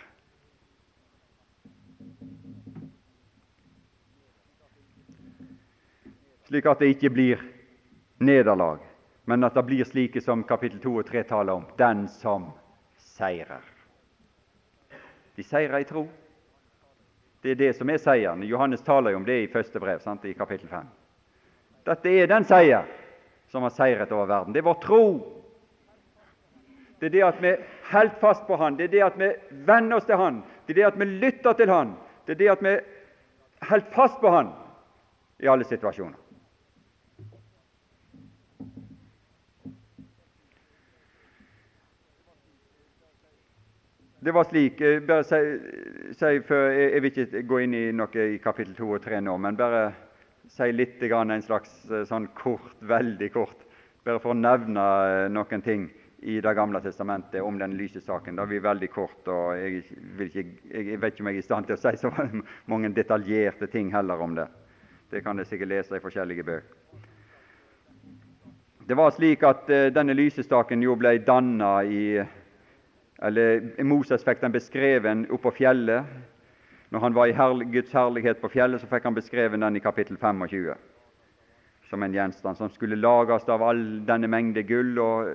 Slik 6.47 6.67
at 6.67 6.83
det 6.83 6.93
ikke 6.95 7.11
blir 7.11 7.41
nederlag, 8.23 8.83
men 9.29 9.43
at 9.43 9.53
det 9.53 9.63
blir 9.67 9.83
slike 9.83 10.21
som 10.23 10.45
kapittel 10.47 10.79
2 10.79 10.91
og 11.01 11.07
3 11.09 11.23
taler 11.27 11.57
om 11.59 11.65
den 11.77 12.05
som 12.07 12.45
seirer. 13.17 13.63
De 15.35 15.43
seirer 15.43 15.83
i 15.83 15.87
tro. 15.87 16.05
Det 17.43 17.51
er 17.51 17.59
det 17.59 17.73
som 17.75 17.89
er 17.91 17.99
seieren. 17.99 18.45
Johannes 18.47 18.85
taler 18.87 19.11
jo 19.11 19.19
om 19.19 19.25
det 19.27 19.35
i 19.41 19.49
første 19.51 19.81
brev, 19.83 19.99
sant, 19.99 20.23
i 20.25 20.31
kapittel 20.33 20.69
5. 20.71 20.87
Dette 21.91 22.13
er 22.21 22.29
den 22.31 22.47
seier 22.47 22.87
som 23.51 23.67
har 23.67 23.75
seiret 23.75 24.11
over 24.15 24.29
verden. 24.31 24.55
Det 24.55 24.63
er 24.63 24.67
vår 24.69 24.79
tro. 24.85 25.03
Det 26.99 27.09
er 27.09 27.13
det 27.17 27.25
at 27.27 27.41
vi 27.43 27.51
holder 27.91 28.21
fast 28.21 28.47
på 28.47 28.55
Han, 28.57 28.77
det 28.79 28.87
er 28.87 28.93
det 28.95 29.03
at 29.05 29.19
vi 29.19 29.29
venner 29.67 29.99
oss 29.99 30.07
til 30.07 30.17
Han, 30.17 30.39
det 30.65 30.73
er 30.73 30.79
det 30.79 30.87
at 30.87 30.99
vi 30.99 31.09
lytter 31.25 31.59
til 31.59 31.69
Han, 31.69 31.91
det 32.25 32.37
er 32.37 32.39
det 32.39 32.49
at 32.55 32.63
vi 32.63 32.77
holder 33.69 33.91
fast 33.91 34.23
på 34.23 34.31
Han 34.33 34.55
i 35.43 35.51
alle 35.51 35.67
situasjoner. 35.67 36.15
Det 44.19 44.31
var 44.31 44.43
slik 44.43 44.79
bare 45.05 45.23
si, 45.23 45.37
si 46.17 46.39
før, 46.47 46.71
jeg, 46.73 46.89
jeg, 46.93 47.01
vil 47.03 47.11
ikke 47.11 47.41
gå 47.45 47.57
inn 47.61 47.73
i 47.77 47.83
noe 47.93 48.23
i 48.23 48.39
kapittel 48.41 48.73
2 48.73 48.87
og 48.95 49.03
3 49.03 49.19
nå, 49.21 49.35
men 49.37 49.57
bare 49.59 49.81
si 50.49 50.71
litt 50.73 51.03
grann 51.05 51.35
en 51.35 51.43
slags 51.45 51.69
eh, 51.91 52.01
sånn 52.09 52.25
kort, 52.33 52.79
veldig 52.81 53.27
kort, 53.35 53.61
bare 54.07 54.17
for 54.23 54.33
å 54.33 54.39
nevne 54.39 54.85
eh, 55.05 55.27
noen 55.29 55.61
ting 55.61 55.85
i 56.17 56.39
Det 56.41 56.53
gamle 56.57 56.79
testamentet 56.81 57.43
om 57.45 57.59
den 57.61 57.75
lysesaken. 57.77 58.39
Det 58.39 58.45
blir 58.49 58.63
veldig 58.65 58.87
kort, 58.89 59.27
og 59.29 59.51
jeg, 59.53 59.83
ikke, 60.25 60.43
jeg, 60.65 60.97
vet 60.97 61.13
ikke 61.13 61.21
om 61.21 61.29
jeg 61.29 61.37
er 61.37 61.43
i 61.43 61.45
stand 61.45 61.67
til 61.69 61.75
å 61.75 61.81
si 61.83 61.91
så 62.01 62.09
mange 62.73 62.89
detaljerte 62.89 63.69
ting 63.69 63.91
heller 63.93 64.23
om 64.25 64.33
det. 64.39 64.47
Det 65.13 65.21
kan 65.21 65.37
jeg 65.37 65.51
sikkert 65.51 65.69
lese 65.75 65.99
i 65.99 66.01
forskjellige 66.01 66.47
bøker. 66.47 67.05
Det 68.89 68.97
var 68.97 69.13
slik 69.13 69.45
at 69.45 69.69
denne 69.93 70.17
lysestaken 70.17 70.81
jo 70.81 70.97
ble 70.97 71.19
danna 71.21 71.71
i 71.85 72.01
eller 73.25 73.83
Moses 73.83 74.23
fikk 74.25 74.41
den 74.43 74.53
beskreven 74.53 75.25
oppå 75.33 75.51
fjellet. 75.57 76.05
Når 76.93 77.03
han 77.03 77.15
var 77.17 77.27
i 77.27 77.65
Guds 77.73 77.91
herlighet 77.91 78.39
på 78.41 78.51
fjellet, 78.53 78.81
så 78.81 78.87
fikk 78.87 79.07
han 79.09 79.17
beskreven 79.17 79.65
den 79.65 79.75
i 79.75 79.83
kapittel 79.83 80.19
25 80.21 80.75
som 81.87 82.03
en 82.03 82.13
gjenstand 82.13 82.57
som 82.59 82.69
skulle 82.69 82.99
lages 82.99 83.47
av 83.49 83.63
all 83.63 83.81
denne 84.07 84.27
mengde 84.27 84.63
gull 84.67 84.97
og 84.99 85.29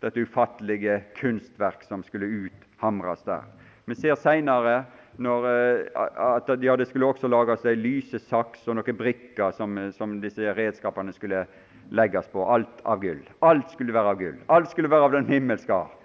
dette 0.00 0.24
ufattelige 0.24 1.02
kunstverk 1.18 1.84
som 1.84 2.02
skulle 2.06 2.30
uthamres 2.46 3.22
der. 3.26 3.44
Vi 3.84 3.96
ser 3.98 4.16
seinere 4.16 4.76
eh, 4.78 5.82
at 5.92 6.48
ja, 6.62 6.76
det 6.78 6.88
skulle 6.88 7.10
også 7.12 7.28
lages 7.28 7.66
ei 7.68 7.76
lysesaks 7.76 8.64
og 8.68 8.78
noen 8.78 8.98
brikker 8.98 9.52
som, 9.52 9.76
som 9.92 10.16
disse 10.22 10.54
redskapene 10.56 11.12
skulle 11.12 11.44
legges 11.92 12.30
på. 12.32 12.46
Alt 12.46 12.80
av 12.88 13.02
gull. 13.02 13.20
Alt 13.44 13.74
skulle 13.74 13.94
være 13.94 14.14
av 14.14 14.22
gull. 14.22 14.38
Alt 14.48 14.72
skulle 14.72 14.90
være 14.90 15.10
av 15.10 15.18
den 15.18 15.28
himmelske 15.28 15.76
art 15.76 16.01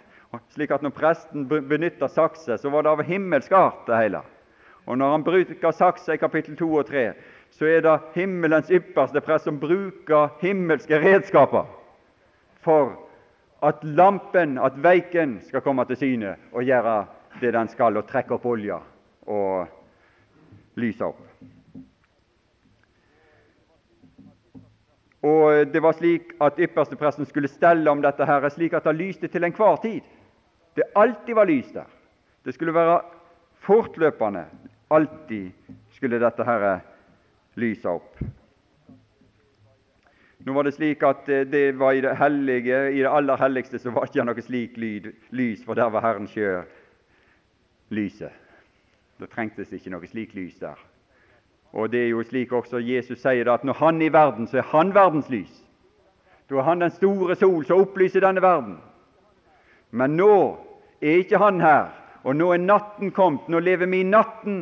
slik 0.54 0.72
at 0.72 0.84
når 0.86 0.94
presten 0.96 1.48
benytta 1.48 2.10
sakse, 2.12 2.58
så 2.58 2.70
var 2.70 2.84
det 2.84 2.92
av 2.92 3.04
himmelsk 3.08 3.52
art, 3.52 3.86
det 3.88 4.02
hele. 4.02 4.22
Og 4.88 4.98
når 4.98 5.12
han 5.12 5.24
bruker 5.24 5.72
sakse 5.76 6.16
i 6.16 6.22
kapittel 6.22 6.56
2 6.58 6.70
og 6.80 6.86
3, 6.88 7.10
så 7.52 7.66
er 7.66 7.82
det 7.84 7.98
himmelens 8.16 8.72
ypperste 8.72 9.22
prest 9.24 9.48
som 9.48 9.60
bruker 9.60 10.32
himmelske 10.42 11.00
redskaper 11.04 11.68
for 12.64 12.96
at 13.64 13.84
lampen, 13.84 14.58
at 14.58 14.78
veiken, 14.84 15.40
skal 15.48 15.64
komme 15.66 15.86
til 15.90 15.98
syne 15.98 16.36
og 16.52 16.64
gjøre 16.64 17.06
det 17.42 17.54
den 17.54 17.70
skal, 17.72 17.98
og 17.98 18.08
trekke 18.08 18.38
opp 18.38 18.46
olja 18.46 18.80
og 19.28 19.68
lyse 20.78 21.06
opp. 21.06 21.24
Og 25.28 25.74
Det 25.74 25.82
var 25.84 25.96
slik 25.98 26.36
at 26.42 26.60
ypperstepresten 26.60 27.26
skulle 27.26 27.50
stelle 27.50 27.92
om 27.92 28.02
dette 28.02 28.26
her, 28.26 28.50
slik 28.50 28.74
at 28.74 28.86
det 28.86 28.96
lyste 28.96 29.28
til 29.28 29.44
enhver 29.44 29.76
tid. 29.82 30.02
Det 30.78 30.84
alltid 30.96 31.36
var 31.36 31.50
lys 31.50 31.72
der. 31.74 31.86
Det 32.46 32.54
skulle 32.54 32.74
være 32.74 33.02
fortløpende. 33.66 34.46
Alltid 34.90 35.52
skulle 35.92 36.20
dette 36.22 36.46
her 36.46 36.80
lyse 37.56 37.90
opp. 37.90 38.20
Nå 40.46 40.54
var 40.54 40.64
det 40.64 40.76
slik 40.76 41.02
at 41.04 41.26
det 41.26 41.80
var 41.80 41.98
i 41.98 42.02
det 42.02 42.14
hellige, 42.16 42.92
i 42.92 43.02
det 43.02 43.10
aller 43.10 43.42
helligste 43.42 43.80
så 43.82 43.92
var 43.92 44.06
det 44.06 44.14
ikke 44.14 44.26
noe 44.30 44.44
slik 44.46 44.78
lyd, 44.78 45.10
lys, 45.36 45.64
for 45.66 45.76
der 45.76 45.90
var 45.92 46.06
Herren 46.06 46.30
sjøl 46.30 46.62
lyset. 47.90 48.32
Det 49.18 49.32
trengtes 49.34 49.74
ikke 49.74 49.92
noe 49.92 50.08
slik 50.08 50.36
lys 50.38 50.60
der. 50.62 50.78
Og 51.74 51.90
det 51.92 52.04
er 52.04 52.14
jo 52.14 52.24
slik 52.24 52.54
også 52.54 52.80
Jesus 52.86 53.20
sier 53.26 53.44
det, 53.44 53.54
at 53.54 53.66
når 53.66 53.82
Han 53.82 54.02
er 54.02 54.06
i 54.06 54.14
verden, 54.14 54.48
så 54.48 54.62
er 54.62 54.70
Han 54.72 54.94
verdens 54.94 55.30
lys. 55.30 55.66
Da 56.50 56.56
er 56.56 56.70
Han 56.70 56.86
den 56.86 56.92
store 56.92 57.36
sol 57.36 57.66
som 57.66 57.82
opplyser 57.82 58.22
denne 58.22 58.42
verden. 58.42 58.78
Men 59.92 60.16
nå 60.16 60.67
er 61.02 61.22
ikke 61.22 61.40
han 61.42 61.62
her. 61.62 61.90
Og 62.24 62.36
nå 62.36 62.50
er 62.54 62.64
natten 62.64 63.12
kommet, 63.16 63.48
nå 63.48 63.62
lever 63.64 63.88
vi 63.88 64.02
i 64.02 64.08
natten. 64.08 64.60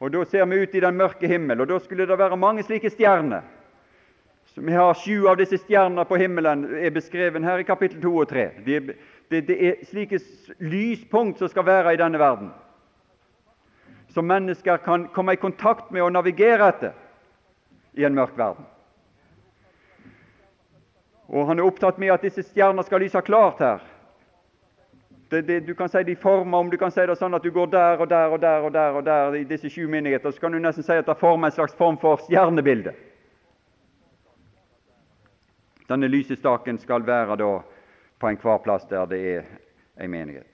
Og 0.00 0.12
da 0.12 0.24
ser 0.28 0.46
vi 0.48 0.60
ut 0.62 0.74
i 0.74 0.80
den 0.80 0.96
mørke 0.96 1.28
himmel, 1.28 1.60
og 1.60 1.68
da 1.70 1.78
skulle 1.80 2.06
det 2.08 2.18
være 2.18 2.36
mange 2.36 2.64
slike 2.64 2.90
stjerner. 2.92 3.44
Så 4.54 4.60
Vi 4.60 4.72
har 4.72 4.94
sju 4.94 5.28
av 5.28 5.36
disse 5.36 5.58
stjernene 5.58 6.04
på 6.04 6.16
himmelen 6.16 6.64
er 6.80 6.90
beskrevet 6.90 7.44
her 7.44 7.60
i 7.60 7.64
kapittel 7.68 8.00
2 8.00 8.12
og 8.16 8.28
3. 8.28 8.44
Det, 8.64 8.78
det, 9.30 9.40
det 9.48 9.56
er 9.56 9.82
slike 9.84 10.20
lyspunkt 10.58 11.38
som 11.38 11.48
skal 11.48 11.66
være 11.66 11.92
i 11.92 12.00
denne 12.00 12.18
verden, 12.18 12.52
som 14.08 14.24
mennesker 14.24 14.80
kan 14.84 15.08
komme 15.12 15.34
i 15.36 15.40
kontakt 15.40 15.90
med 15.90 16.06
og 16.06 16.12
navigere 16.12 16.70
etter 16.72 16.96
i 17.96 18.04
en 18.04 18.16
mørk 18.16 18.36
verden. 18.38 18.64
Og 21.28 21.46
Han 21.46 21.58
er 21.58 21.66
opptatt 21.66 21.98
med 21.98 22.14
at 22.14 22.24
disse 22.24 22.44
stjernene 22.46 22.84
skal 22.86 23.02
lyse 23.02 23.20
klart 23.26 23.60
her. 23.60 23.84
Det, 25.28 25.42
det, 25.42 25.60
du 25.66 25.74
kan 25.74 25.88
si 25.88 26.02
de 26.02 26.16
former 26.16 26.58
om 26.58 26.70
du 26.70 26.76
kan 26.78 26.92
si 26.94 27.02
det 27.06 27.16
sånn 27.18 27.34
at 27.34 27.42
du 27.42 27.50
går 27.50 27.66
der 27.72 28.02
og 28.02 28.08
der 28.08 28.30
og 28.30 28.40
der 28.42 28.66
og 28.68 28.72
der 28.72 28.98
og 29.00 29.04
der 29.04 29.34
i 29.34 29.44
disse 29.44 29.70
sju 29.70 29.88
menigheter, 29.90 30.30
så 30.30 30.40
kan 30.40 30.54
du 30.54 30.60
nesten 30.62 30.86
si 30.86 30.94
at 30.94 31.06
det 31.06 31.18
former 31.18 31.50
en 31.50 31.56
slags 31.56 31.74
form 31.74 31.98
for 31.98 32.22
stjernebilde. 32.22 32.92
Denne 35.90 36.10
lysestaken 36.10 36.78
skal 36.78 37.06
være 37.06 37.38
da 37.42 37.50
på 38.20 38.30
enhver 38.30 38.62
plass 38.62 38.86
der 38.90 39.06
det 39.10 39.22
er 39.34 39.48
en 39.98 40.10
menighet. 40.10 40.52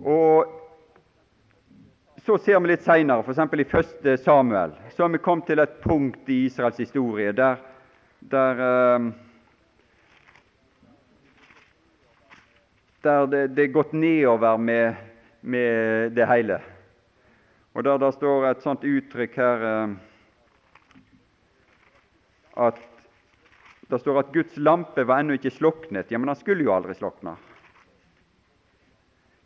Og 0.00 0.56
Så 2.20 2.36
ser 2.38 2.60
vi 2.60 2.68
litt 2.68 2.82
seinere, 2.84 3.24
f.eks. 3.24 3.54
i 3.56 3.64
første 3.64 4.12
Samuel, 4.20 4.74
så 4.92 5.06
har 5.06 5.08
vi 5.08 5.18
kommet 5.24 5.46
til 5.48 5.58
et 5.58 5.78
punkt 5.80 6.28
i 6.28 6.44
Israels 6.50 6.76
historie 6.76 7.32
der, 7.32 7.56
der 8.30 8.60
uh, 8.60 9.06
der 13.02 13.26
det, 13.26 13.46
det 13.56 13.64
er 13.64 13.74
gått 13.74 13.92
nedover 13.92 14.58
med, 14.58 14.94
med, 15.40 16.12
det 16.12 16.26
hele. 16.28 16.60
Og 17.74 17.84
der 17.84 17.98
det 18.02 18.12
står 18.16 18.48
et 18.50 18.62
sånt 18.64 18.84
uttrykk 18.84 19.36
her 19.40 19.66
eh, 19.68 19.94
at 22.66 22.80
det 23.90 24.00
står 24.02 24.20
at 24.20 24.32
Guds 24.34 24.56
lampe 24.58 25.04
var 25.06 25.22
ennå 25.22 25.38
ikke 25.38 25.52
sluknet. 25.54 26.10
Ja, 26.10 26.18
men 26.18 26.30
han 26.30 26.38
skulle 26.38 26.66
jo 26.66 26.74
aldri 26.74 26.94
slukne. 26.94 27.34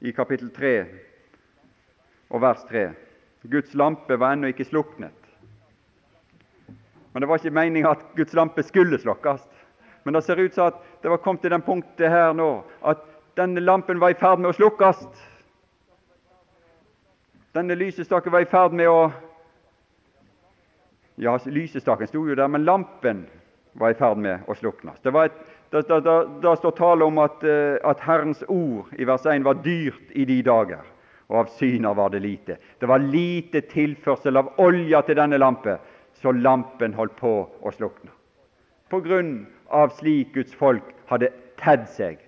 I 0.04 0.12
kapittel 0.12 0.50
3 0.52 0.74
og 2.34 2.42
vers 2.44 2.64
3. 2.68 2.88
Guds 3.52 3.72
lampe 3.76 4.18
var 4.20 4.34
ennå 4.34 4.50
ikke 4.52 4.66
sluknet. 4.68 5.16
Men 7.12 7.22
det 7.22 7.30
var 7.30 7.40
ikke 7.40 7.54
meninga 7.54 7.94
at 7.94 8.04
Guds 8.16 8.34
lampe 8.34 8.64
skulle 8.66 8.98
slukkes. 8.98 9.44
Men 10.04 10.16
det 10.16 10.24
ser 10.26 10.40
ut 10.42 10.54
som 10.54 10.72
at 10.72 10.80
det 11.00 11.12
var 11.12 11.22
kommet 11.22 11.44
til 11.44 11.54
den 11.54 11.64
punktet 11.64 12.10
her 12.10 12.34
nå 12.36 12.48
at 12.84 13.04
denne 13.36 13.60
lampen 13.60 13.98
var 13.98 14.14
i 14.14 14.18
ferd 14.18 14.42
med 14.42 14.52
å 14.52 14.56
slukkes. 14.56 15.04
Denne 17.54 17.76
lysestaken 17.78 18.34
var 18.34 18.44
i 18.44 18.50
ferd 18.50 18.74
med 18.74 18.90
å 18.90 19.12
Ja, 21.16 21.36
lysestaken 21.46 22.08
sto 22.10 22.24
jo 22.26 22.34
der, 22.34 22.48
men 22.50 22.64
lampen 22.66 23.20
var 23.78 23.92
i 23.92 23.94
ferd 23.94 24.18
med 24.18 24.48
å 24.50 24.54
sluknes. 24.58 24.96
Det, 25.02 25.12
det, 25.70 25.82
det, 25.86 26.14
det, 26.42 26.54
står 26.58 26.74
tale 26.74 27.06
om 27.06 27.20
at, 27.22 27.44
eh, 27.46 27.76
at, 27.86 28.02
Herrens 28.02 28.42
ord 28.50 28.90
i 28.98 29.06
vers 29.06 29.22
1 29.22 29.46
var 29.46 29.60
dyrt 29.62 30.10
i 30.10 30.24
de 30.26 30.40
dager, 30.42 30.82
og 31.30 31.44
av 31.44 31.52
syner 31.54 31.94
var 31.94 32.10
det 32.10 32.24
lite. 32.24 32.58
Det 32.82 32.90
var 32.90 32.98
lite 32.98 33.62
tilførsel 33.70 34.42
av 34.42 34.50
olje 34.58 35.04
til 35.06 35.20
denne 35.20 35.38
lampe, 35.38 35.78
så 36.18 36.34
lampen 36.34 36.98
holdt 36.98 37.14
på 37.22 37.36
å 37.62 37.74
slukne. 37.78 38.10
På 38.90 38.98
grunn 38.98 39.44
av 39.70 39.94
slik 39.94 40.34
Guds 40.34 40.58
folk 40.58 40.90
hadde 41.06 41.30
tedd 41.62 41.86
seg 41.94 42.23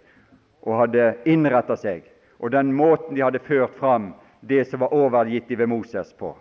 og 0.67 0.81
hadde 0.81 1.15
innretta 1.31 1.77
seg, 1.79 2.03
og 2.43 2.51
den 2.53 2.73
måten 2.75 3.15
de 3.15 3.23
hadde 3.23 3.45
ført 3.47 3.79
fram 3.79 4.11
det 4.41 4.65
som 4.69 4.83
var 4.83 4.95
overgitt 4.95 5.51
ved 5.51 5.71
Moses 5.71 6.13
på. 6.19 6.35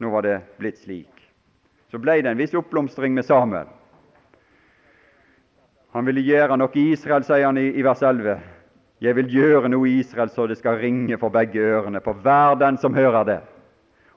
Nå 0.00 0.10
var 0.10 0.24
det 0.26 0.40
blitt 0.58 0.80
slik. 0.80 1.12
Så 1.92 2.00
ble 2.00 2.22
det 2.24 2.32
en 2.32 2.40
viss 2.40 2.56
oppblomstring 2.56 3.14
med 3.14 3.28
Samuel. 3.28 3.68
Han 5.92 6.08
ville 6.08 6.24
gjøre 6.24 6.56
noe 6.56 6.72
i 6.80 6.88
Israel, 6.94 7.24
sier 7.24 7.44
han 7.44 7.60
i, 7.60 7.82
vers 7.84 8.00
11. 8.02 8.38
Jeg 9.04 9.16
vil 9.18 9.28
gjøre 9.34 9.68
noe 9.68 9.90
i 9.90 9.98
Israel 10.00 10.30
så 10.32 10.46
det 10.48 10.56
skal 10.56 10.80
ringe 10.80 11.18
for 11.20 11.34
begge 11.34 11.60
ørene, 11.60 12.00
på 12.00 12.14
hver 12.24 12.56
den 12.56 12.78
som 12.80 12.96
hører 12.96 13.26
det. 13.28 13.40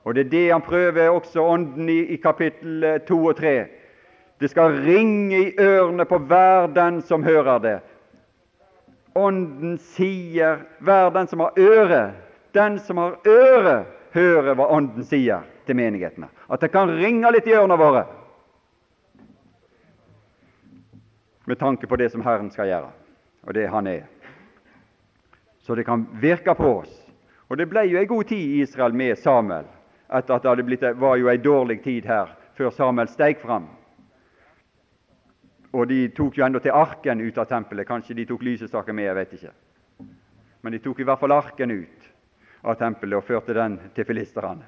Og 0.06 0.14
Det 0.14 0.26
er 0.26 0.30
det 0.30 0.52
han 0.52 0.62
prøver 0.62 1.10
også 1.10 1.42
ånden 1.42 1.88
i, 1.90 1.98
i 2.14 2.16
kapittel 2.16 3.02
2 3.08 3.18
og 3.26 3.36
3. 3.36 3.54
Det 4.40 4.50
skal 4.50 4.78
ringe 4.86 5.38
i 5.38 5.54
ørene 5.58 6.04
på 6.04 6.18
hver 6.18 6.66
den 6.72 7.02
som 7.02 7.24
hører 7.24 7.58
det. 7.58 7.78
Ånden 9.16 9.78
sier, 9.78 10.62
hver 10.84 11.10
den 11.14 11.28
som 11.30 11.40
har 11.40 11.56
øre, 11.56 12.02
den 12.52 12.78
som 12.84 13.00
har 13.00 13.16
øre, 13.24 13.76
hører 14.12 14.54
hva 14.56 14.68
Ånden 14.76 15.04
sier 15.04 15.44
til 15.66 15.78
menighetene. 15.78 16.28
At 16.52 16.60
det 16.60 16.72
kan 16.72 16.92
ringe 16.92 17.30
litt 17.32 17.48
i 17.48 17.56
ørene 17.56 17.78
våre 17.80 18.04
med 21.46 21.58
tanke 21.58 21.86
på 21.86 21.96
det 21.96 22.10
som 22.10 22.24
Herren 22.26 22.50
skal 22.50 22.66
gjøre, 22.66 22.90
og 23.46 23.54
det 23.54 23.68
Han 23.70 23.86
er. 23.86 24.06
Så 25.62 25.74
det 25.74 25.84
kan 25.86 26.06
virke 26.20 26.54
på 26.54 26.78
oss. 26.80 27.02
Og 27.48 27.56
Det 27.56 27.68
ble 27.70 27.84
jo 27.86 27.98
en 27.98 28.06
god 28.06 28.24
tid 28.24 28.38
i 28.38 28.60
Israel 28.62 28.94
med 28.94 29.18
Samuel, 29.18 29.66
etter 30.10 30.34
at 30.34 30.42
det 30.58 30.64
blitt, 30.66 30.82
var 30.98 31.16
jo 31.16 31.28
en 31.28 31.42
dårlig 31.42 31.82
tid 31.82 32.06
her 32.06 32.34
før 32.54 32.70
Samuel 32.70 33.08
steg 33.08 33.38
fram. 33.38 33.68
Og 35.76 35.88
de 35.90 36.06
tok 36.16 36.38
jo 36.38 36.44
enda 36.46 36.60
til 36.62 36.72
arken 36.72 37.20
ut 37.20 37.38
av 37.38 37.48
tempelet. 37.50 37.88
Kanskje 37.88 38.16
de 38.16 38.24
tok 38.28 38.44
lysestaken 38.46 38.96
med, 38.96 39.10
jeg 39.10 39.16
vet 39.18 39.34
ikke. 39.36 39.50
Men 40.64 40.72
de 40.72 40.80
tok 40.80 41.02
i 41.02 41.06
hvert 41.06 41.20
fall 41.20 41.34
arken 41.36 41.74
ut 41.74 42.06
av 42.64 42.78
tempelet 42.80 43.18
og 43.18 43.26
førte 43.26 43.54
den 43.54 43.76
til 43.94 44.08
filisterne. 44.08 44.64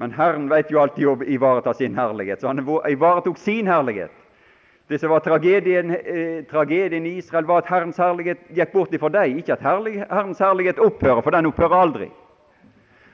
Men 0.00 0.14
Herren 0.16 0.48
vet 0.50 0.72
jo 0.72 0.80
alltid 0.80 1.06
å 1.06 1.14
ivareta 1.28 1.74
sin 1.76 1.94
herlighet, 1.94 2.40
så 2.40 2.48
han 2.48 2.62
ivaretok 2.64 3.38
sin 3.38 3.68
herlighet. 3.68 4.14
Det 4.90 4.98
som 4.98 5.12
var 5.12 5.20
tragedien, 5.22 5.90
eh, 5.92 6.42
tragedien, 6.50 7.06
i 7.06 7.18
Israel, 7.20 7.44
var 7.46 7.62
at 7.62 7.68
Herrens 7.70 8.00
herlighet 8.00 8.48
gikk 8.50 8.72
bort 8.72 8.94
ifra 8.96 9.10
deg, 9.12 9.36
ikke 9.38 9.52
at 9.52 9.62
herlig, 9.62 10.00
Herrens 10.08 10.40
herlighet 10.42 10.80
opphører, 10.82 11.22
for 11.22 11.30
den 11.30 11.46
opphører 11.46 11.76
aldri. 11.84 12.08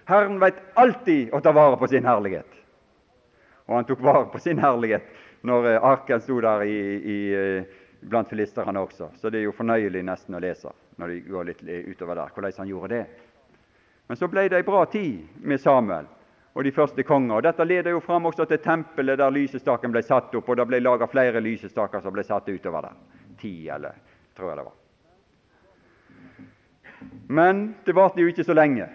Herren 0.08 0.38
vet 0.40 0.62
alltid 0.76 1.34
å 1.34 1.42
ta 1.42 1.52
vare 1.52 1.76
på 1.76 1.90
sin 1.90 2.06
herlighet. 2.06 2.48
Og 3.66 3.74
han 3.76 3.84
tok 3.84 4.00
vare 4.00 4.30
på 4.32 4.40
sin 4.40 4.62
herlighet 4.62 5.02
når 5.46 5.68
eh, 5.70 5.84
arken 5.84 6.20
sto 6.20 6.40
der 6.42 6.64
i, 6.66 6.80
i, 6.96 7.18
eh, 7.34 7.84
blant 8.00 8.28
filisterne 8.28 8.80
også. 8.80 9.12
Så 9.20 9.30
det 9.30 9.40
er 9.40 9.48
jo 9.48 9.54
fornøyelig 9.56 10.02
nesten 10.06 10.36
å 10.36 10.42
lese 10.42 10.72
når 10.96 11.12
de 11.12 11.20
går 11.28 11.48
litt 11.50 11.62
utover 11.62 12.16
der, 12.16 12.34
hvordan 12.34 12.58
han 12.58 12.70
gjorde 12.70 12.94
det. 12.94 13.06
Men 14.06 14.16
så 14.16 14.28
ble 14.30 14.46
det 14.48 14.60
ei 14.60 14.66
bra 14.66 14.84
tid 14.90 15.42
med 15.42 15.60
Samuel 15.60 16.06
og 16.56 16.64
de 16.64 16.72
første 16.72 17.04
konger. 17.04 17.36
Og 17.36 17.44
Dette 17.44 17.66
leder 17.66 17.92
jo 17.92 18.00
fram 18.00 18.26
også 18.30 18.46
til 18.48 18.62
tempelet 18.64 19.18
der 19.20 19.34
lysestaken 19.34 19.92
ble 19.92 20.02
satt 20.06 20.34
opp, 20.34 20.48
og 20.48 20.56
det 20.56 20.66
ble 20.70 20.80
laga 20.80 21.08
flere 21.10 21.42
lysestaker 21.44 22.00
som 22.00 22.14
ble 22.14 22.24
satt 22.24 22.48
utover 22.48 22.88
der. 22.88 22.96
Ti, 23.36 23.68
eller 23.68 23.98
tror 24.36 24.50
jeg 24.50 24.60
det 24.60 24.68
var. 24.68 24.76
Men 27.28 27.74
det 27.84 27.94
varte 27.94 28.22
jo 28.22 28.30
ikke 28.30 28.46
så 28.46 28.56
lenge. 28.56 28.88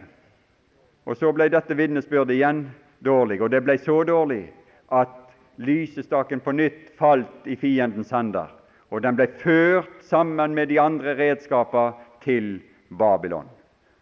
Og 1.06 1.18
så 1.18 1.30
ble 1.36 1.50
dette 1.54 1.78
vitnesbyrdet 1.78 2.36
igjen 2.38 2.64
dårlig, 3.04 3.42
og 3.42 3.52
det 3.54 3.62
ble 3.66 3.78
så 3.82 4.02
dårlig 4.08 4.44
at 4.90 5.31
lysestaken 5.56 6.40
på 6.40 6.52
nytt 6.52 6.92
falt 6.98 7.48
i 7.48 7.56
fiendens 7.56 8.12
hender, 8.12 8.50
og 8.90 9.02
den 9.02 9.16
ble 9.16 9.28
ført 9.42 10.04
sammen 10.04 10.56
med 10.56 10.70
de 10.72 10.80
andre 10.80 11.16
redskapene 11.16 11.94
til 12.24 12.60
Babylon. 12.90 13.50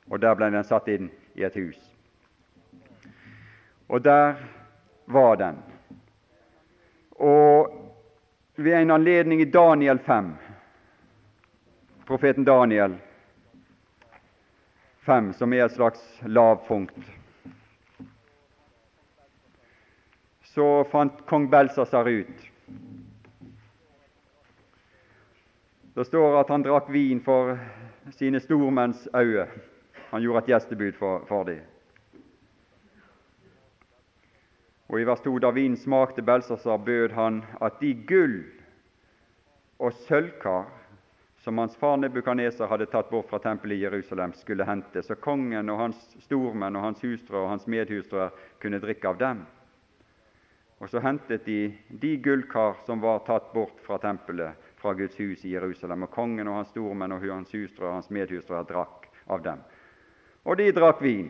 Og 0.10 0.20
der 0.22 0.36
ble 0.36 0.50
den 0.50 0.66
satt 0.66 0.88
inn 0.90 1.12
i 1.38 1.46
et 1.46 1.56
hus. 1.56 1.78
Og 3.90 4.02
der 4.02 4.38
var 5.06 5.36
den. 5.38 5.58
Og 7.20 7.70
ved 8.56 8.74
en 8.82 8.92
anledning 8.92 9.42
i 9.42 9.46
Daniel 9.46 10.00
5, 10.00 10.34
profeten 12.06 12.46
Daniel 12.46 12.98
5, 15.06 15.34
som 15.34 15.54
er 15.54 15.66
et 15.66 15.78
slags 15.78 16.02
lavpunkt, 16.26 17.19
så 20.60 20.84
fant 20.92 21.26
kong 21.26 21.50
Belsasar 21.50 22.08
ut 22.08 22.48
Det 25.96 26.06
står 26.06 26.36
at 26.40 26.50
han 26.52 26.64
drakk 26.64 26.90
vin 26.92 27.22
for 27.24 27.56
sine 28.16 28.40
stormenns 28.40 29.08
øyne. 29.16 29.48
Han 30.12 30.24
gjorde 30.24 30.42
et 30.44 30.52
gjestebud 30.52 30.96
for, 31.00 31.24
for 31.28 31.44
dem. 31.48 31.60
Og 34.90 35.02
i 35.02 35.08
vers 35.08 35.24
2, 35.24 35.34
da 35.44 35.52
vinen 35.56 35.78
smakte 35.78 36.24
Belsasar, 36.24 36.78
bød 36.78 37.16
han 37.16 37.44
at 37.62 37.80
de 37.82 37.94
gull 38.08 38.40
og 39.80 39.94
sølvkar 40.08 40.68
som 41.44 41.58
hans 41.58 41.76
far 41.76 41.98
Nebukaneser 41.98 42.68
hadde 42.68 42.90
tatt 42.92 43.12
bort 43.12 43.30
fra 43.30 43.40
tempelet 43.44 43.80
i 43.80 43.84
Jerusalem, 43.84 44.34
skulle 44.34 44.68
hente, 44.68 45.04
så 45.04 45.16
kongen 45.16 45.70
og 45.70 45.86
hans 45.86 46.04
stormenn 46.26 46.76
og 46.76 46.90
hans 46.90 47.04
hustruer 47.04 47.46
og 47.46 47.56
hans 47.56 47.68
medhustruer 47.68 48.36
kunne 48.60 48.82
drikke 48.84 49.08
av 49.08 49.20
dem. 49.20 49.48
Og 50.80 50.88
så 50.90 51.02
hentet 51.04 51.44
de 51.46 51.74
de 51.90 52.16
gullkar 52.24 52.78
som 52.86 53.02
var 53.04 53.20
tatt 53.28 53.52
bort 53.54 53.82
fra 53.84 53.98
tempelet, 54.00 54.56
fra 54.80 54.94
Guds 54.96 55.18
hus 55.20 55.44
i 55.46 55.52
Jerusalem, 55.52 56.06
og 56.08 56.12
kongen 56.16 56.48
og 56.48 56.62
hans 56.62 56.72
stormenn 56.72 57.12
og 57.12 57.26
hans 57.28 57.52
hustru 57.52 57.86
og 57.90 57.98
hans 57.98 58.10
medhustruer 58.10 58.64
drakk 58.64 59.10
av 59.28 59.44
dem. 59.44 59.60
Og 60.48 60.56
de 60.58 60.72
drakk 60.72 61.02
vin 61.04 61.28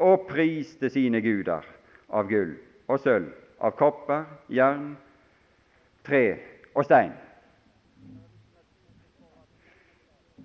og 0.00 0.24
priste 0.30 0.88
sine 0.88 1.20
guder 1.20 1.66
av 2.08 2.28
gull 2.30 2.54
og 2.88 3.02
sølv, 3.04 3.28
av 3.60 3.74
kopper, 3.76 4.24
jern, 4.48 4.94
tre 6.08 6.24
og 6.72 6.86
stein. 6.88 7.12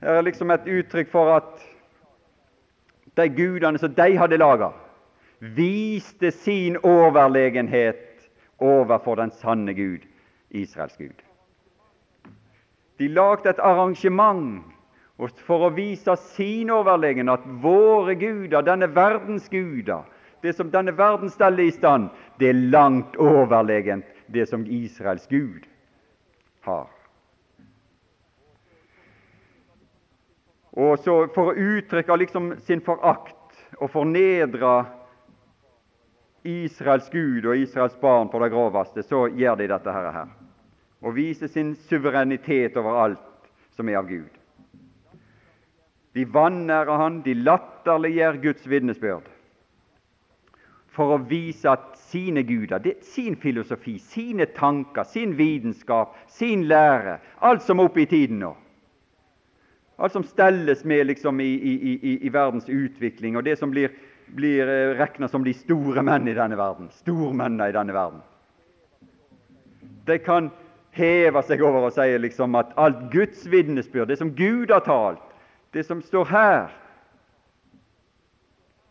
Her 0.01 0.19
er 0.19 0.27
liksom 0.27 0.51
et 0.51 0.67
uttrykk 0.67 1.07
for 1.13 1.31
at 1.37 1.63
de 3.15 3.29
gudene 3.31 3.79
som 3.79 3.95
de 3.95 4.09
hadde 4.19 4.41
laga, 4.41 4.73
viste 5.55 6.33
sin 6.35 6.75
overlegenhet 6.83 8.03
overfor 8.59 9.15
den 9.15 9.31
sanne 9.31 9.73
Gud, 9.73 10.05
Israels 10.49 10.97
Gud. 10.97 11.23
De 12.99 13.07
lagde 13.07 13.49
et 13.49 13.59
arrangement 13.59 14.63
for 15.17 15.67
å 15.67 15.73
vise 15.75 16.15
sin 16.35 16.71
overlegen, 16.71 17.29
at 17.31 17.43
våre 17.63 18.15
guder, 18.19 18.63
denne 18.63 18.87
verdens 18.95 19.47
guder, 19.51 20.03
det 20.43 20.55
som 20.55 20.71
denne 20.71 20.93
verden 20.97 21.31
steller 21.31 21.65
i 21.65 21.71
stand, 21.71 22.09
det 22.39 22.51
er 22.51 22.65
langt 22.71 23.15
overlegent 23.17 24.05
det 24.27 24.47
som 24.49 24.65
Israels 24.67 25.27
Gud 25.27 25.65
har. 26.67 26.89
Og 30.75 30.99
så 30.99 31.27
For 31.31 31.51
å 31.51 31.55
uttrykke 31.55 32.17
liksom 32.19 32.51
sin 32.67 32.81
forakt 32.83 33.55
og 33.79 33.89
fornedre 33.93 34.73
Israels 36.45 37.09
Gud 37.09 37.45
og 37.45 37.57
Israels 37.57 37.95
barn 38.01 38.29
på 38.29 38.39
det 38.43 38.51
groveste, 38.53 39.03
så 39.03 39.25
gjør 39.33 39.57
de 39.59 39.69
dette 39.71 39.93
her. 39.93 40.25
Og 41.01 41.15
viser 41.17 41.49
sin 41.51 41.73
suverenitet 41.89 42.77
over 42.77 42.99
alt 43.03 43.49
som 43.75 43.89
er 43.89 43.99
av 43.99 44.09
Gud. 44.09 44.29
De 46.15 46.23
vanærer 46.31 46.97
Han, 47.01 47.21
de 47.25 47.33
latterliggjør 47.33 48.41
Guds 48.43 48.69
vitnesbyrd 48.69 49.31
for 50.95 51.11
å 51.11 51.23
vise 51.27 51.67
at 51.67 51.97
sine 52.07 52.45
guder, 52.47 52.85
sin 53.03 53.35
filosofi, 53.35 53.97
sine 53.99 54.47
tanker, 54.55 55.03
sin 55.03 55.35
vitenskap, 55.35 56.15
sin 56.31 56.69
lære, 56.69 57.17
alt 57.43 57.65
som 57.65 57.81
er 57.81 57.89
oppe 57.89 58.05
i 58.05 58.07
tiden 58.07 58.39
nå, 58.39 58.53
alt 59.99 60.15
som 60.15 60.23
stelles 60.27 60.85
med 60.87 61.05
liksom 61.09 61.39
i, 61.43 61.51
i, 61.51 61.73
i, 61.95 62.13
i 62.27 62.31
verdens 62.31 62.69
utvikling, 62.71 63.35
og 63.35 63.43
det 63.47 63.57
som 63.59 63.71
blir, 63.75 63.91
blir 64.25 64.67
eh, 64.67 64.97
regna 64.97 65.27
som 65.27 65.43
de 65.43 65.53
store 65.53 66.03
menn 66.03 66.27
i 66.27 66.35
denne 66.37 66.57
verden, 66.59 66.89
stormennene 67.01 67.69
i 67.69 67.75
denne 67.75 67.93
verden. 67.95 68.21
De 70.05 70.17
kan 70.21 70.51
heve 70.95 71.41
seg 71.43 71.63
over 71.65 71.89
og 71.89 71.95
si 71.95 72.07
liksom 72.19 72.55
at 72.59 72.75
alt 72.79 73.07
Guds 73.13 73.45
vitnesbyrd, 73.51 74.09
det 74.09 74.19
som 74.21 74.33
Gud 74.35 74.71
har 74.71 74.85
talt, 74.85 75.23
det 75.75 75.83
som 75.83 76.01
står 76.01 76.25
her 76.31 76.81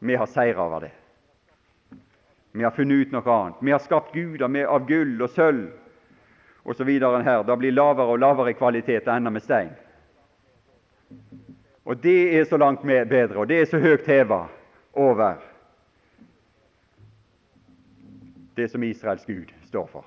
Vi 0.04 0.16
har 0.20 0.26
seira 0.28 0.60
over 0.66 0.80
det. 0.84 0.90
Vi 2.52 2.64
har 2.64 2.70
funnet 2.70 3.06
ut 3.06 3.12
noe 3.14 3.30
annet. 3.32 3.62
Vi 3.64 3.72
har 3.72 3.80
skapt 3.80 4.12
guder 4.12 4.52
av 4.68 4.84
gull 4.86 5.22
og 5.22 5.30
sølv 5.32 5.70
osv. 6.64 6.90
her. 7.24 7.42
Det 7.42 7.56
blir 7.56 7.72
lavere 7.72 8.12
og 8.12 8.20
lavere 8.20 8.52
kvalitet 8.52 9.08
enda 9.08 9.30
med 9.30 9.42
stein. 9.42 9.70
Og 11.84 11.96
det 11.96 12.36
er 12.36 12.44
så 12.44 12.56
langt 12.60 12.84
bedre, 12.84 13.38
og 13.38 13.48
det 13.48 13.62
er 13.62 13.64
så 13.64 13.80
høyt 13.80 14.06
heva 14.06 14.44
over 14.96 15.42
det 18.56 18.68
som 18.70 18.82
Israels 18.82 19.24
Gud 19.26 19.50
står 19.66 19.86
for. 19.86 20.04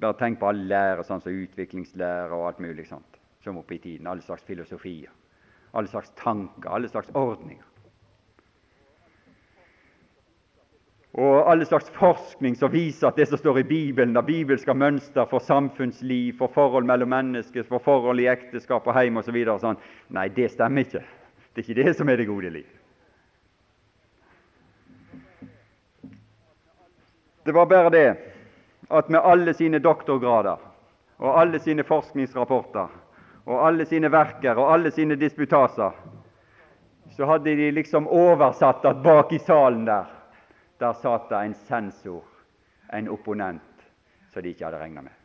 Bare 0.00 0.16
tenk 0.18 0.40
på 0.40 0.48
all 0.50 0.64
lære, 0.68 1.04
sånn 1.06 1.22
som 1.22 1.36
utviklingslære 1.44 2.34
og 2.34 2.48
alt 2.48 2.64
mulig 2.64 2.88
sånt, 2.88 3.20
som 3.44 3.60
oppe 3.60 3.76
i 3.76 3.82
tiden. 3.82 4.08
Alle 4.10 4.24
slags 4.24 4.42
filosofier, 4.44 5.12
alle 5.72 5.88
slags 5.88 6.10
tanker, 6.18 6.68
alle 6.70 6.90
slags 6.90 7.12
ordninger. 7.14 7.62
Og 11.14 11.46
alle 11.46 11.64
slags 11.64 11.86
forskning 11.94 12.56
som 12.58 12.72
viser 12.72 13.06
at 13.06 13.16
det 13.16 13.28
som 13.30 13.38
står 13.38 13.60
i 13.60 13.68
Bibelen, 13.68 14.16
av 14.18 14.26
bibelske 14.26 14.74
mønster 14.74 15.28
for 15.30 15.38
samfunnsliv, 15.46 16.34
for 16.40 16.50
forhold 16.50 16.88
mellom 16.90 17.12
mennesker, 17.14 17.62
for 17.68 17.78
forhold 17.78 18.18
i 18.18 18.26
ekteskap 18.32 18.88
og 18.90 18.98
hjem 18.98 19.22
osv. 19.22 19.38
Så 19.46 19.60
sånn. 19.62 19.78
Nei, 20.18 20.26
det 20.34 20.50
stemmer 20.56 20.82
ikke. 20.82 21.04
Det 21.54 21.62
er 21.62 21.70
ikke 21.70 21.82
det 21.84 21.96
som 21.96 22.08
er 22.08 22.16
det 22.16 22.26
gode 22.26 22.50
liv. 22.50 22.66
Det 27.44 27.52
var 27.52 27.66
bare 27.66 27.90
det 27.90 28.08
at 28.90 29.08
med 29.08 29.20
alle 29.20 29.54
sine 29.54 29.78
doktorgrader 29.78 30.58
og 31.16 31.40
alle 31.40 31.60
sine 31.60 31.84
forskningsrapporter 31.84 32.88
og 33.44 33.66
alle 33.66 33.86
sine 33.86 34.10
verker 34.10 34.58
og 34.58 34.72
alle 34.72 34.90
sine 34.90 35.16
disputaser, 35.20 35.92
så 37.16 37.26
hadde 37.26 37.56
de 37.56 37.70
liksom 37.70 38.08
oversatt 38.08 38.84
at 38.84 39.02
bak 39.04 39.32
i 39.32 39.38
salen 39.38 39.84
der, 39.86 40.06
der 40.80 40.92
satt 40.92 41.28
det 41.30 41.42
en 41.44 41.54
sensor, 41.54 42.24
en 42.92 43.08
opponent, 43.08 43.84
som 44.32 44.42
de 44.42 44.50
ikke 44.50 44.64
hadde 44.64 44.80
regna 44.80 45.04
med. 45.04 45.23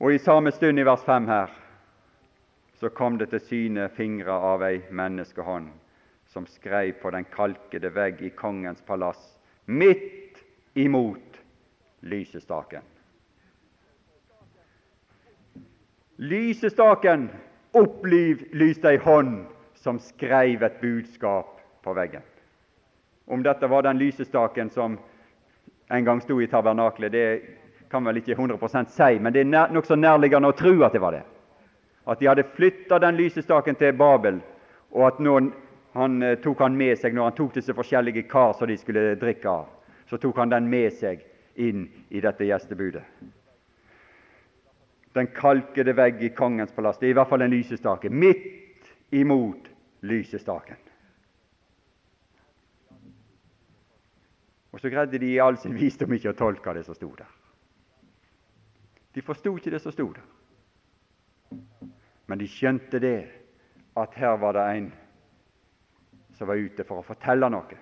Og 0.00 0.14
i 0.14 0.18
samme 0.18 0.48
stund 0.52 0.80
i 0.80 0.84
vers 0.84 1.02
5 1.04 1.26
her 1.28 1.50
så 2.80 2.88
kom 2.88 3.18
det 3.20 3.28
til 3.28 3.42
syne 3.44 3.90
fingre 3.92 4.32
av 4.32 4.62
ei 4.64 4.78
menneskehånd 4.88 5.68
som 6.32 6.46
skreiv 6.48 6.94
på 7.02 7.10
den 7.12 7.26
kalkede 7.28 7.90
vegg 7.92 8.22
i 8.24 8.30
kongens 8.32 8.80
palass, 8.86 9.20
midt 9.66 10.40
imot 10.74 11.36
lysestaken. 12.00 12.86
Lysestaken 16.16 17.28
opplyste 17.76 18.94
ei 18.94 19.04
hånd 19.04 19.44
som 19.84 20.00
skreiv 20.00 20.64
et 20.64 20.80
budskap 20.80 21.60
på 21.84 21.92
veggen. 21.96 22.24
Om 23.28 23.44
dette 23.44 23.68
var 23.68 23.84
den 23.84 24.00
lysestaken 24.00 24.72
som 24.72 24.96
en 25.92 26.04
gang 26.04 26.24
sto 26.24 26.40
i 26.40 26.48
tabernaklet, 26.48 27.12
det 27.12 27.59
kan 27.90 28.04
vel 28.04 28.20
ikke 28.20 28.36
100% 28.36 28.92
si, 28.94 29.18
men 29.18 29.34
det 29.34 29.42
er 29.42 29.72
nokså 29.74 29.98
nærliggende 29.98 30.52
å 30.52 30.56
tro 30.56 30.76
at 30.86 30.94
det 30.94 31.02
var 31.02 31.16
det. 31.16 31.24
At 32.06 32.20
de 32.20 32.28
hadde 32.30 32.46
flytta 32.54 32.98
den 33.02 33.18
lysestaken 33.18 33.76
til 33.78 33.96
Babel, 33.98 34.40
og 34.94 35.06
at 35.06 35.18
nå 35.22 35.40
han 35.92 36.22
eh, 36.22 36.38
tok 36.38 36.62
han 36.62 36.76
med 36.78 36.98
seg 36.98 37.14
når 37.14 37.30
han 37.30 37.36
tok 37.38 37.56
disse 37.58 37.74
forskjellige 37.74 38.28
kar 38.30 38.54
som 38.58 38.70
de 38.70 38.76
skulle 38.78 39.16
drikke 39.18 39.50
av. 39.50 39.66
Så 40.06 40.18
tok 40.22 40.38
han 40.38 40.52
den 40.52 40.68
med 40.70 40.94
seg 40.94 41.24
inn 41.58 41.88
i 42.08 42.22
dette 42.22 42.46
gjestebudet. 42.46 43.02
Den 45.18 45.26
kalkede 45.34 45.94
vegg 45.98 46.22
i 46.22 46.30
kongens 46.34 46.70
palass. 46.74 46.98
Det 46.98 47.08
er 47.08 47.16
i 47.16 47.18
hvert 47.18 47.30
fall 47.30 47.42
en 47.42 47.50
lysestake. 47.50 48.10
Midt 48.10 48.86
imot 49.10 49.66
lysestaken. 50.06 50.78
Og 54.70 54.78
så 54.78 54.90
greide 54.92 55.18
de 55.18 55.32
i 55.34 55.42
all 55.42 55.58
sin 55.58 55.74
visdom 55.74 56.14
ikke 56.14 56.30
å 56.30 56.38
tolke 56.38 56.76
det 56.76 56.86
som 56.86 56.94
sto 56.94 57.10
der. 57.18 57.39
De 59.14 59.22
forsto 59.22 59.56
ikke 59.56 59.72
det 59.74 59.82
som 59.82 59.92
sto 59.92 60.06
der. 60.14 60.26
Men 62.30 62.38
de 62.38 62.46
skjønte 62.46 63.00
det, 63.02 63.18
at 63.98 64.14
her 64.14 64.36
var 64.38 64.54
det 64.54 64.66
en 64.76 64.90
som 66.38 66.48
var 66.48 66.60
ute 66.60 66.84
for 66.86 67.02
å 67.02 67.06
fortelle 67.06 67.48
noe. 67.50 67.78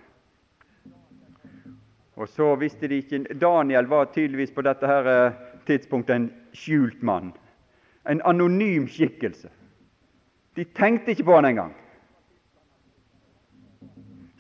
Og 2.19 2.27
så 2.33 2.49
visste 2.59 2.89
de 2.91 2.99
ikke 2.99 3.37
Daniel 3.39 3.87
var 3.87 4.09
tydeligvis 4.11 4.51
på 4.57 4.65
dette 4.67 4.89
her 4.89 5.11
eh, 5.13 5.37
tidspunktet 5.69 6.17
en 6.17 6.31
skjult 6.57 7.05
mann. 7.07 7.31
En 8.09 8.23
anonym 8.27 8.89
skikkelse. 8.91 9.53
De 10.57 10.65
tenkte 10.75 11.13
ikke 11.13 11.29
på 11.29 11.37
han 11.37 11.47
engang. 11.47 11.75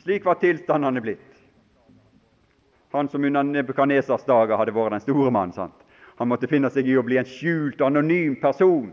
Slik 0.02 0.24
var 0.26 0.40
tilstandene 0.40 1.04
blitt. 1.04 1.26
Han 2.96 3.10
som 3.12 3.24
under 3.24 3.44
Nebukadnesars 3.44 4.24
dager 4.26 4.56
hadde 4.56 4.74
vært 4.74 4.96
den 4.96 5.04
store 5.04 5.30
mann. 5.30 5.52
Sant? 5.52 5.84
Han 6.18 6.28
måtte 6.28 6.50
finne 6.50 6.70
seg 6.74 6.88
i 6.90 6.96
å 6.98 7.04
bli 7.06 7.18
en 7.20 7.28
skjult, 7.28 7.80
anonym 7.80 8.34
person. 8.42 8.90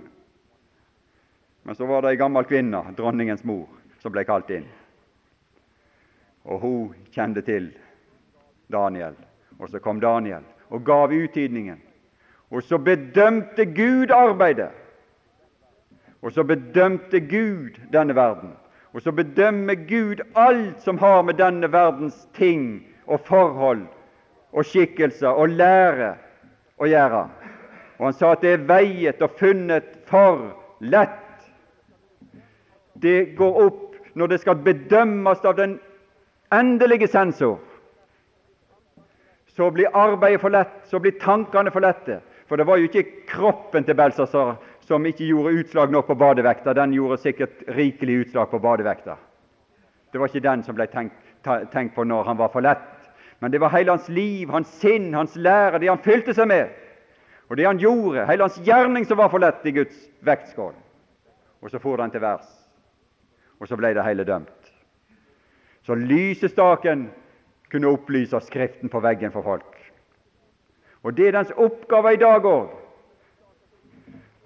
Men 1.66 1.76
så 1.76 1.88
var 1.90 2.04
det 2.06 2.14
ei 2.14 2.20
gammel 2.22 2.46
kvinne, 2.46 2.84
dronningens 2.94 3.42
mor, 3.44 3.66
som 3.98 4.14
ble 4.14 4.22
kalt 4.30 4.52
inn. 4.54 4.68
Og 6.46 6.60
hun 6.62 6.92
kjente 7.16 7.42
til 7.42 7.72
Daniel. 8.70 9.16
Og 9.58 9.72
så 9.72 9.82
kom 9.82 9.98
Daniel 10.04 10.46
og 10.70 10.84
gav 10.86 11.14
uttydningen. 11.14 11.80
Og 12.54 12.62
så 12.64 12.78
bedømte 12.78 13.66
Gud 13.74 14.14
arbeidet. 14.14 14.70
Og 16.22 16.34
så 16.34 16.46
bedømte 16.46 17.20
Gud 17.26 17.80
denne 17.94 18.14
verden. 18.16 18.54
Og 18.94 19.02
så 19.02 19.12
bedømmer 19.12 19.76
Gud 19.90 20.22
alt 20.36 20.82
som 20.86 21.02
har 21.02 21.24
med 21.26 21.42
denne 21.42 21.72
verdens 21.74 22.28
ting 22.38 22.86
og 23.06 23.26
forhold 23.26 23.88
og 24.54 24.66
skikkelser 24.66 25.34
og 25.34 25.50
lære 25.50 26.14
å 26.82 26.90
gjøre. 26.90 27.26
Og 27.98 28.10
han 28.10 28.18
sa 28.18 28.34
at 28.36 28.44
det 28.44 28.54
er 28.54 28.68
veiet 28.68 29.22
og 29.24 29.38
funnet 29.40 29.88
for 30.10 30.50
lett. 30.84 31.22
Det 33.00 33.36
går 33.38 33.62
opp 33.66 33.96
når 34.16 34.32
det 34.32 34.42
skal 34.44 34.62
bedømmes 34.64 35.44
av 35.46 35.58
den 35.58 35.78
endelige 36.54 37.08
sensor, 37.12 37.58
så 39.56 39.70
blir 39.72 39.92
arbeidet 39.96 40.42
for 40.42 40.52
lett, 40.52 40.82
så 40.92 41.00
blir 41.00 41.16
tankene 41.20 41.72
for 41.72 41.84
lette. 41.84 42.20
For 42.48 42.60
det 42.60 42.68
var 42.68 42.78
jo 42.78 42.90
ikke 42.90 43.26
kroppen 43.30 43.86
til 43.88 43.96
Belsasar 43.98 44.58
som 44.86 45.06
ikke 45.08 45.26
gjorde 45.26 45.56
utslag 45.62 45.92
nok 45.92 46.10
på 46.10 46.18
badevekta. 46.20 46.76
Den 46.78 46.94
gjorde 46.94 47.18
sikkert 47.24 47.64
rikelig 47.74 48.26
utslag 48.26 48.52
på 48.52 48.60
badevekta. 48.62 49.16
Det 50.12 50.20
var 50.20 50.30
ikke 50.30 50.44
den 50.46 50.64
som 50.64 50.76
ble 50.78 50.86
tenkt, 50.92 51.16
tenkt 51.72 51.96
på 51.96 52.04
når 52.04 52.28
han 52.30 52.38
var 52.38 52.52
for 52.54 52.64
lett. 52.64 52.84
Men 53.46 53.52
det 53.52 53.60
var 53.62 53.70
hele 53.70 53.92
hans 53.92 54.10
liv, 54.10 54.50
hans 54.50 54.68
sinn, 54.82 55.14
hans 55.14 55.36
lære, 55.36 55.78
det 55.78 55.90
han 55.92 56.00
fylte 56.02 56.34
seg 56.34 56.48
med. 56.50 56.72
Og 57.46 57.60
det 57.60 57.68
han 57.68 57.78
gjorde, 57.78 58.24
hele 58.26 58.42
hans 58.42 58.56
gjerning 58.66 59.04
som 59.06 59.20
var 59.20 59.30
for 59.30 59.38
lett 59.38 59.68
i 59.70 59.74
Guds 59.76 60.00
vektskål. 60.26 60.72
Og 61.62 61.70
så 61.70 61.78
for 61.78 62.02
han 62.02 62.10
til 62.10 62.24
værs. 62.24 62.48
Og 63.62 63.70
så 63.70 63.78
ble 63.78 63.92
det 63.94 64.02
hele 64.02 64.26
dømt. 64.26 64.72
Så 65.86 65.94
lysestaken 65.94 67.04
kunne 67.70 67.92
opplyse 67.94 68.40
Skriften 68.48 68.90
på 68.90 69.00
veggen 69.06 69.32
for 69.32 69.46
folk. 69.46 69.78
Og 71.04 71.14
Det 71.14 71.28
er 71.28 71.38
dens 71.38 71.54
oppgave 71.54 72.14
i 72.14 72.18
dag 72.26 72.46
òg. 72.50 72.72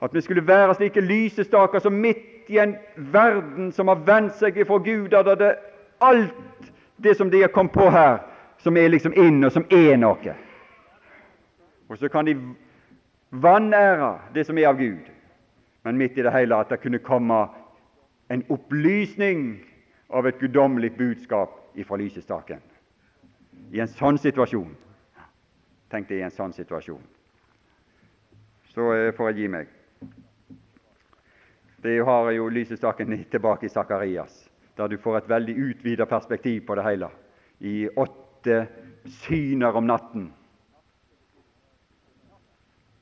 At 0.03 0.13
vi 0.13 0.21
skulle 0.21 0.47
være 0.47 0.75
slike 0.75 1.01
lysestaker 1.01 1.79
som 1.79 1.93
midt 1.93 2.51
i 2.51 2.59
en 2.59 2.75
verden 2.97 3.71
som 3.71 3.87
har 3.87 4.03
vendt 4.03 4.35
seg 4.35 4.57
ifra 4.57 4.77
Gud, 4.83 5.07
der 5.07 5.35
det 5.35 5.55
alt 6.01 6.67
det 7.03 7.15
som 7.17 7.31
de 7.31 7.41
har 7.41 7.55
kommet 7.55 7.71
på 7.71 7.89
her, 7.89 8.19
som 8.59 8.77
er 8.77 8.89
liksom 8.91 9.13
inn, 9.15 9.43
og 9.43 9.51
som 9.51 9.65
er 9.71 9.97
noe. 9.97 10.35
Og 11.89 11.97
så 11.97 12.09
kan 12.11 12.27
de 12.27 12.35
vanære 13.31 14.11
det 14.33 14.45
som 14.45 14.57
er 14.57 14.69
av 14.69 14.77
Gud, 14.77 15.07
men 15.83 15.97
midt 15.97 16.17
i 16.17 16.25
det 16.25 16.33
hele 16.33 16.59
at 16.59 16.69
det 16.69 16.81
kunne 16.83 16.99
komme 16.99 17.47
en 18.29 18.43
opplysning 18.49 19.59
av 20.09 20.27
et 20.27 20.39
guddommelig 20.39 20.91
budskap 20.97 21.55
ifra 21.75 21.97
lysestaken. 21.97 22.61
I 23.71 23.81
en 23.81 23.91
sånn 23.91 24.17
situasjon 24.17 24.75
Tenk 25.89 26.05
deg 26.05 26.19
i 26.19 26.21
en 26.21 26.33
sånn 26.33 26.51
situasjon. 26.53 27.01
Så 28.69 28.91
eh, 28.93 29.07
får 29.17 29.31
jeg 29.31 29.37
gi 29.39 29.47
meg. 29.49 29.71
Det 31.81 31.95
har 32.05 32.29
jo 32.35 32.45
lysestaken 32.53 33.15
tilbake 33.31 33.65
i 33.65 33.73
Sakarias, 33.73 34.43
der 34.77 34.91
du 34.91 34.99
får 35.01 35.17
et 35.17 35.31
veldig 35.31 35.55
utvida 35.63 36.05
perspektiv 36.05 36.61
på 36.67 36.77
det 36.77 36.85
hele. 36.85 37.09
I 37.65 37.89
åtte 37.89 38.28
syner 39.05 39.75
om 39.75 39.87
natten. 39.87 40.33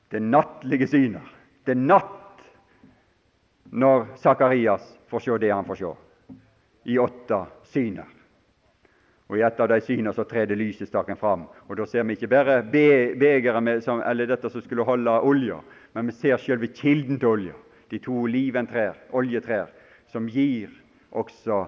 Det 0.08 0.20
nattlige 0.20 0.88
syner. 0.88 1.24
Det 1.64 1.76
er 1.76 1.82
natt 1.84 2.14
når 3.68 4.06
Sakarias 4.16 4.84
får 5.08 5.20
se 5.20 5.38
det 5.38 5.50
han 5.52 5.66
får 5.68 5.82
se 5.82 5.90
i 6.88 6.98
åtte 6.98 7.42
syner. 7.68 8.08
Og 9.28 9.36
I 9.36 9.44
et 9.44 9.58
av 9.60 9.68
de 9.68 9.76
synene 9.84 10.14
så 10.16 10.24
trer 10.24 10.54
lysestaken 10.56 11.18
fram. 11.20 11.44
Og 11.68 11.76
Da 11.76 11.84
ser 11.86 12.02
vi 12.02 12.16
ikke 12.16 12.30
bare 12.32 12.62
begeret 12.62 13.88
eller 14.06 14.26
dette 14.26 14.48
som 14.50 14.62
skulle 14.62 14.84
holde 14.84 15.20
olja, 15.20 15.60
men 15.92 16.06
vi 16.06 16.12
ser 16.12 16.36
selve 16.36 16.66
kilden 16.72 17.18
til 17.18 17.28
olja. 17.28 17.52
De 17.90 17.98
to 17.98 18.12
oliventrær, 18.12 18.96
oljetrær, 19.12 19.68
som 20.08 20.26
gir 20.28 20.68
også 21.12 21.66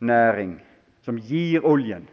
næring, 0.00 0.60
som 1.02 1.18
gir 1.18 1.64
oljen, 1.66 2.08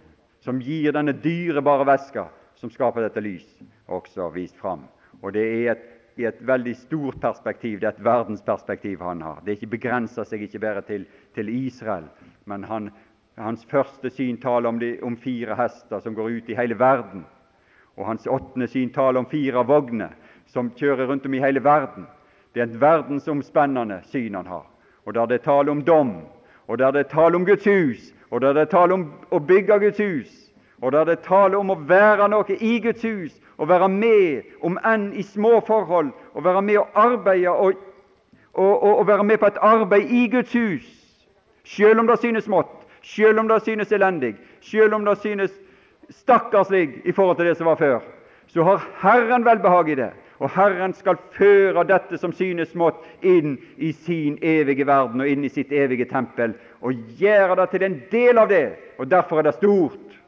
som 0.48 0.62
gir 0.64 0.96
denne 0.96 1.12
dyrebare 1.12 1.84
væska 1.88 2.30
som 2.56 2.72
skaper 2.72 3.04
dette 3.04 3.22
lys, 3.22 3.48
også 3.92 4.30
vist 4.32 4.56
fram. 4.58 4.88
Og 5.22 5.34
Det 5.36 5.44
er 5.44 5.72
et 5.76 5.94
i 6.18 6.26
et 6.26 6.40
veldig 6.42 6.74
stort 6.76 7.20
perspektiv. 7.22 7.80
Det 7.80 7.86
er 7.86 7.94
et 7.94 8.06
verdensperspektiv 8.06 9.04
han 9.06 9.22
har. 9.22 9.42
Det 9.46 9.54
ikke 9.54 9.76
begrenser 9.76 10.26
seg 10.26 10.42
ikke 10.42 10.60
bare 10.60 10.82
til, 10.82 11.06
til 11.36 11.50
Israel, 11.50 12.08
men 12.46 12.64
han 12.64 12.90
Hans 13.38 13.66
første 13.70 14.10
syn 14.10 14.40
taler 14.42 14.70
om, 14.70 14.80
om 15.06 15.18
fire 15.18 15.54
hester 15.56 16.00
som 16.02 16.16
går 16.18 16.30
ut 16.40 16.48
i 16.50 16.56
hele 16.58 16.74
verden. 16.80 17.22
Og 17.96 18.08
hans 18.08 18.26
åttende 18.26 18.66
syn 18.68 18.90
taler 18.90 19.20
om 19.20 19.30
fire 19.30 19.62
vogner 19.62 20.16
som 20.50 20.72
kjører 20.74 21.06
rundt 21.06 21.26
om 21.26 21.36
i 21.38 21.42
hele 21.44 21.62
verden. 21.64 22.08
Det 22.54 22.64
er 22.64 22.66
et 22.66 22.82
verdensomspennende 22.82 24.00
syn 24.10 24.40
han 24.40 24.50
har. 24.50 24.66
Og 25.06 25.14
der 25.14 25.30
det 25.30 25.38
er 25.38 25.46
tale 25.46 25.72
om 25.72 25.84
dom, 25.86 26.16
og 26.68 26.80
der 26.80 26.92
det 26.92 27.00
er 27.00 27.10
tale 27.10 27.36
om 27.36 27.46
Guds 27.46 27.64
hus, 27.64 28.14
og 28.32 28.42
der 28.42 28.54
det 28.54 28.62
er 28.62 28.72
tale 28.72 28.94
om 28.94 29.12
å 29.32 29.40
bygge 29.40 29.80
Guds 29.80 29.98
hus, 29.98 30.32
og 30.82 30.92
der 30.92 31.04
det 31.04 31.18
er 31.18 31.28
tale 31.28 31.58
om 31.58 31.72
å 31.72 31.80
være 31.88 32.28
noe 32.30 32.58
i 32.60 32.80
Guds 32.80 33.02
hus, 33.02 33.38
og 33.58 33.70
være 33.70 33.90
med, 33.90 34.42
om 34.62 34.78
enn 34.86 35.14
i 35.18 35.24
små 35.24 35.60
forhold, 35.68 36.12
og 36.34 36.44
være 36.44 36.62
med 36.62 36.78
og 36.78 36.88
arbeide 36.94 37.50
og, 37.50 37.80
og, 38.54 38.84
og, 38.84 39.08
være 39.08 39.24
med 39.24 39.38
på 39.38 39.48
et 39.48 39.58
arbeid 39.62 40.12
i 40.12 40.28
Guds 40.28 40.54
hus, 40.54 40.86
selv 41.66 42.00
om 42.00 42.08
det 42.08 42.20
synes 42.20 42.44
smått, 42.44 42.70
selv 43.02 43.40
om 43.40 43.48
det 43.48 43.62
synes 43.64 43.92
elendig, 43.92 44.36
selv 44.62 44.94
om 44.94 45.06
det 45.06 45.18
synes 45.18 45.52
stakkarslig 46.10 47.02
i 47.06 47.12
forhold 47.12 47.38
til 47.38 47.46
det 47.46 47.58
som 47.58 47.68
var 47.68 47.76
før, 47.76 48.00
så 48.48 48.64
har 48.64 48.88
Herren 49.02 49.46
velbehag 49.46 49.90
i 49.90 49.96
det. 49.96 50.12
Og 50.40 50.50
Herren 50.54 50.94
skal 50.94 51.18
føre 51.34 51.84
dette 51.90 52.18
som 52.22 52.34
synes 52.36 52.70
smått, 52.70 53.00
inn 53.26 53.56
i 53.78 53.90
sin 53.92 54.38
evige 54.46 54.86
verden 54.86 55.24
og 55.24 55.30
inn 55.30 55.46
i 55.48 55.50
sitt 55.50 55.72
evige 55.74 56.06
tempel, 56.10 56.54
og 56.82 56.94
gjøre 57.18 57.56
det 57.58 57.70
til 57.72 57.86
en 57.88 57.96
del 58.12 58.38
av 58.38 58.52
det. 58.52 58.66
Og 59.02 59.10
derfor 59.10 59.42
er 59.42 59.48
det 59.50 59.56
stort. 59.58 60.20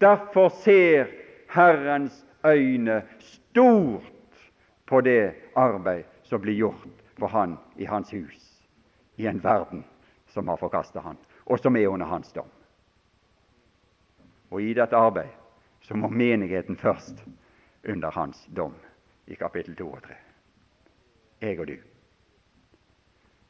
Derfor 0.00 0.48
ser 0.62 1.10
Herrens 1.50 2.24
øyne 2.46 3.02
stort 3.18 4.46
på 4.86 5.00
det 5.00 5.34
arbeid 5.58 6.06
som 6.22 6.40
blir 6.40 6.54
gjort 6.54 6.86
for 7.18 7.28
Han 7.28 7.58
i 7.76 7.84
Hans 7.84 8.12
hus, 8.14 8.46
i 9.16 9.26
en 9.26 9.42
verden 9.44 9.84
som 10.30 10.48
har 10.48 10.56
forkastet 10.56 11.02
Han, 11.02 11.18
og 11.46 11.58
som 11.58 11.76
er 11.76 11.88
under 11.88 12.06
Hans 12.06 12.32
dom. 12.32 12.48
Og 14.50 14.62
i 14.62 14.74
dette 14.74 14.96
arbeid 14.96 15.34
så 15.82 15.96
må 15.96 16.08
menigheten 16.08 16.76
først 16.76 17.24
under 17.88 18.10
Hans 18.10 18.46
dom 18.56 18.74
i 19.30 19.36
kapittel 19.38 19.76
2 19.78 19.86
og 19.86 20.02
3. 20.02 20.16
Jeg 21.40 21.60
og 21.62 21.70
du. 21.70 21.76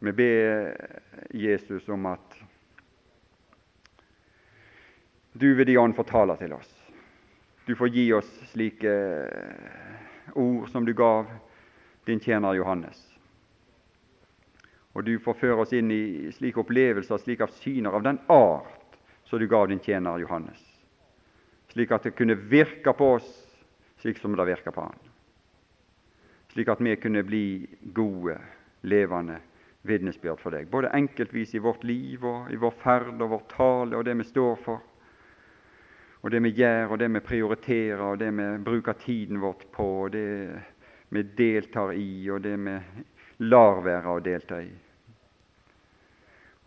Vi 0.00 0.12
ber 0.12 0.74
Jesus 1.36 1.88
om 1.88 2.06
at 2.06 2.36
du 5.32 5.54
ved 5.54 5.66
Din 5.66 5.78
ånd 5.78 5.96
fortaler 5.96 6.36
til 6.36 6.52
oss. 6.52 6.70
Du 7.66 7.74
får 7.76 7.92
gi 7.94 8.06
oss 8.12 8.30
slike 8.52 8.94
ord 10.34 10.68
som 10.68 10.84
du 10.84 10.92
gav 10.96 11.28
din 12.06 12.20
tjener 12.20 12.56
Johannes. 12.58 12.98
Og 14.92 15.04
du 15.06 15.18
får 15.22 15.38
føre 15.38 15.64
oss 15.64 15.72
inn 15.76 15.90
i 15.94 16.32
slike 16.34 16.60
opplevelser, 16.60 17.20
slike 17.22 17.46
syner 17.60 17.94
av 17.94 18.02
den 18.02 18.18
art 18.28 18.98
som 19.24 19.38
du 19.38 19.46
gav 19.46 19.68
din 19.70 19.80
tjener 19.80 20.18
Johannes, 20.18 20.58
slik 21.70 21.92
at 21.94 22.08
det 22.08 22.16
kunne 22.18 22.34
virke 22.34 22.92
på 22.96 23.14
oss 23.20 23.30
slik 24.00 24.18
som 24.18 24.34
det 24.36 24.48
virker 24.48 24.74
på 24.74 24.82
han 24.88 25.09
slik 26.50 26.68
at 26.68 26.80
vi 26.80 26.96
kunne 26.96 27.22
bli 27.22 27.66
gode, 27.94 28.38
levende 28.82 29.38
vitnesbyrd 29.82 30.40
for 30.40 30.52
deg, 30.54 30.68
både 30.68 30.90
enkeltvis 30.96 31.54
i 31.54 31.62
vårt 31.62 31.84
liv 31.84 32.24
og 32.26 32.50
i 32.52 32.58
vår 32.60 32.74
ferd 32.82 33.20
og 33.20 33.30
vår 33.32 33.44
tale 33.52 33.96
og 33.96 34.04
det 34.04 34.16
vi 34.18 34.26
står 34.28 34.58
for, 34.64 34.82
og 36.20 36.32
det 36.34 36.42
vi 36.44 36.52
gjør, 36.52 36.92
og 36.92 36.98
det 37.00 37.08
vi 37.14 37.22
prioriterer, 37.24 38.02
og 38.04 38.18
det 38.20 38.28
vi 38.36 38.48
bruker 38.64 38.98
tiden 39.00 39.40
vårt 39.40 39.64
på, 39.72 39.86
og 40.04 40.12
det 40.12 40.28
vi 41.08 41.22
deltar 41.36 41.94
i, 41.96 42.28
og 42.30 42.42
det 42.44 42.56
vi 42.60 42.76
lar 43.46 43.80
være 43.84 44.12
å 44.12 44.20
delta 44.20 44.60
i. 44.60 44.72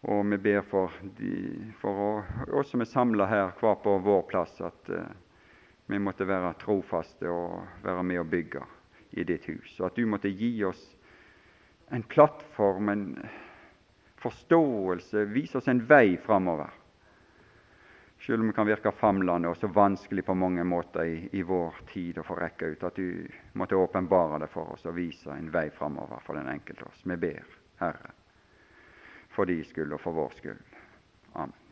Og 0.10 0.24
vi 0.32 0.40
ber 0.42 0.66
for, 0.68 0.96
de, 1.20 1.36
for 1.80 2.24
oss 2.50 2.74
som 2.74 2.82
er 2.82 2.90
samla 2.90 3.30
her, 3.30 3.54
hver 3.60 3.78
på 3.84 3.94
vår 4.04 4.26
plass, 4.32 4.58
at 4.66 4.90
uh, 4.90 5.06
vi 5.86 6.02
måtte 6.02 6.28
være 6.28 6.56
trofaste 6.60 7.30
og 7.30 7.86
være 7.86 8.04
med 8.10 8.24
og 8.24 8.34
bygge 8.34 8.66
i 9.14 9.24
ditt 9.24 9.46
hus, 9.50 9.80
og 9.80 9.92
at 9.92 9.98
du 9.98 10.06
måtte 10.10 10.32
gi 10.32 10.52
oss 10.66 10.82
en 11.94 12.04
plattform, 12.04 12.90
en 12.90 13.06
forståelse, 14.24 15.26
vise 15.34 15.60
oss 15.60 15.68
en 15.68 15.84
vei 15.88 16.18
framover. 16.18 16.72
Selv 18.24 18.40
om 18.40 18.48
det 18.48 18.56
kan 18.56 18.68
virke 18.70 18.92
famlende 18.96 19.52
og 19.52 19.58
så 19.60 19.68
vanskelig 19.68 20.24
på 20.26 20.36
mange 20.40 20.64
måter 20.64 21.04
i, 21.04 21.18
i 21.36 21.42
vår 21.44 21.82
tid 21.92 22.22
å 22.22 22.24
få 22.24 22.38
rekke 22.40 22.72
ut, 22.72 22.86
at 22.88 22.96
du 22.96 23.28
måtte 23.60 23.76
åpenbare 23.76 24.40
det 24.46 24.52
for 24.54 24.74
oss 24.74 24.88
og 24.88 24.96
vise 24.96 25.34
en 25.34 25.52
vei 25.52 25.68
framover 25.76 26.24
for 26.24 26.40
den 26.40 26.48
enkelte 26.54 26.88
oss. 26.88 27.04
Vi 27.04 27.20
ber, 27.20 27.44
Herre, 27.84 28.16
for 29.36 29.50
de 29.50 29.60
skyld 29.68 29.98
og 29.98 30.02
for 30.06 30.16
vår 30.16 30.40
skyld. 30.40 30.80
Amen. 31.34 31.63